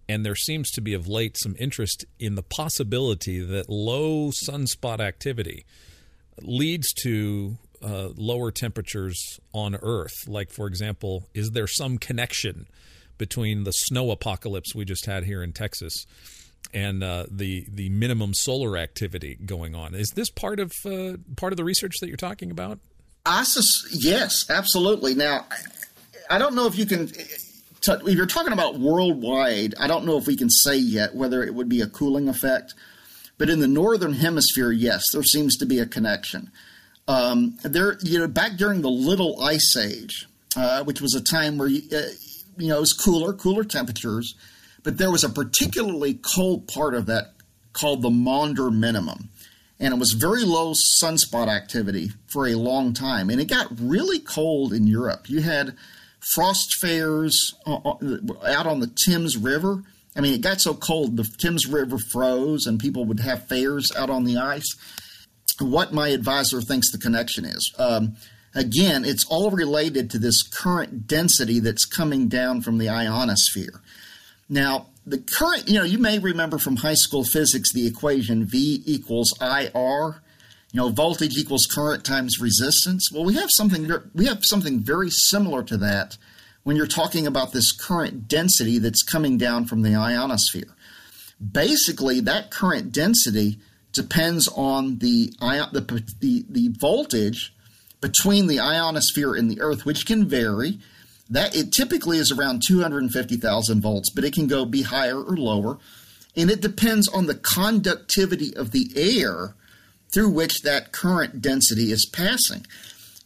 And 0.09 0.25
there 0.25 0.35
seems 0.35 0.71
to 0.71 0.81
be 0.81 0.93
of 0.93 1.07
late 1.07 1.37
some 1.37 1.55
interest 1.59 2.05
in 2.19 2.35
the 2.35 2.43
possibility 2.43 3.39
that 3.41 3.69
low 3.69 4.29
sunspot 4.29 4.99
activity 4.99 5.65
leads 6.41 6.93
to 7.03 7.57
uh, 7.83 8.09
lower 8.15 8.51
temperatures 8.51 9.39
on 9.53 9.75
Earth. 9.81 10.27
Like, 10.27 10.51
for 10.51 10.67
example, 10.67 11.27
is 11.33 11.51
there 11.51 11.67
some 11.67 11.97
connection 11.97 12.67
between 13.17 13.63
the 13.63 13.71
snow 13.71 14.11
apocalypse 14.11 14.73
we 14.73 14.85
just 14.85 15.05
had 15.05 15.23
here 15.23 15.43
in 15.43 15.51
Texas 15.53 16.05
and 16.73 17.03
uh, 17.03 17.25
the 17.29 17.65
the 17.71 17.89
minimum 17.89 18.33
solar 18.33 18.77
activity 18.77 19.37
going 19.45 19.75
on? 19.75 19.93
Is 19.95 20.11
this 20.11 20.29
part 20.29 20.59
of 20.59 20.71
uh, 20.85 21.17
part 21.35 21.53
of 21.53 21.57
the 21.57 21.63
research 21.63 21.95
that 22.01 22.07
you're 22.07 22.17
talking 22.17 22.51
about? 22.51 22.79
I 23.25 23.43
sus- 23.43 23.87
yes, 23.91 24.49
absolutely. 24.49 25.13
Now, 25.13 25.45
I 26.29 26.37
don't 26.37 26.55
know 26.55 26.67
if 26.67 26.77
you 26.77 26.85
can 26.85 27.11
if 27.87 28.15
you're 28.15 28.25
talking 28.25 28.53
about 28.53 28.79
worldwide, 28.79 29.75
I 29.79 29.87
don't 29.87 30.05
know 30.05 30.17
if 30.17 30.27
we 30.27 30.35
can 30.35 30.49
say 30.49 30.75
yet 30.77 31.15
whether 31.15 31.43
it 31.43 31.53
would 31.53 31.69
be 31.69 31.81
a 31.81 31.87
cooling 31.87 32.27
effect, 32.27 32.73
but 33.37 33.49
in 33.49 33.59
the 33.59 33.67
northern 33.67 34.13
hemisphere, 34.13 34.71
yes, 34.71 35.11
there 35.11 35.23
seems 35.23 35.57
to 35.57 35.65
be 35.65 35.79
a 35.79 35.85
connection. 35.85 36.51
Um, 37.07 37.57
there, 37.63 37.97
you 38.01 38.19
know, 38.19 38.27
back 38.27 38.57
during 38.57 38.81
the 38.81 38.89
Little 38.89 39.41
Ice 39.41 39.77
Age, 39.77 40.27
uh, 40.55 40.83
which 40.83 41.01
was 41.01 41.13
a 41.13 41.21
time 41.21 41.57
where 41.57 41.67
uh, 41.67 42.01
you 42.57 42.67
know 42.67 42.77
it 42.77 42.81
was 42.81 42.93
cooler, 42.93 43.33
cooler 43.33 43.63
temperatures, 43.63 44.35
but 44.83 44.97
there 44.97 45.11
was 45.11 45.23
a 45.23 45.29
particularly 45.29 46.15
cold 46.35 46.67
part 46.67 46.93
of 46.93 47.05
that 47.05 47.33
called 47.73 48.01
the 48.01 48.09
Maunder 48.09 48.71
minimum, 48.71 49.29
and 49.79 49.93
it 49.93 49.99
was 49.99 50.11
very 50.13 50.43
low 50.43 50.73
sunspot 50.73 51.47
activity 51.47 52.11
for 52.27 52.47
a 52.47 52.55
long 52.55 52.93
time, 52.93 53.29
and 53.29 53.39
it 53.39 53.45
got 53.45 53.67
really 53.79 54.19
cold 54.19 54.73
in 54.73 54.87
Europe. 54.87 55.29
You 55.29 55.41
had 55.41 55.75
frost 56.19 56.75
fairs 56.75 57.55
uh, 57.65 57.75
uh, 57.75 57.97
out 58.45 58.67
on 58.67 58.79
the 58.79 58.91
Thames 59.05 59.37
River. 59.37 59.83
I 60.15 60.21
mean, 60.21 60.33
it 60.33 60.41
got 60.41 60.61
so 60.61 60.73
cold, 60.73 61.17
the 61.17 61.23
Thames 61.37 61.67
River 61.67 61.97
froze, 61.97 62.65
and 62.65 62.79
people 62.79 63.05
would 63.05 63.19
have 63.19 63.47
fairs 63.47 63.91
out 63.95 64.09
on 64.09 64.23
the 64.23 64.37
ice. 64.37 64.75
What 65.59 65.93
my 65.93 66.09
advisor 66.09 66.61
thinks 66.61 66.91
the 66.91 66.97
connection 66.97 67.45
is. 67.45 67.73
Um, 67.77 68.15
again, 68.53 69.05
it's 69.05 69.25
all 69.25 69.51
related 69.51 70.09
to 70.11 70.19
this 70.19 70.43
current 70.43 71.07
density 71.07 71.59
that's 71.59 71.85
coming 71.85 72.27
down 72.27 72.61
from 72.61 72.77
the 72.77 72.89
ionosphere. 72.89 73.81
Now, 74.49 74.87
the 75.05 75.19
current, 75.19 75.67
you 75.67 75.75
know, 75.75 75.83
you 75.83 75.97
may 75.97 76.19
remember 76.19 76.57
from 76.57 76.77
high 76.77 76.95
school 76.95 77.23
physics 77.23 77.71
the 77.71 77.87
equation 77.87 78.45
V 78.45 78.83
equals 78.85 79.33
IR 79.41 80.21
you 80.77 80.83
know, 80.83 80.89
voltage 80.89 81.35
equals 81.35 81.65
current 81.65 82.05
times 82.05 82.39
resistance. 82.39 83.11
Well, 83.11 83.25
we 83.25 83.33
have 83.33 83.49
something 83.49 83.91
we 84.13 84.27
have 84.27 84.45
something 84.45 84.79
very 84.79 85.09
similar 85.09 85.63
to 85.63 85.77
that 85.77 86.19
when 86.61 86.75
you're 86.75 86.85
talking 86.85 87.25
about 87.25 87.51
this 87.51 87.71
current 87.71 88.27
density 88.27 88.77
that's 88.77 89.01
coming 89.01 89.39
down 89.39 89.65
from 89.65 89.81
the 89.81 89.95
ionosphere. 89.95 90.75
Basically, 91.51 92.19
that 92.19 92.51
current 92.51 92.91
density 92.91 93.57
depends 93.91 94.47
on 94.49 94.99
the 94.99 95.31
the, 95.39 96.13
the, 96.19 96.45
the 96.47 96.67
voltage 96.79 97.55
between 97.99 98.45
the 98.45 98.59
ionosphere 98.59 99.33
and 99.33 99.49
the 99.49 99.59
Earth, 99.59 99.83
which 99.83 100.05
can 100.05 100.27
vary. 100.27 100.77
That 101.27 101.55
it 101.55 101.73
typically 101.73 102.19
is 102.19 102.31
around 102.31 102.61
250,000 102.67 103.81
volts, 103.81 104.11
but 104.11 104.23
it 104.23 104.33
can 104.35 104.45
go 104.45 104.63
be 104.63 104.83
higher 104.83 105.23
or 105.23 105.35
lower, 105.35 105.79
and 106.35 106.51
it 106.51 106.61
depends 106.61 107.07
on 107.07 107.25
the 107.25 107.33
conductivity 107.33 108.55
of 108.55 108.69
the 108.69 108.91
air 108.95 109.55
through 110.17 110.29
which 110.29 110.63
that 110.63 110.91
current 110.91 111.43
density 111.43 111.91
is 111.91 112.03
passing. 112.07 112.65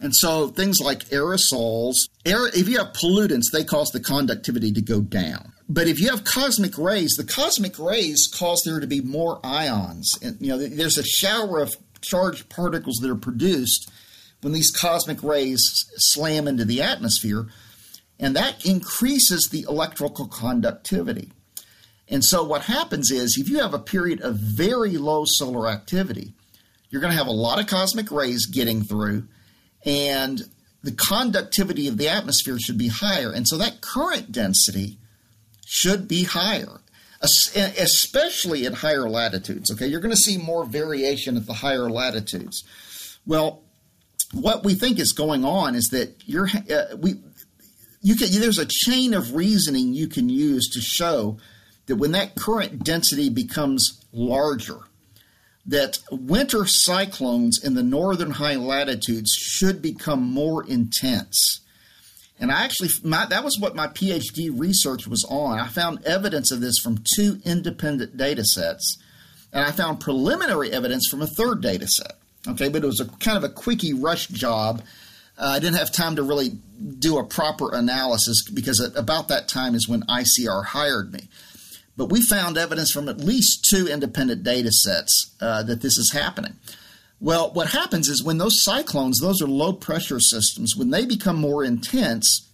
And 0.02 0.14
so 0.14 0.50
things 0.50 0.82
like 0.82 1.06
aerosols, 1.06 1.94
air, 2.26 2.48
if 2.48 2.68
you 2.68 2.80
have 2.80 2.92
pollutants, 2.92 3.46
they 3.54 3.64
cause 3.64 3.92
the 3.92 4.02
conductivity 4.02 4.74
to 4.74 4.82
go 4.82 5.00
down. 5.00 5.54
But 5.70 5.88
if 5.88 6.02
you 6.02 6.10
have 6.10 6.26
cosmic 6.26 6.78
rays, 6.78 7.12
the 7.12 7.24
cosmic 7.24 7.80
rays 7.80 8.28
cause 8.28 8.64
there 8.66 8.82
to 8.82 8.88
be 8.88 9.00
more 9.00 9.40
ions. 9.42 10.12
And, 10.22 10.36
you 10.42 10.50
know, 10.50 10.58
there's 10.58 10.98
a 10.98 11.04
shower 11.06 11.62
of 11.62 11.78
charged 12.02 12.50
particles 12.50 12.98
that 12.98 13.10
are 13.10 13.16
produced 13.16 13.90
when 14.42 14.52
these 14.52 14.70
cosmic 14.70 15.24
rays 15.24 15.86
slam 15.96 16.46
into 16.46 16.66
the 16.66 16.82
atmosphere. 16.82 17.48
and 18.20 18.36
that 18.36 18.66
increases 18.66 19.48
the 19.48 19.66
electrical 19.70 20.28
conductivity. 20.28 21.32
And 22.10 22.26
so 22.26 22.44
what 22.44 22.64
happens 22.64 23.12
is 23.12 23.38
if 23.38 23.48
you 23.48 23.60
have 23.60 23.74
a 23.74 23.80
period 23.80 24.20
of 24.20 24.36
very 24.36 24.98
low 24.98 25.24
solar 25.26 25.70
activity, 25.70 26.34
you're 26.92 27.02
going 27.02 27.12
to 27.12 27.18
have 27.18 27.28
a 27.28 27.32
lot 27.32 27.60
of 27.60 27.68
cosmic 27.68 28.12
rays 28.12 28.46
getting 28.46 28.84
through, 28.84 29.28
and 29.86 30.42
the 30.84 30.92
conductivity 30.92 31.88
of 31.88 31.98
the 31.98 32.10
atmosphere 32.10 32.58
should 32.60 32.78
be 32.78 32.90
higher. 32.90 33.32
And 33.32 33.48
so 33.48 33.58
that 33.58 33.82
current 33.82 34.32
density 34.32 34.98
should 35.66 36.08
be 36.08 36.24
higher, 36.24 36.82
especially 37.22 38.66
at 38.66 38.74
higher 38.74 39.10
latitudes. 39.10 39.72
Okay, 39.72 39.88
you're 39.88 40.02
going 40.02 40.14
to 40.14 40.18
see 40.18 40.38
more 40.38 40.66
variation 40.66 41.38
at 41.38 41.46
the 41.46 41.54
higher 41.54 41.90
latitudes. 41.90 42.64
Well, 43.26 43.62
what 44.34 44.64
we 44.64 44.74
think 44.74 45.00
is 45.00 45.14
going 45.14 45.46
on 45.46 45.76
is 45.76 45.90
that 45.92 46.16
you're 46.26 46.50
uh, 46.50 46.96
we 46.98 47.22
you 48.02 48.16
can 48.16 48.28
there's 48.40 48.58
a 48.58 48.66
chain 48.66 49.14
of 49.14 49.36
reasoning 49.36 49.94
you 49.94 50.08
can 50.08 50.30
use 50.30 50.70
to 50.74 50.82
show 50.82 51.38
that 51.86 51.98
when 51.98 52.14
that 52.14 52.36
current 52.36 52.84
density 52.84 53.30
becomes 53.30 54.04
larger 54.12 54.80
that 55.66 56.00
winter 56.12 56.66
cyclones 56.66 57.64
in 57.64 57.76
the 57.76 57.84
northern 57.84 58.32
high 58.32 58.56
latitudes 58.56 59.32
should 59.32 59.82
become 59.82 60.24
more 60.24 60.68
intense 60.68 61.62
and 62.42 62.52
I 62.52 62.64
actually, 62.64 62.90
my, 63.04 63.28
that 63.28 63.44
was 63.44 63.60
what 63.60 63.76
my 63.76 63.86
PhD 63.88 64.50
research 64.52 65.08
was 65.08 65.24
on. 65.30 65.60
I 65.60 65.68
found 65.68 66.04
evidence 66.06 66.52
of 66.52 66.60
this 66.60 66.80
from 66.80 67.04
two 67.16 67.40
independent 67.46 68.18
data 68.18 68.44
sets, 68.44 68.98
and 69.54 69.64
I 69.64 69.72
found 69.72 70.00
preliminary 70.00 70.72
evidence 70.72 71.08
from 71.08 71.22
a 71.22 71.28
third 71.28 71.62
data 71.62 71.88
set. 71.88 72.14
Okay, 72.48 72.70
but 72.70 72.84
it 72.84 72.88
was 72.88 73.00
a 73.00 73.06
kind 73.06 73.38
of 73.38 73.44
a 73.44 73.50
quickie 73.50 73.94
rush 73.94 74.28
job. 74.28 74.82
Uh, 75.38 75.54
I 75.56 75.60
didn't 75.60 75.78
have 75.78 75.92
time 75.92 76.16
to 76.16 76.24
really 76.24 76.58
do 76.98 77.20
a 77.20 77.24
proper 77.24 77.76
analysis 77.76 78.50
because 78.52 78.82
at 78.82 78.98
about 78.98 79.28
that 79.28 79.48
time 79.48 79.76
is 79.76 79.88
when 79.88 80.02
ICR 80.04 80.66
hired 80.66 81.14
me. 81.14 81.30
But 81.98 82.10
we 82.10 82.22
found 82.22 82.58
evidence 82.58 82.92
from 82.92 83.10
at 83.10 83.20
least 83.20 83.66
two 83.66 83.88
independent 83.88 84.44
data 84.44 84.72
sets 84.72 85.36
uh, 85.42 85.64
that 85.64 85.82
this 85.82 85.98
is 85.98 86.12
happening. 86.14 86.54
Well, 87.20 87.52
what 87.52 87.70
happens 87.70 88.10
is 88.10 88.24
when 88.24 88.40
those 88.40 88.64
cyclones, 88.64 89.20
those 89.20 89.42
are 89.42 89.48
low 89.48 89.74
pressure 89.74 90.20
systems, 90.20 90.76
when 90.76 90.90
they 90.90 91.06
become 91.06 91.36
more 91.36 91.64
intense, 91.64 92.50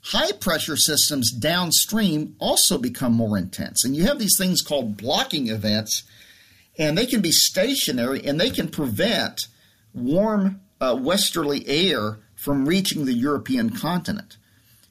high 0.00 0.32
pressure 0.32 0.76
systems 0.76 1.30
downstream 1.30 2.36
also 2.38 2.78
become 2.78 3.12
more 3.12 3.36
intense. 3.36 3.84
And 3.84 3.94
you 3.94 4.04
have 4.04 4.18
these 4.18 4.38
things 4.38 4.62
called 4.62 4.96
blocking 4.96 5.48
events, 5.48 6.04
and 6.78 6.96
they 6.96 7.06
can 7.06 7.20
be 7.20 7.32
stationary 7.32 8.24
and 8.24 8.40
they 8.40 8.50
can 8.50 8.68
prevent 8.68 9.48
warm 9.92 10.60
uh, 10.80 10.96
westerly 10.98 11.66
air 11.66 12.18
from 12.34 12.66
reaching 12.66 13.04
the 13.04 13.14
European 13.14 13.70
continent. 13.70 14.36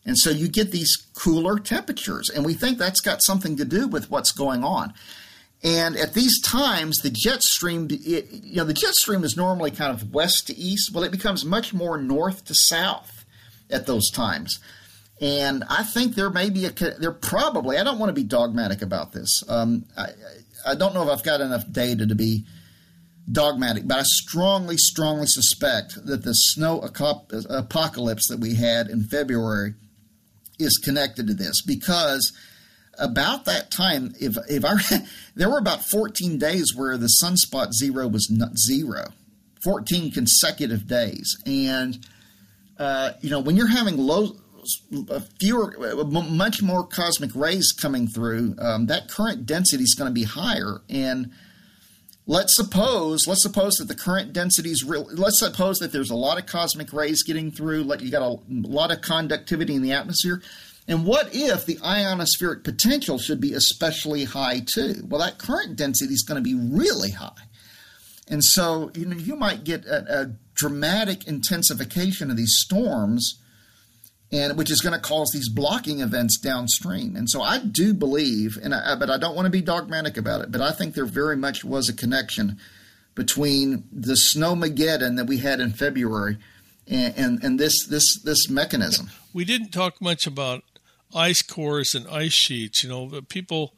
And 0.05 0.17
so 0.17 0.29
you 0.29 0.47
get 0.47 0.71
these 0.71 0.95
cooler 1.15 1.57
temperatures, 1.57 2.29
and 2.29 2.45
we 2.45 2.53
think 2.53 2.77
that's 2.77 3.01
got 3.01 3.23
something 3.23 3.57
to 3.57 3.65
do 3.65 3.87
with 3.87 4.11
what's 4.11 4.31
going 4.31 4.63
on. 4.63 4.93
And 5.63 5.97
at 5.97 6.13
these 6.13 6.39
times, 6.41 6.97
the 6.99 7.09
jet 7.09 7.41
stream, 7.41 7.87
it, 7.89 8.27
you 8.31 8.57
know, 8.57 8.65
the 8.65 8.73
jet 8.73 8.93
stream 8.93 9.23
is 9.23 9.35
normally 9.35 9.71
kind 9.71 9.91
of 9.91 10.13
west 10.13 10.47
to 10.47 10.55
east. 10.55 10.93
Well, 10.93 11.03
it 11.03 11.11
becomes 11.11 11.43
much 11.43 11.73
more 11.73 11.97
north 11.97 12.45
to 12.45 12.53
south 12.53 13.25
at 13.71 13.87
those 13.87 14.11
times. 14.11 14.59
And 15.19 15.63
I 15.67 15.81
think 15.81 16.13
there 16.13 16.29
may 16.29 16.51
be 16.51 16.65
a, 16.65 16.71
there 16.71 17.11
probably, 17.11 17.77
I 17.77 17.83
don't 17.83 17.97
want 17.97 18.09
to 18.09 18.13
be 18.13 18.23
dogmatic 18.23 18.83
about 18.83 19.13
this. 19.13 19.43
Um, 19.47 19.85
I, 19.97 20.09
I 20.67 20.75
don't 20.75 20.93
know 20.93 21.01
if 21.03 21.09
I've 21.09 21.23
got 21.23 21.41
enough 21.41 21.63
data 21.71 22.05
to 22.05 22.15
be 22.15 22.45
dogmatic, 23.31 23.87
but 23.87 23.99
I 23.99 24.03
strongly, 24.03 24.77
strongly 24.77 25.25
suspect 25.25 26.05
that 26.05 26.23
the 26.23 26.33
snow 26.33 26.81
apocalypse 26.81 28.27
that 28.27 28.39
we 28.39 28.55
had 28.55 28.87
in 28.87 29.03
February 29.03 29.73
is 30.59 30.77
connected 30.83 31.27
to 31.27 31.33
this 31.33 31.61
because 31.61 32.31
about 32.97 33.45
that 33.45 33.71
time, 33.71 34.13
if 34.19 34.37
if 34.49 34.63
I 34.65 34.75
there 35.35 35.49
were 35.49 35.57
about 35.57 35.83
14 35.83 36.37
days 36.37 36.73
where 36.75 36.97
the 36.97 37.09
sunspot 37.21 37.73
zero 37.73 38.07
was 38.07 38.29
not 38.29 38.57
zero, 38.57 39.05
14 39.63 40.11
consecutive 40.11 40.87
days, 40.87 41.37
and 41.45 42.05
uh, 42.77 43.11
you 43.21 43.29
know 43.29 43.39
when 43.39 43.55
you're 43.55 43.67
having 43.67 43.97
low, 43.97 44.35
uh, 45.09 45.19
fewer, 45.39 45.75
uh, 45.79 46.03
much 46.03 46.61
more 46.61 46.85
cosmic 46.85 47.35
rays 47.35 47.71
coming 47.71 48.07
through, 48.07 48.55
um, 48.59 48.87
that 48.87 49.09
current 49.09 49.45
density 49.45 49.83
is 49.83 49.95
going 49.95 50.09
to 50.09 50.13
be 50.13 50.23
higher, 50.23 50.81
and 50.89 51.31
let's 52.27 52.55
suppose 52.55 53.27
let's 53.27 53.43
suppose 53.43 53.75
that 53.75 53.87
the 53.87 53.95
current 53.95 54.33
density 54.33 54.71
is 54.71 54.83
real 54.83 55.07
let's 55.13 55.39
suppose 55.39 55.77
that 55.77 55.91
there's 55.91 56.09
a 56.09 56.15
lot 56.15 56.39
of 56.39 56.45
cosmic 56.45 56.91
rays 56.91 57.23
getting 57.23 57.51
through 57.51 57.83
like 57.83 58.01
you 58.01 58.09
got 58.09 58.21
a 58.21 58.39
lot 58.49 58.91
of 58.91 59.01
conductivity 59.01 59.75
in 59.75 59.81
the 59.81 59.91
atmosphere 59.91 60.41
and 60.87 61.05
what 61.05 61.29
if 61.33 61.65
the 61.65 61.77
ionospheric 61.77 62.63
potential 62.63 63.17
should 63.17 63.41
be 63.41 63.53
especially 63.53 64.25
high 64.25 64.59
too? 64.59 65.03
Well, 65.07 65.19
that 65.19 65.39
current 65.39 65.75
density 65.75 66.13
is 66.13 66.23
going 66.23 66.43
to 66.43 66.43
be 66.43 66.53
really 66.55 67.11
high. 67.11 67.31
And 68.27 68.43
so 68.43 68.91
you 68.95 69.05
know 69.05 69.17
you 69.17 69.35
might 69.35 69.63
get 69.63 69.85
a, 69.85 70.21
a 70.21 70.31
dramatic 70.55 71.27
intensification 71.27 72.31
of 72.31 72.37
these 72.37 72.55
storms 72.55 73.39
and 74.31 74.57
which 74.57 74.71
is 74.71 74.81
going 74.81 74.93
to 74.93 74.99
cause 74.99 75.31
these 75.33 75.49
blocking 75.49 75.99
events 75.99 76.37
downstream. 76.39 77.15
And 77.15 77.29
so 77.29 77.41
I 77.41 77.59
do 77.59 77.93
believe, 77.93 78.57
and 78.61 78.73
I, 78.73 78.95
but 78.95 79.09
I 79.09 79.17
don't 79.17 79.35
want 79.35 79.45
to 79.45 79.51
be 79.51 79.61
dogmatic 79.61 80.17
about 80.17 80.41
it, 80.41 80.51
but 80.51 80.61
I 80.61 80.71
think 80.71 80.95
there 80.95 81.05
very 81.05 81.37
much 81.37 81.63
was 81.63 81.89
a 81.89 81.93
connection 81.93 82.57
between 83.13 83.85
the 83.91 84.13
snowmageddon 84.13 85.15
that 85.17 85.25
we 85.27 85.37
had 85.37 85.59
in 85.59 85.71
February 85.71 86.37
and, 86.87 87.13
and, 87.17 87.43
and 87.43 87.59
this 87.59 87.85
this 87.87 88.19
this 88.21 88.49
mechanism. 88.49 89.09
We 89.33 89.45
didn't 89.45 89.71
talk 89.71 90.01
much 90.01 90.27
about 90.27 90.63
ice 91.13 91.41
cores 91.41 91.95
and 91.95 92.07
ice 92.07 92.33
sheets. 92.33 92.83
You 92.83 92.89
know, 92.89 93.21
people 93.29 93.73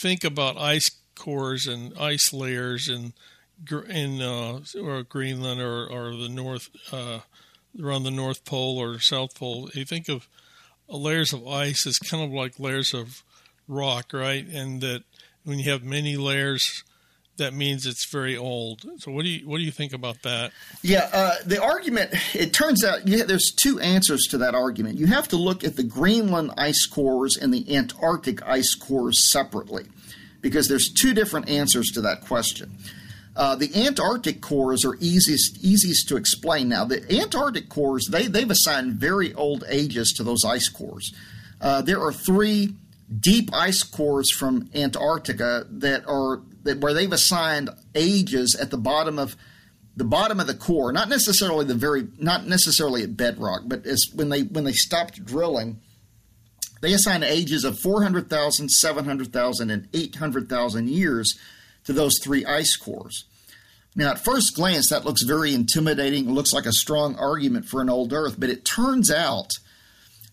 think 0.00 0.24
about 0.24 0.56
ice 0.56 0.90
cores 1.14 1.66
and 1.66 1.96
ice 1.98 2.32
layers 2.32 2.88
in 2.88 3.12
in 3.88 4.20
uh, 4.22 4.60
or 4.80 5.02
Greenland 5.02 5.60
or 5.60 5.86
or 5.86 6.16
the 6.16 6.28
North 6.28 6.68
uh, 6.92 7.20
around 7.82 8.04
the 8.04 8.10
North 8.10 8.44
Pole 8.44 8.78
or 8.78 8.98
South 9.00 9.34
Pole. 9.34 9.70
You 9.74 9.84
think 9.84 10.08
of 10.08 10.28
layers 10.88 11.32
of 11.32 11.46
ice 11.46 11.86
as 11.86 11.98
kind 11.98 12.24
of 12.24 12.30
like 12.30 12.58
layers 12.58 12.94
of 12.94 13.22
rock, 13.68 14.12
right? 14.12 14.46
And 14.46 14.80
that 14.80 15.04
when 15.44 15.58
you 15.58 15.70
have 15.70 15.82
many 15.82 16.16
layers 16.16 16.84
that 17.36 17.52
means 17.52 17.86
it's 17.86 18.10
very 18.10 18.36
old. 18.36 18.84
So 18.98 19.10
what 19.12 19.24
do 19.24 19.28
you 19.28 19.46
what 19.48 19.58
do 19.58 19.64
you 19.64 19.70
think 19.70 19.92
about 19.92 20.22
that? 20.22 20.52
Yeah, 20.82 21.08
uh, 21.12 21.34
the 21.44 21.62
argument. 21.62 22.14
It 22.34 22.52
turns 22.52 22.84
out 22.84 23.06
yeah, 23.06 23.24
there's 23.24 23.52
two 23.54 23.78
answers 23.80 24.26
to 24.30 24.38
that 24.38 24.54
argument. 24.54 24.98
You 24.98 25.06
have 25.06 25.28
to 25.28 25.36
look 25.36 25.64
at 25.64 25.76
the 25.76 25.82
Greenland 25.82 26.52
ice 26.56 26.86
cores 26.86 27.36
and 27.36 27.52
the 27.52 27.74
Antarctic 27.74 28.46
ice 28.46 28.74
cores 28.74 29.30
separately, 29.30 29.86
because 30.40 30.68
there's 30.68 30.92
two 30.92 31.14
different 31.14 31.48
answers 31.48 31.88
to 31.92 32.00
that 32.02 32.22
question. 32.22 32.76
Uh, 33.36 33.54
the 33.54 33.86
Antarctic 33.86 34.40
cores 34.40 34.84
are 34.84 34.96
easiest 34.98 35.62
easiest 35.62 36.08
to 36.08 36.16
explain. 36.16 36.70
Now, 36.70 36.86
the 36.86 37.04
Antarctic 37.20 37.68
cores 37.68 38.08
they 38.10 38.26
they've 38.28 38.50
assigned 38.50 38.94
very 38.94 39.34
old 39.34 39.62
ages 39.68 40.12
to 40.14 40.22
those 40.22 40.44
ice 40.44 40.68
cores. 40.68 41.12
Uh, 41.60 41.82
there 41.82 42.00
are 42.00 42.12
three 42.12 42.74
deep 43.20 43.50
ice 43.52 43.82
cores 43.82 44.30
from 44.30 44.70
Antarctica 44.74 45.66
that 45.70 46.06
are 46.06 46.40
that 46.62 46.78
where 46.78 46.94
they've 46.94 47.12
assigned 47.12 47.68
ages 47.94 48.54
at 48.54 48.70
the 48.70 48.78
bottom 48.78 49.18
of 49.18 49.36
the 49.96 50.04
bottom 50.04 50.40
of 50.40 50.46
the 50.46 50.54
core, 50.54 50.92
not 50.92 51.08
necessarily 51.08 51.64
the 51.64 51.74
very 51.74 52.08
not 52.18 52.46
necessarily 52.46 53.02
at 53.02 53.16
bedrock, 53.16 53.62
but 53.66 53.86
as 53.86 54.06
when 54.14 54.30
they 54.30 54.42
when 54.42 54.64
they 54.64 54.72
stopped 54.72 55.24
drilling, 55.24 55.80
they 56.80 56.92
assigned 56.92 57.24
ages 57.24 57.64
of 57.64 57.78
400,000, 57.78 58.68
700,000 58.70 59.70
and 59.70 59.88
800,000 59.92 60.88
years 60.88 61.38
to 61.86 61.92
those 61.92 62.18
three 62.22 62.44
ice 62.44 62.76
cores. 62.76 63.24
Now, 63.94 64.10
at 64.10 64.18
first 64.18 64.54
glance, 64.54 64.90
that 64.90 65.06
looks 65.06 65.22
very 65.22 65.54
intimidating. 65.54 66.28
It 66.28 66.32
looks 66.32 66.52
like 66.52 66.66
a 66.66 66.72
strong 66.72 67.16
argument 67.16 67.64
for 67.66 67.80
an 67.80 67.88
old 67.88 68.12
Earth, 68.12 68.36
but 68.38 68.50
it 68.50 68.64
turns 68.64 69.10
out 69.10 69.52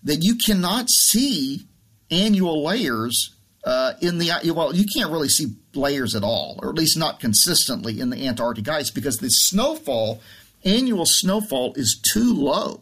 that 0.03 0.21
you 0.21 0.35
cannot 0.35 0.89
see 0.89 1.65
annual 2.11 2.63
layers 2.63 3.33
uh, 3.63 3.93
in 4.01 4.17
the 4.17 4.29
well, 4.53 4.75
you 4.75 4.85
can't 4.93 5.11
really 5.11 5.29
see 5.29 5.55
layers 5.73 6.15
at 6.15 6.23
all, 6.23 6.59
or 6.61 6.69
at 6.69 6.75
least 6.75 6.97
not 6.97 7.21
consistently 7.21 8.01
in 8.01 8.09
the 8.09 8.27
Antarctic 8.27 8.67
ice 8.67 8.89
because 8.89 9.17
the 9.17 9.29
snowfall, 9.29 10.21
annual 10.65 11.05
snowfall, 11.05 11.73
is 11.75 12.01
too 12.13 12.33
low 12.33 12.81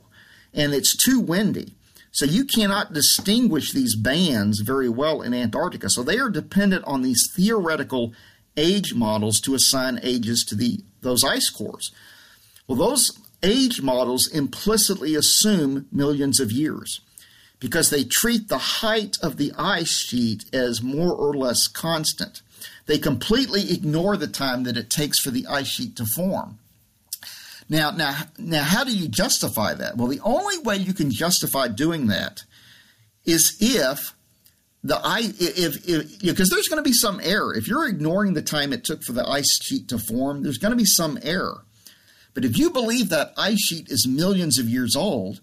and 0.53 0.73
it's 0.73 0.97
too 0.97 1.19
windy. 1.19 1.73
So 2.11 2.25
you 2.25 2.43
cannot 2.43 2.93
distinguish 2.93 3.71
these 3.71 3.95
bands 3.95 4.59
very 4.59 4.89
well 4.89 5.21
in 5.21 5.33
Antarctica. 5.33 5.89
So 5.89 6.03
they 6.03 6.17
are 6.17 6.29
dependent 6.29 6.83
on 6.85 7.03
these 7.03 7.29
theoretical 7.33 8.13
age 8.57 8.93
models 8.93 9.39
to 9.41 9.55
assign 9.55 9.99
ages 10.03 10.43
to 10.49 10.55
the 10.55 10.79
those 11.01 11.23
ice 11.23 11.49
cores. 11.49 11.91
Well, 12.67 12.77
those 12.77 13.11
age 13.43 13.81
models 13.81 14.27
implicitly 14.27 15.15
assume 15.15 15.87
millions 15.91 16.39
of 16.39 16.51
years 16.51 17.01
because 17.59 17.89
they 17.89 18.03
treat 18.03 18.47
the 18.47 18.57
height 18.57 19.17
of 19.21 19.37
the 19.37 19.51
ice 19.57 19.97
sheet 19.97 20.45
as 20.53 20.81
more 20.81 21.13
or 21.13 21.33
less 21.33 21.67
constant. 21.67 22.41
They 22.85 22.97
completely 22.97 23.71
ignore 23.71 24.17
the 24.17 24.27
time 24.27 24.63
that 24.63 24.77
it 24.77 24.89
takes 24.89 25.19
for 25.19 25.31
the 25.31 25.47
ice 25.47 25.67
sheet 25.67 25.95
to 25.97 26.05
form. 26.05 26.59
Now, 27.69 27.91
now, 27.91 28.15
now, 28.37 28.63
how 28.63 28.83
do 28.83 28.95
you 28.95 29.07
justify 29.07 29.73
that? 29.75 29.95
Well, 29.95 30.07
the 30.07 30.19
only 30.21 30.59
way 30.59 30.75
you 30.75 30.93
can 30.93 31.09
justify 31.09 31.67
doing 31.69 32.07
that 32.07 32.43
is 33.23 33.55
if 33.61 34.13
the 34.83 34.99
ice, 35.05 35.39
if 35.39 35.87
if 35.87 36.19
because 36.19 36.49
there's 36.49 36.67
going 36.67 36.83
to 36.83 36.87
be 36.87 36.93
some 36.93 37.19
error. 37.23 37.53
If 37.55 37.67
you're 37.67 37.87
ignoring 37.87 38.33
the 38.33 38.41
time 38.41 38.73
it 38.73 38.83
took 38.83 39.03
for 39.03 39.11
the 39.13 39.27
ice 39.27 39.59
sheet 39.61 39.87
to 39.89 39.99
form, 39.99 40.43
there's 40.43 40.57
going 40.57 40.71
to 40.71 40.77
be 40.77 40.85
some 40.85 41.19
error. 41.21 41.65
But 42.33 42.45
if 42.45 42.57
you 42.57 42.69
believe 42.71 43.09
that 43.09 43.33
ice 43.37 43.61
sheet 43.61 43.89
is 43.89 44.07
millions 44.07 44.57
of 44.57 44.69
years 44.69 44.95
old, 44.95 45.41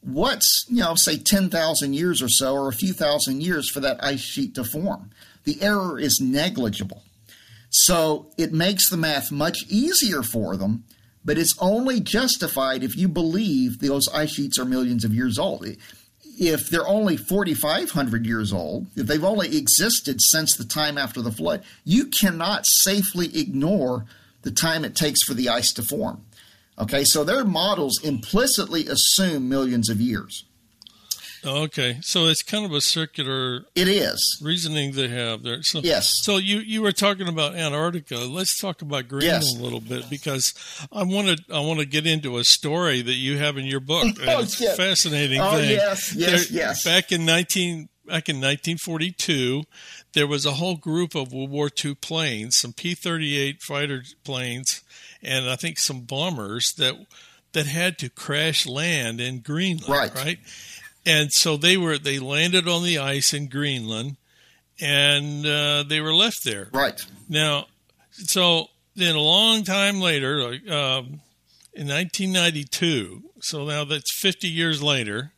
what's 0.00 0.64
you 0.68 0.80
know 0.80 0.94
say 0.94 1.16
10,000 1.16 1.94
years 1.94 2.22
or 2.22 2.28
so, 2.28 2.54
or 2.54 2.68
a 2.68 2.72
few 2.72 2.92
thousand 2.92 3.42
years 3.42 3.68
for 3.68 3.80
that 3.80 4.02
ice 4.02 4.20
sheet 4.20 4.54
to 4.54 4.64
form? 4.64 5.10
The 5.44 5.60
error 5.62 5.98
is 5.98 6.20
negligible. 6.20 7.02
So 7.70 8.30
it 8.38 8.52
makes 8.52 8.88
the 8.88 8.96
math 8.96 9.32
much 9.32 9.64
easier 9.68 10.22
for 10.22 10.56
them 10.56 10.84
but 11.28 11.36
it's 11.36 11.54
only 11.58 12.00
justified 12.00 12.82
if 12.82 12.96
you 12.96 13.06
believe 13.06 13.80
those 13.80 14.08
ice 14.14 14.30
sheets 14.30 14.58
are 14.58 14.64
millions 14.64 15.04
of 15.04 15.12
years 15.12 15.38
old. 15.38 15.66
If 16.40 16.70
they're 16.70 16.86
only 16.86 17.16
4,500 17.16 18.24
years 18.24 18.52
old, 18.52 18.86
if 18.94 19.06
they've 19.06 19.24
only 19.24 19.56
existed 19.56 20.20
since 20.20 20.56
the 20.56 20.64
time 20.64 20.96
after 20.96 21.20
the 21.20 21.32
flood, 21.32 21.64
you 21.84 22.06
cannot 22.06 22.64
safely 22.64 23.36
ignore 23.36 24.04
the 24.42 24.52
time 24.52 24.84
it 24.84 24.94
takes 24.94 25.22
for 25.24 25.34
the 25.34 25.48
ice 25.48 25.72
to 25.72 25.82
form. 25.82 26.24
Okay, 26.78 27.02
so 27.02 27.24
their 27.24 27.44
models 27.44 28.00
implicitly 28.04 28.86
assume 28.86 29.48
millions 29.48 29.88
of 29.88 30.00
years. 30.00 30.44
Okay, 31.44 31.98
so 32.02 32.26
it's 32.26 32.42
kind 32.42 32.64
of 32.64 32.72
a 32.72 32.80
circular. 32.80 33.64
It 33.74 33.88
is 33.88 34.40
reasoning 34.42 34.92
they 34.92 35.08
have 35.08 35.42
there. 35.42 35.62
So, 35.62 35.80
yes. 35.80 36.12
So 36.22 36.36
you 36.36 36.58
you 36.58 36.82
were 36.82 36.92
talking 36.92 37.28
about 37.28 37.54
Antarctica. 37.54 38.16
Let's 38.18 38.58
talk 38.58 38.82
about 38.82 39.08
Greenland 39.08 39.44
yes. 39.44 39.58
a 39.58 39.62
little 39.62 39.80
bit 39.80 40.10
because 40.10 40.54
I 40.92 41.04
want 41.04 41.28
to 41.28 41.54
I 41.54 41.60
want 41.60 41.80
to 41.80 41.86
get 41.86 42.06
into 42.06 42.38
a 42.38 42.44
story 42.44 43.02
that 43.02 43.14
you 43.14 43.38
have 43.38 43.56
in 43.56 43.66
your 43.66 43.80
book. 43.80 44.06
oh, 44.26 44.40
it's 44.40 44.60
yeah. 44.60 44.74
fascinating 44.74 45.40
oh, 45.40 45.52
thing. 45.52 45.70
yes, 45.70 46.14
yes, 46.14 46.48
there, 46.48 46.58
yes. 46.58 46.84
Back 46.84 47.12
in 47.12 47.24
nineteen 47.24 47.88
back 48.08 48.28
in 48.30 48.36
1942, 48.36 49.64
there 50.14 50.26
was 50.26 50.46
a 50.46 50.52
whole 50.52 50.76
group 50.76 51.14
of 51.14 51.32
World 51.32 51.50
War 51.50 51.68
II 51.84 51.94
planes, 51.94 52.56
some 52.56 52.72
P-38 52.72 53.60
fighter 53.60 54.02
planes, 54.24 54.82
and 55.22 55.48
I 55.48 55.56
think 55.56 55.78
some 55.78 56.00
bombers 56.00 56.72
that 56.78 56.94
that 57.52 57.66
had 57.66 57.98
to 57.98 58.08
crash 58.08 58.66
land 58.66 59.20
in 59.20 59.40
Greenland. 59.40 59.88
Right. 59.88 60.14
Right 60.14 60.38
and 61.08 61.32
so 61.32 61.56
they 61.56 61.76
were 61.76 61.98
they 61.98 62.18
landed 62.18 62.68
on 62.68 62.84
the 62.84 62.98
ice 62.98 63.32
in 63.32 63.48
Greenland, 63.48 64.16
and 64.80 65.46
uh, 65.46 65.82
they 65.82 66.00
were 66.00 66.14
left 66.14 66.44
there. 66.44 66.68
Right 66.72 67.04
now, 67.28 67.66
so 68.10 68.66
then 68.94 69.16
a 69.16 69.20
long 69.20 69.64
time 69.64 70.00
later, 70.00 70.42
um, 70.70 71.20
in 71.72 71.86
1992, 71.88 73.22
so 73.40 73.64
now 73.64 73.84
that's 73.84 74.12
50 74.20 74.48
years 74.48 74.82
later, 74.82 75.32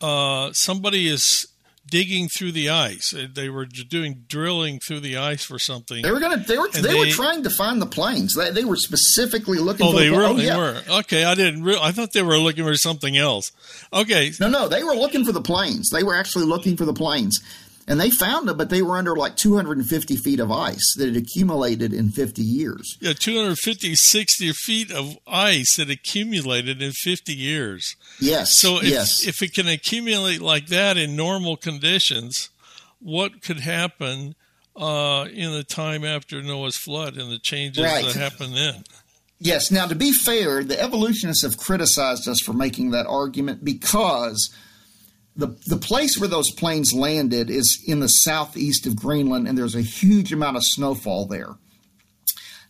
uh, 0.00 0.52
somebody 0.52 1.06
is 1.08 1.46
digging 1.92 2.26
through 2.26 2.52
the 2.52 2.70
ice. 2.70 3.12
Uh, 3.12 3.26
they 3.30 3.50
were 3.50 3.66
doing 3.66 4.24
drilling 4.26 4.80
through 4.80 5.00
the 5.00 5.18
ice 5.18 5.44
for 5.44 5.58
something. 5.58 6.00
They 6.00 6.10
were 6.10 6.20
going 6.20 6.38
to. 6.38 6.44
They 6.44 6.56
were. 6.56 6.70
They, 6.70 6.80
they, 6.80 6.98
were 6.98 7.06
trying 7.06 7.42
to 7.42 7.50
find 7.50 7.82
the 7.82 7.86
planes. 7.86 8.34
They, 8.34 8.50
they 8.50 8.64
were 8.64 8.76
specifically 8.76 9.58
looking. 9.58 9.86
Oh, 9.86 9.92
for 9.92 9.98
they 9.98 10.08
the, 10.08 10.16
were. 10.16 10.24
oh, 10.24 10.32
they 10.32 10.46
yeah. 10.46 10.56
were. 10.56 10.82
Okay, 11.00 11.24
I 11.24 11.34
didn't. 11.34 11.62
Re- 11.62 11.78
I 11.78 11.92
thought 11.92 12.14
they 12.14 12.22
were 12.22 12.38
looking 12.38 12.64
for 12.64 12.74
something 12.76 13.18
else. 13.18 13.52
Okay. 13.92 14.32
No, 14.40 14.48
no, 14.48 14.68
they 14.68 14.82
were 14.82 14.94
looking 14.94 15.22
for 15.22 15.32
the 15.32 15.42
planes. 15.42 15.90
They 15.90 16.02
were 16.02 16.14
actually 16.14 16.46
looking 16.46 16.78
for 16.78 16.86
the 16.86 16.94
planes 16.94 17.42
and 17.88 18.00
they 18.00 18.10
found 18.10 18.48
them, 18.48 18.56
but 18.56 18.70
they 18.70 18.82
were 18.82 18.96
under 18.96 19.16
like 19.16 19.36
250 19.36 20.16
feet 20.16 20.40
of 20.40 20.50
ice 20.50 20.94
that 20.96 21.06
had 21.06 21.16
accumulated 21.16 21.92
in 21.92 22.10
50 22.10 22.42
years. 22.42 22.96
Yeah, 23.00 23.12
250, 23.12 23.94
60 23.94 24.52
feet 24.52 24.92
of 24.92 25.18
ice 25.26 25.76
that 25.76 25.90
accumulated 25.90 26.80
in 26.80 26.92
50 26.92 27.32
years. 27.32 27.96
Yes. 28.20 28.56
So 28.56 28.78
if, 28.78 28.84
yes. 28.84 29.26
if 29.26 29.42
it 29.42 29.54
can 29.54 29.68
accumulate 29.68 30.40
like 30.40 30.66
that 30.68 30.96
in 30.96 31.16
normal 31.16 31.56
conditions, 31.56 32.50
what 33.00 33.42
could 33.42 33.60
happen 33.60 34.36
uh, 34.76 35.26
in 35.32 35.52
the 35.52 35.64
time 35.64 36.04
after 36.04 36.40
Noah's 36.42 36.76
flood 36.76 37.16
and 37.16 37.30
the 37.30 37.38
changes 37.38 37.84
right. 37.84 38.04
that 38.04 38.14
happened 38.14 38.54
then? 38.54 38.84
Yes. 39.40 39.72
Now, 39.72 39.86
to 39.86 39.96
be 39.96 40.12
fair, 40.12 40.62
the 40.62 40.80
evolutionists 40.80 41.42
have 41.42 41.56
criticized 41.56 42.28
us 42.28 42.40
for 42.40 42.52
making 42.52 42.92
that 42.92 43.06
argument 43.06 43.64
because– 43.64 44.54
the 45.34 45.48
the 45.66 45.76
place 45.76 46.18
where 46.18 46.28
those 46.28 46.50
planes 46.50 46.92
landed 46.92 47.50
is 47.50 47.82
in 47.86 48.00
the 48.00 48.08
southeast 48.08 48.86
of 48.86 48.96
Greenland, 48.96 49.48
and 49.48 49.56
there's 49.56 49.74
a 49.74 49.80
huge 49.80 50.32
amount 50.32 50.56
of 50.56 50.64
snowfall 50.64 51.26
there. 51.26 51.56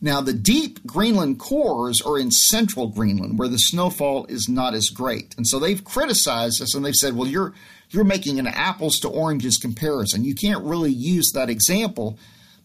Now, 0.00 0.20
the 0.20 0.32
deep 0.32 0.84
Greenland 0.84 1.38
cores 1.38 2.00
are 2.00 2.18
in 2.18 2.32
central 2.32 2.88
Greenland, 2.88 3.38
where 3.38 3.48
the 3.48 3.58
snowfall 3.58 4.26
is 4.26 4.48
not 4.48 4.74
as 4.74 4.90
great, 4.90 5.34
and 5.36 5.46
so 5.46 5.58
they've 5.58 5.82
criticized 5.82 6.62
us, 6.62 6.74
and 6.74 6.84
they've 6.84 6.94
said, 6.94 7.16
"Well, 7.16 7.28
you're 7.28 7.52
you're 7.90 8.04
making 8.04 8.38
an 8.38 8.46
apples 8.46 8.98
to 9.00 9.08
oranges 9.08 9.58
comparison. 9.58 10.24
You 10.24 10.34
can't 10.34 10.64
really 10.64 10.92
use 10.92 11.32
that 11.32 11.50
example 11.50 12.18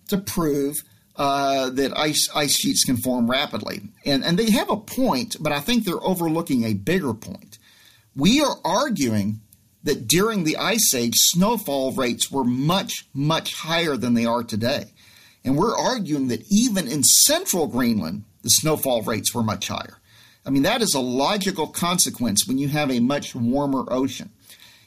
to 0.10 0.18
prove." 0.18 0.76
Uh, 1.16 1.72
that 1.72 1.98
ice 1.98 2.30
ice 2.36 2.56
sheets 2.56 2.84
can 2.84 2.96
form 2.96 3.28
rapidly, 3.28 3.82
and 4.06 4.24
and 4.24 4.38
they 4.38 4.52
have 4.52 4.70
a 4.70 4.78
point, 4.78 5.36
but 5.40 5.52
I 5.52 5.60
think 5.60 5.84
they're 5.84 6.04
overlooking 6.04 6.64
a 6.64 6.76
bigger 6.76 7.12
point. 7.16 7.58
We 8.16 8.40
are 8.40 8.58
arguing 8.64 9.42
that 9.88 10.06
during 10.06 10.44
the 10.44 10.58
Ice 10.58 10.94
Age, 10.94 11.16
snowfall 11.16 11.94
rates 11.94 12.30
were 12.30 12.44
much, 12.44 13.08
much 13.14 13.54
higher 13.56 13.96
than 13.96 14.16
they 14.16 14.26
are 14.26 14.44
today. 14.44 14.88
And 15.46 15.56
we're 15.56 15.78
arguing 15.78 16.28
that 16.28 16.46
even 16.52 16.90
in 16.90 17.04
central 17.04 17.68
Greenland, 17.68 18.26
the 18.42 18.50
snowfall 18.50 19.04
rates 19.04 19.34
were 19.34 19.44
much 19.44 19.70
higher. 19.70 19.98
I 20.46 20.50
mean, 20.50 20.64
that 20.64 20.82
is 20.82 20.94
a 20.94 21.00
logical 21.00 21.68
consequence 21.68 22.46
when 22.46 22.58
you 22.58 22.68
have 22.68 22.92
a 22.92 23.00
much 23.00 23.34
warmer 23.34 23.86
ocean. 23.88 24.30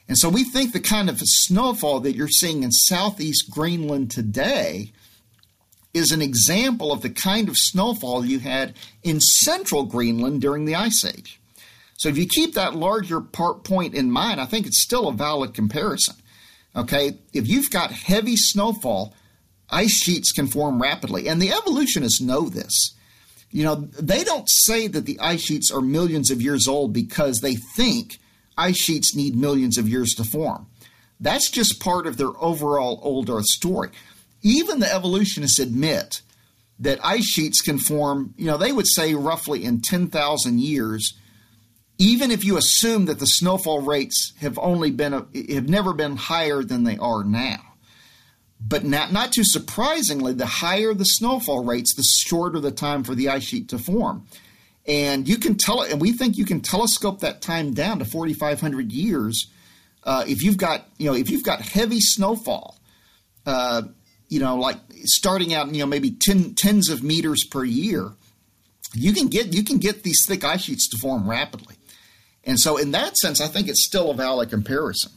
And 0.07 0.19
so 0.19 0.29
we 0.29 0.43
think 0.43 0.71
the 0.71 0.79
kind 0.79 1.09
of 1.09 1.19
snowfall 1.19 1.99
that 2.01 2.15
you're 2.15 2.27
seeing 2.27 2.61
in 2.61 2.71
southeast 2.71 3.49
Greenland 3.49 4.11
today 4.11 4.91
is 5.95 6.11
an 6.11 6.21
example 6.21 6.91
of 6.91 7.01
the 7.01 7.09
kind 7.09 7.49
of 7.49 7.57
snowfall 7.57 8.23
you 8.23 8.37
had 8.37 8.75
in 9.01 9.19
central 9.19 9.85
Greenland 9.85 10.41
during 10.41 10.65
the 10.65 10.75
Ice 10.75 11.03
Age. 11.03 11.40
So 12.01 12.09
if 12.09 12.17
you 12.17 12.25
keep 12.25 12.55
that 12.55 12.75
larger 12.75 13.21
part 13.21 13.63
point 13.63 13.93
in 13.93 14.09
mind, 14.09 14.41
I 14.41 14.45
think 14.45 14.65
it's 14.65 14.81
still 14.81 15.07
a 15.07 15.13
valid 15.13 15.53
comparison. 15.53 16.15
Okay, 16.75 17.19
if 17.31 17.47
you've 17.47 17.69
got 17.69 17.91
heavy 17.91 18.35
snowfall, 18.35 19.13
ice 19.69 19.93
sheets 20.01 20.31
can 20.31 20.47
form 20.47 20.81
rapidly, 20.81 21.27
and 21.27 21.39
the 21.39 21.51
evolutionists 21.51 22.19
know 22.19 22.49
this. 22.49 22.95
You 23.51 23.65
know, 23.65 23.75
they 23.75 24.23
don't 24.23 24.49
say 24.49 24.87
that 24.87 25.05
the 25.05 25.19
ice 25.19 25.43
sheets 25.43 25.69
are 25.69 25.79
millions 25.79 26.31
of 26.31 26.41
years 26.41 26.67
old 26.67 26.91
because 26.91 27.41
they 27.41 27.53
think 27.75 28.17
ice 28.57 28.81
sheets 28.81 29.15
need 29.15 29.35
millions 29.35 29.77
of 29.77 29.87
years 29.87 30.15
to 30.15 30.23
form. 30.23 30.65
That's 31.19 31.51
just 31.51 31.79
part 31.79 32.07
of 32.07 32.17
their 32.17 32.35
overall 32.39 32.99
old 33.03 33.29
Earth 33.29 33.45
story. 33.45 33.89
Even 34.41 34.79
the 34.79 34.91
evolutionists 34.91 35.59
admit 35.59 36.23
that 36.79 37.05
ice 37.05 37.27
sheets 37.27 37.61
can 37.61 37.77
form, 37.77 38.33
you 38.37 38.47
know, 38.47 38.57
they 38.57 38.71
would 38.71 38.87
say 38.87 39.13
roughly 39.13 39.63
in 39.63 39.81
10,000 39.81 40.59
years, 40.59 41.13
even 42.01 42.31
if 42.31 42.43
you 42.43 42.57
assume 42.57 43.05
that 43.05 43.19
the 43.19 43.27
snowfall 43.27 43.81
rates 43.81 44.33
have 44.41 44.57
only 44.57 44.89
been 44.89 45.13
have 45.13 45.69
never 45.69 45.93
been 45.93 46.15
higher 46.15 46.63
than 46.63 46.83
they 46.83 46.97
are 46.97 47.23
now. 47.23 47.59
But 48.59 48.83
not, 48.83 49.11
not 49.11 49.31
too 49.31 49.43
surprisingly, 49.43 50.33
the 50.33 50.47
higher 50.47 50.95
the 50.95 51.05
snowfall 51.05 51.63
rates, 51.63 51.93
the 51.93 52.03
shorter 52.03 52.59
the 52.59 52.71
time 52.71 53.03
for 53.03 53.13
the 53.13 53.29
ice 53.29 53.43
sheet 53.43 53.69
to 53.69 53.77
form. 53.77 54.25
And 54.87 55.27
you 55.27 55.37
can 55.37 55.55
tell 55.55 55.83
and 55.83 56.01
we 56.01 56.11
think 56.11 56.37
you 56.37 56.45
can 56.45 56.61
telescope 56.61 57.19
that 57.19 57.41
time 57.41 57.73
down 57.73 57.99
to 57.99 58.05
4,500 58.05 58.91
years 58.91 59.51
uh, 60.03 60.23
if 60.27 60.41
you've 60.41 60.57
got, 60.57 60.87
you 60.97 61.05
know, 61.05 61.15
if 61.15 61.29
you've 61.29 61.43
got 61.43 61.61
heavy 61.61 61.99
snowfall, 61.99 62.79
uh, 63.45 63.83
you 64.27 64.39
know, 64.39 64.55
like 64.55 64.77
starting 65.03 65.53
out, 65.53 65.71
you 65.71 65.81
know, 65.81 65.85
maybe 65.85 66.09
ten, 66.09 66.55
tens 66.55 66.89
of 66.89 67.03
meters 67.03 67.43
per 67.43 67.63
year, 67.63 68.11
you 68.95 69.13
can 69.13 69.27
get 69.27 69.53
you 69.53 69.63
can 69.63 69.77
get 69.77 70.01
these 70.01 70.25
thick 70.27 70.43
ice 70.43 70.63
sheets 70.63 70.89
to 70.89 70.97
form 70.97 71.29
rapidly. 71.29 71.75
And 72.43 72.59
so, 72.59 72.77
in 72.77 72.91
that 72.91 73.17
sense, 73.17 73.39
I 73.39 73.47
think 73.47 73.67
it's 73.67 73.85
still 73.85 74.11
a 74.11 74.13
valid 74.13 74.49
comparison. 74.49 75.11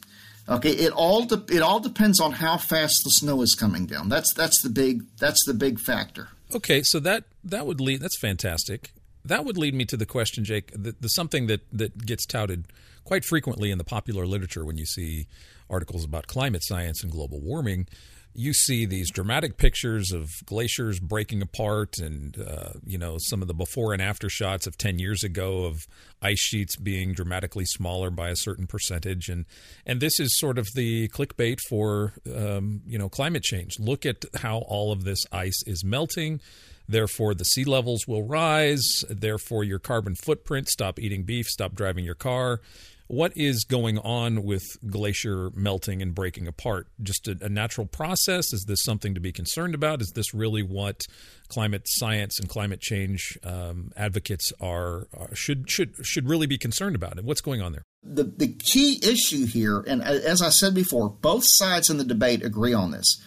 Okay, 0.48 0.70
it 0.70 0.92
all 0.92 1.24
de- 1.24 1.54
it 1.54 1.62
all 1.62 1.80
depends 1.80 2.20
on 2.20 2.32
how 2.32 2.58
fast 2.58 3.00
the 3.04 3.10
snow 3.10 3.40
is 3.40 3.54
coming 3.54 3.86
down. 3.86 4.10
That's 4.10 4.32
that's 4.34 4.60
the 4.60 4.68
big 4.68 5.04
that's 5.18 5.44
the 5.46 5.54
big 5.54 5.80
factor. 5.80 6.28
Okay, 6.54 6.82
so 6.82 7.00
that 7.00 7.24
that 7.42 7.66
would 7.66 7.80
lead. 7.80 8.00
That's 8.00 8.18
fantastic. 8.18 8.92
That 9.24 9.46
would 9.46 9.56
lead 9.56 9.74
me 9.74 9.86
to 9.86 9.96
the 9.96 10.04
question, 10.04 10.44
Jake. 10.44 10.70
The, 10.72 10.94
the 11.00 11.08
something 11.08 11.46
that 11.46 11.62
that 11.72 12.04
gets 12.04 12.26
touted 12.26 12.66
quite 13.04 13.24
frequently 13.24 13.70
in 13.70 13.78
the 13.78 13.84
popular 13.84 14.26
literature 14.26 14.64
when 14.64 14.76
you 14.76 14.84
see 14.84 15.26
articles 15.70 16.04
about 16.04 16.26
climate 16.26 16.62
science 16.62 17.02
and 17.02 17.10
global 17.10 17.40
warming 17.40 17.86
you 18.34 18.52
see 18.52 18.84
these 18.84 19.10
dramatic 19.10 19.56
pictures 19.56 20.12
of 20.12 20.30
glaciers 20.44 20.98
breaking 20.98 21.40
apart 21.40 21.98
and 21.98 22.38
uh, 22.40 22.70
you 22.84 22.98
know 22.98 23.16
some 23.18 23.42
of 23.42 23.48
the 23.48 23.54
before 23.54 23.92
and 23.92 24.02
after 24.02 24.28
shots 24.28 24.66
of 24.66 24.76
10 24.76 24.98
years 24.98 25.22
ago 25.22 25.64
of 25.64 25.86
ice 26.20 26.40
sheets 26.40 26.76
being 26.76 27.12
dramatically 27.12 27.64
smaller 27.64 28.10
by 28.10 28.30
a 28.30 28.36
certain 28.36 28.66
percentage. 28.66 29.28
And 29.28 29.44
and 29.86 30.00
this 30.00 30.18
is 30.18 30.36
sort 30.38 30.58
of 30.58 30.68
the 30.74 31.08
clickbait 31.08 31.60
for 31.60 32.14
um, 32.34 32.82
you 32.86 32.98
know 32.98 33.08
climate 33.08 33.42
change. 33.42 33.78
Look 33.78 34.04
at 34.04 34.24
how 34.36 34.58
all 34.58 34.90
of 34.92 35.04
this 35.04 35.24
ice 35.30 35.62
is 35.66 35.84
melting. 35.84 36.40
Therefore, 36.86 37.34
the 37.34 37.46
sea 37.46 37.64
levels 37.64 38.06
will 38.06 38.22
rise. 38.22 39.04
Therefore, 39.08 39.64
your 39.64 39.78
carbon 39.78 40.14
footprint, 40.14 40.68
stop 40.68 40.98
eating 40.98 41.22
beef, 41.22 41.46
stop 41.46 41.74
driving 41.74 42.04
your 42.04 42.14
car. 42.14 42.60
What 43.06 43.32
is 43.36 43.64
going 43.64 43.98
on 43.98 44.44
with 44.44 44.64
glacier 44.88 45.50
melting 45.54 46.00
and 46.00 46.14
breaking 46.14 46.48
apart? 46.48 46.88
Just 47.02 47.28
a, 47.28 47.36
a 47.42 47.48
natural 47.48 47.86
process? 47.86 48.52
Is 48.52 48.64
this 48.66 48.82
something 48.82 49.14
to 49.14 49.20
be 49.20 49.30
concerned 49.30 49.74
about? 49.74 50.00
Is 50.00 50.12
this 50.14 50.32
really 50.32 50.62
what 50.62 51.02
climate 51.48 51.82
science 51.86 52.38
and 52.40 52.48
climate 52.48 52.80
change 52.80 53.38
um, 53.44 53.92
advocates 53.96 54.52
are, 54.60 55.08
are, 55.12 55.34
should 55.34 55.70
should 55.70 55.94
should 56.02 56.28
really 56.28 56.46
be 56.46 56.58
concerned 56.58 56.96
about? 56.96 57.18
And 57.18 57.26
what's 57.26 57.42
going 57.42 57.60
on 57.60 57.72
there? 57.72 57.82
The 58.02 58.24
the 58.24 58.48
key 58.48 59.00
issue 59.02 59.46
here, 59.46 59.80
and 59.80 60.02
as 60.02 60.40
I 60.40 60.48
said 60.48 60.74
before, 60.74 61.10
both 61.10 61.44
sides 61.46 61.90
in 61.90 61.98
the 61.98 62.04
debate 62.04 62.42
agree 62.42 62.72
on 62.72 62.90
this 62.90 63.22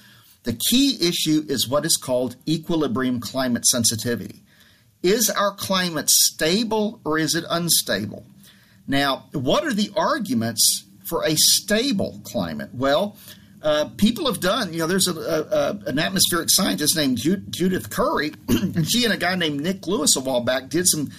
the 0.48 0.54
key 0.54 0.98
issue 1.02 1.46
is 1.50 1.68
what 1.68 1.86
is 1.86 1.98
called 1.98 2.38
equilibrium 2.48 3.20
climate 3.20 3.66
sensitivity. 3.66 4.44
Is 5.04 5.30
our 5.30 5.54
climate 5.54 6.10
stable 6.10 7.02
or 7.04 7.18
is 7.20 7.36
it 7.36 7.44
unstable? 7.50 8.26
Now, 8.88 9.26
what 9.34 9.66
are 9.66 9.74
the 9.74 9.92
arguments 9.96 10.86
for 11.06 11.24
a 11.24 11.36
stable 11.36 12.22
climate? 12.24 12.70
Well, 12.74 13.18
uh, 13.62 13.90
people 13.98 14.28
have 14.28 14.40
done, 14.40 14.72
you 14.72 14.80
know, 14.80 14.88
there's 14.88 15.08
a, 15.08 15.14
a, 15.14 15.90
an 15.90 16.00
atmospheric 16.00 16.50
scientist 16.50 16.96
named 16.96 17.18
Judith 17.18 17.90
Curry, 17.90 18.34
and 18.50 18.90
she 18.90 19.04
and 19.04 19.14
a 19.14 19.18
guy 19.18 19.36
named 19.36 19.62
Nick 19.62 19.88
Lewis 19.88 20.16
a 20.16 20.22
while 20.22 20.42
back 20.42 20.70
did 20.70 20.88
some 20.88 21.12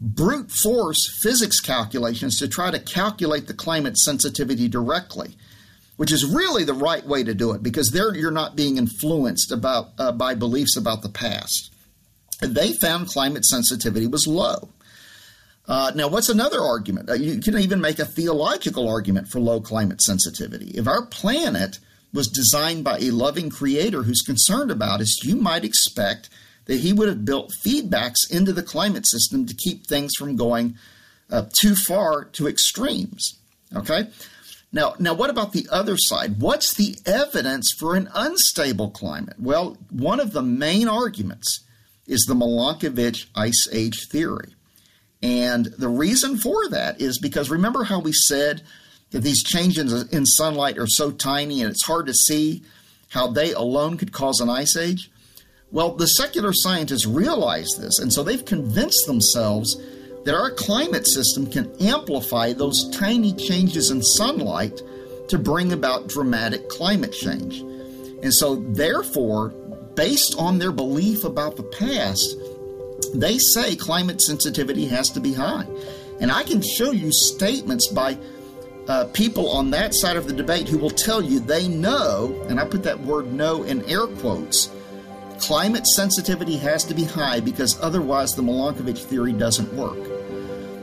brute 0.00 0.50
force 0.50 1.20
physics 1.22 1.60
calculations 1.60 2.38
to 2.38 2.48
try 2.48 2.70
to 2.70 2.78
calculate 2.80 3.46
the 3.46 3.54
climate 3.54 3.96
sensitivity 3.96 4.66
directly 4.66 5.36
which 5.96 6.10
is 6.10 6.24
really 6.24 6.64
the 6.64 6.74
right 6.74 7.06
way 7.06 7.22
to 7.22 7.34
do 7.34 7.52
it 7.52 7.62
because 7.62 7.90
there 7.90 8.14
you're 8.14 8.30
not 8.30 8.56
being 8.56 8.76
influenced 8.76 9.52
about 9.52 9.90
uh, 9.98 10.12
by 10.12 10.34
beliefs 10.34 10.76
about 10.76 11.02
the 11.02 11.08
past. 11.08 11.72
And 12.40 12.56
they 12.56 12.72
found 12.72 13.06
climate 13.06 13.44
sensitivity 13.44 14.08
was 14.08 14.26
low. 14.26 14.70
Uh, 15.68 15.92
now, 15.94 16.08
what's 16.08 16.28
another 16.28 16.60
argument? 16.60 17.08
Uh, 17.08 17.14
you 17.14 17.40
can 17.40 17.56
even 17.58 17.80
make 17.80 17.98
a 17.98 18.04
theological 18.04 18.88
argument 18.88 19.28
for 19.28 19.40
low 19.40 19.60
climate 19.60 20.02
sensitivity. 20.02 20.72
If 20.74 20.88
our 20.88 21.06
planet 21.06 21.78
was 22.12 22.28
designed 22.28 22.84
by 22.84 22.98
a 22.98 23.10
loving 23.10 23.48
creator 23.48 24.02
who's 24.02 24.22
concerned 24.22 24.70
about 24.70 25.00
us, 25.00 25.24
you 25.24 25.36
might 25.36 25.64
expect 25.64 26.28
that 26.66 26.80
he 26.80 26.92
would 26.92 27.08
have 27.08 27.24
built 27.24 27.52
feedbacks 27.64 28.30
into 28.30 28.52
the 28.52 28.62
climate 28.62 29.06
system 29.06 29.46
to 29.46 29.54
keep 29.54 29.86
things 29.86 30.12
from 30.18 30.36
going 30.36 30.76
uh, 31.30 31.44
too 31.52 31.74
far 31.74 32.24
to 32.24 32.48
extremes. 32.48 33.38
Okay? 33.74 34.08
Now, 34.72 34.94
now, 34.98 35.14
what 35.14 35.30
about 35.30 35.52
the 35.52 35.66
other 35.70 35.96
side? 35.96 36.40
What's 36.40 36.74
the 36.74 36.96
evidence 37.04 37.70
for 37.78 37.94
an 37.94 38.08
unstable 38.14 38.90
climate? 38.90 39.36
Well, 39.38 39.76
one 39.90 40.18
of 40.18 40.32
the 40.32 40.42
main 40.42 40.88
arguments 40.88 41.64
is 42.06 42.24
the 42.26 42.34
Milankovitch 42.34 43.26
ice 43.34 43.68
age 43.70 44.06
theory. 44.10 44.54
And 45.22 45.66
the 45.66 45.88
reason 45.88 46.36
for 46.36 46.68
that 46.70 47.00
is 47.00 47.18
because 47.18 47.50
remember 47.50 47.84
how 47.84 48.00
we 48.00 48.12
said 48.12 48.62
that 49.10 49.20
these 49.20 49.42
changes 49.42 49.92
in 50.12 50.26
sunlight 50.26 50.78
are 50.78 50.86
so 50.86 51.10
tiny 51.10 51.62
and 51.62 51.70
it's 51.70 51.86
hard 51.86 52.06
to 52.06 52.14
see 52.14 52.62
how 53.10 53.28
they 53.28 53.52
alone 53.52 53.98
could 53.98 54.12
cause 54.12 54.40
an 54.40 54.50
ice 54.50 54.76
age? 54.76 55.10
Well, 55.70 55.94
the 55.94 56.06
secular 56.06 56.52
scientists 56.52 57.06
realize 57.06 57.68
this, 57.78 57.98
and 57.98 58.12
so 58.12 58.22
they've 58.22 58.44
convinced 58.44 59.06
themselves 59.06 59.80
that 60.24 60.34
our 60.34 60.50
climate 60.50 61.06
system 61.06 61.50
can 61.50 61.74
amplify 61.80 62.52
those 62.52 62.90
tiny 62.90 63.32
changes 63.32 63.90
in 63.90 64.02
sunlight 64.02 64.80
to 65.28 65.38
bring 65.38 65.72
about 65.72 66.08
dramatic 66.08 66.68
climate 66.68 67.12
change. 67.12 67.60
And 68.22 68.32
so, 68.32 68.56
therefore, 68.56 69.48
based 69.94 70.36
on 70.38 70.58
their 70.58 70.72
belief 70.72 71.24
about 71.24 71.56
the 71.56 71.62
past, 71.62 72.36
they 73.14 73.38
say 73.38 73.76
climate 73.76 74.20
sensitivity 74.20 74.86
has 74.86 75.10
to 75.10 75.20
be 75.20 75.32
high. 75.32 75.66
And 76.20 76.30
I 76.30 76.42
can 76.44 76.62
show 76.62 76.92
you 76.92 77.10
statements 77.12 77.88
by 77.88 78.16
uh, 78.88 79.06
people 79.12 79.50
on 79.50 79.70
that 79.70 79.94
side 79.94 80.16
of 80.16 80.26
the 80.26 80.32
debate 80.32 80.68
who 80.68 80.78
will 80.78 80.90
tell 80.90 81.22
you 81.22 81.40
they 81.40 81.68
know, 81.68 82.44
and 82.48 82.58
I 82.58 82.64
put 82.64 82.82
that 82.84 83.00
word 83.00 83.32
know 83.32 83.62
in 83.62 83.84
air 83.88 84.06
quotes, 84.06 84.70
climate 85.38 85.86
sensitivity 85.86 86.56
has 86.58 86.84
to 86.84 86.94
be 86.94 87.04
high 87.04 87.40
because 87.40 87.80
otherwise 87.80 88.32
the 88.32 88.42
Milankovitch 88.42 89.04
theory 89.04 89.32
doesn't 89.32 89.72
work. 89.74 89.98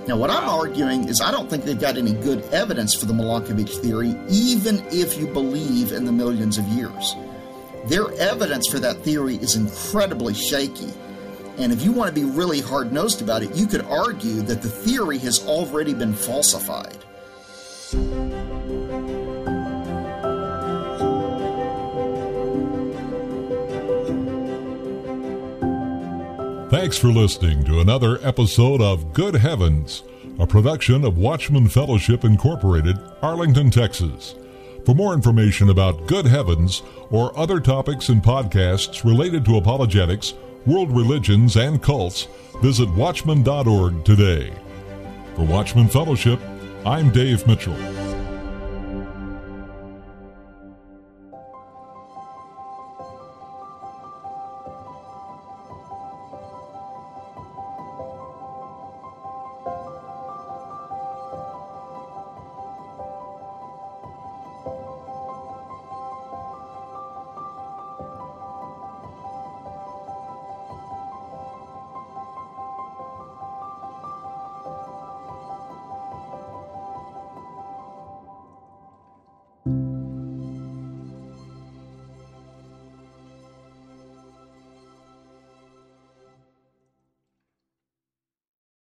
Now, 0.07 0.17
what 0.17 0.29
I'm 0.29 0.49
arguing 0.49 1.07
is 1.07 1.21
I 1.21 1.29
don't 1.29 1.49
think 1.49 1.65
they've 1.65 1.79
got 1.79 1.97
any 1.97 2.13
good 2.13 2.41
evidence 2.51 2.95
for 2.95 3.05
the 3.05 3.13
Milankovitch 3.13 3.81
theory, 3.81 4.15
even 4.27 4.83
if 4.91 5.17
you 5.19 5.27
believe 5.27 5.91
in 5.91 6.05
the 6.05 6.11
millions 6.11 6.57
of 6.57 6.65
years. 6.69 7.15
Their 7.85 8.11
evidence 8.13 8.67
for 8.67 8.79
that 8.79 8.97
theory 9.03 9.35
is 9.35 9.55
incredibly 9.55 10.33
shaky. 10.33 10.91
And 11.59 11.73
if 11.73 11.83
you 11.83 11.91
want 11.91 12.07
to 12.07 12.15
be 12.15 12.25
really 12.25 12.61
hard 12.61 12.93
nosed 12.93 13.21
about 13.21 13.43
it, 13.43 13.53
you 13.53 13.67
could 13.67 13.81
argue 13.81 14.41
that 14.43 14.61
the 14.61 14.69
theory 14.69 15.17
has 15.17 15.45
already 15.45 15.93
been 15.93 16.13
falsified. 16.13 16.95
Thanks 26.69 26.97
for 26.97 27.09
listening 27.09 27.65
to 27.65 27.81
another 27.81 28.19
episode 28.25 28.79
of 28.79 29.11
Good 29.11 29.33
Heavens, 29.33 30.03
a 30.39 30.47
production 30.47 31.03
of 31.03 31.17
Watchman 31.17 31.67
Fellowship 31.67 32.23
Incorporated, 32.23 32.97
Arlington, 33.21 33.69
Texas. 33.69 34.33
For 34.85 34.95
more 34.95 35.13
information 35.13 35.69
about 35.69 36.07
Good 36.07 36.25
Heavens 36.25 36.83
or 37.11 37.37
other 37.37 37.59
topics 37.59 38.07
and 38.07 38.23
podcasts 38.23 39.03
related 39.03 39.43
to 39.43 39.57
apologetics, 39.57 40.35
world 40.69 40.95
religions, 40.95 41.57
and 41.57 41.81
cults, 41.81 42.27
visit 42.61 42.89
watchman.org 42.91 44.05
today. 44.05 44.53
For 45.35 45.43
Watchman 45.43 45.87
Fellowship, 45.87 46.39
I'm 46.85 47.11
Dave 47.11 47.45
Mitchell. 47.47 48.08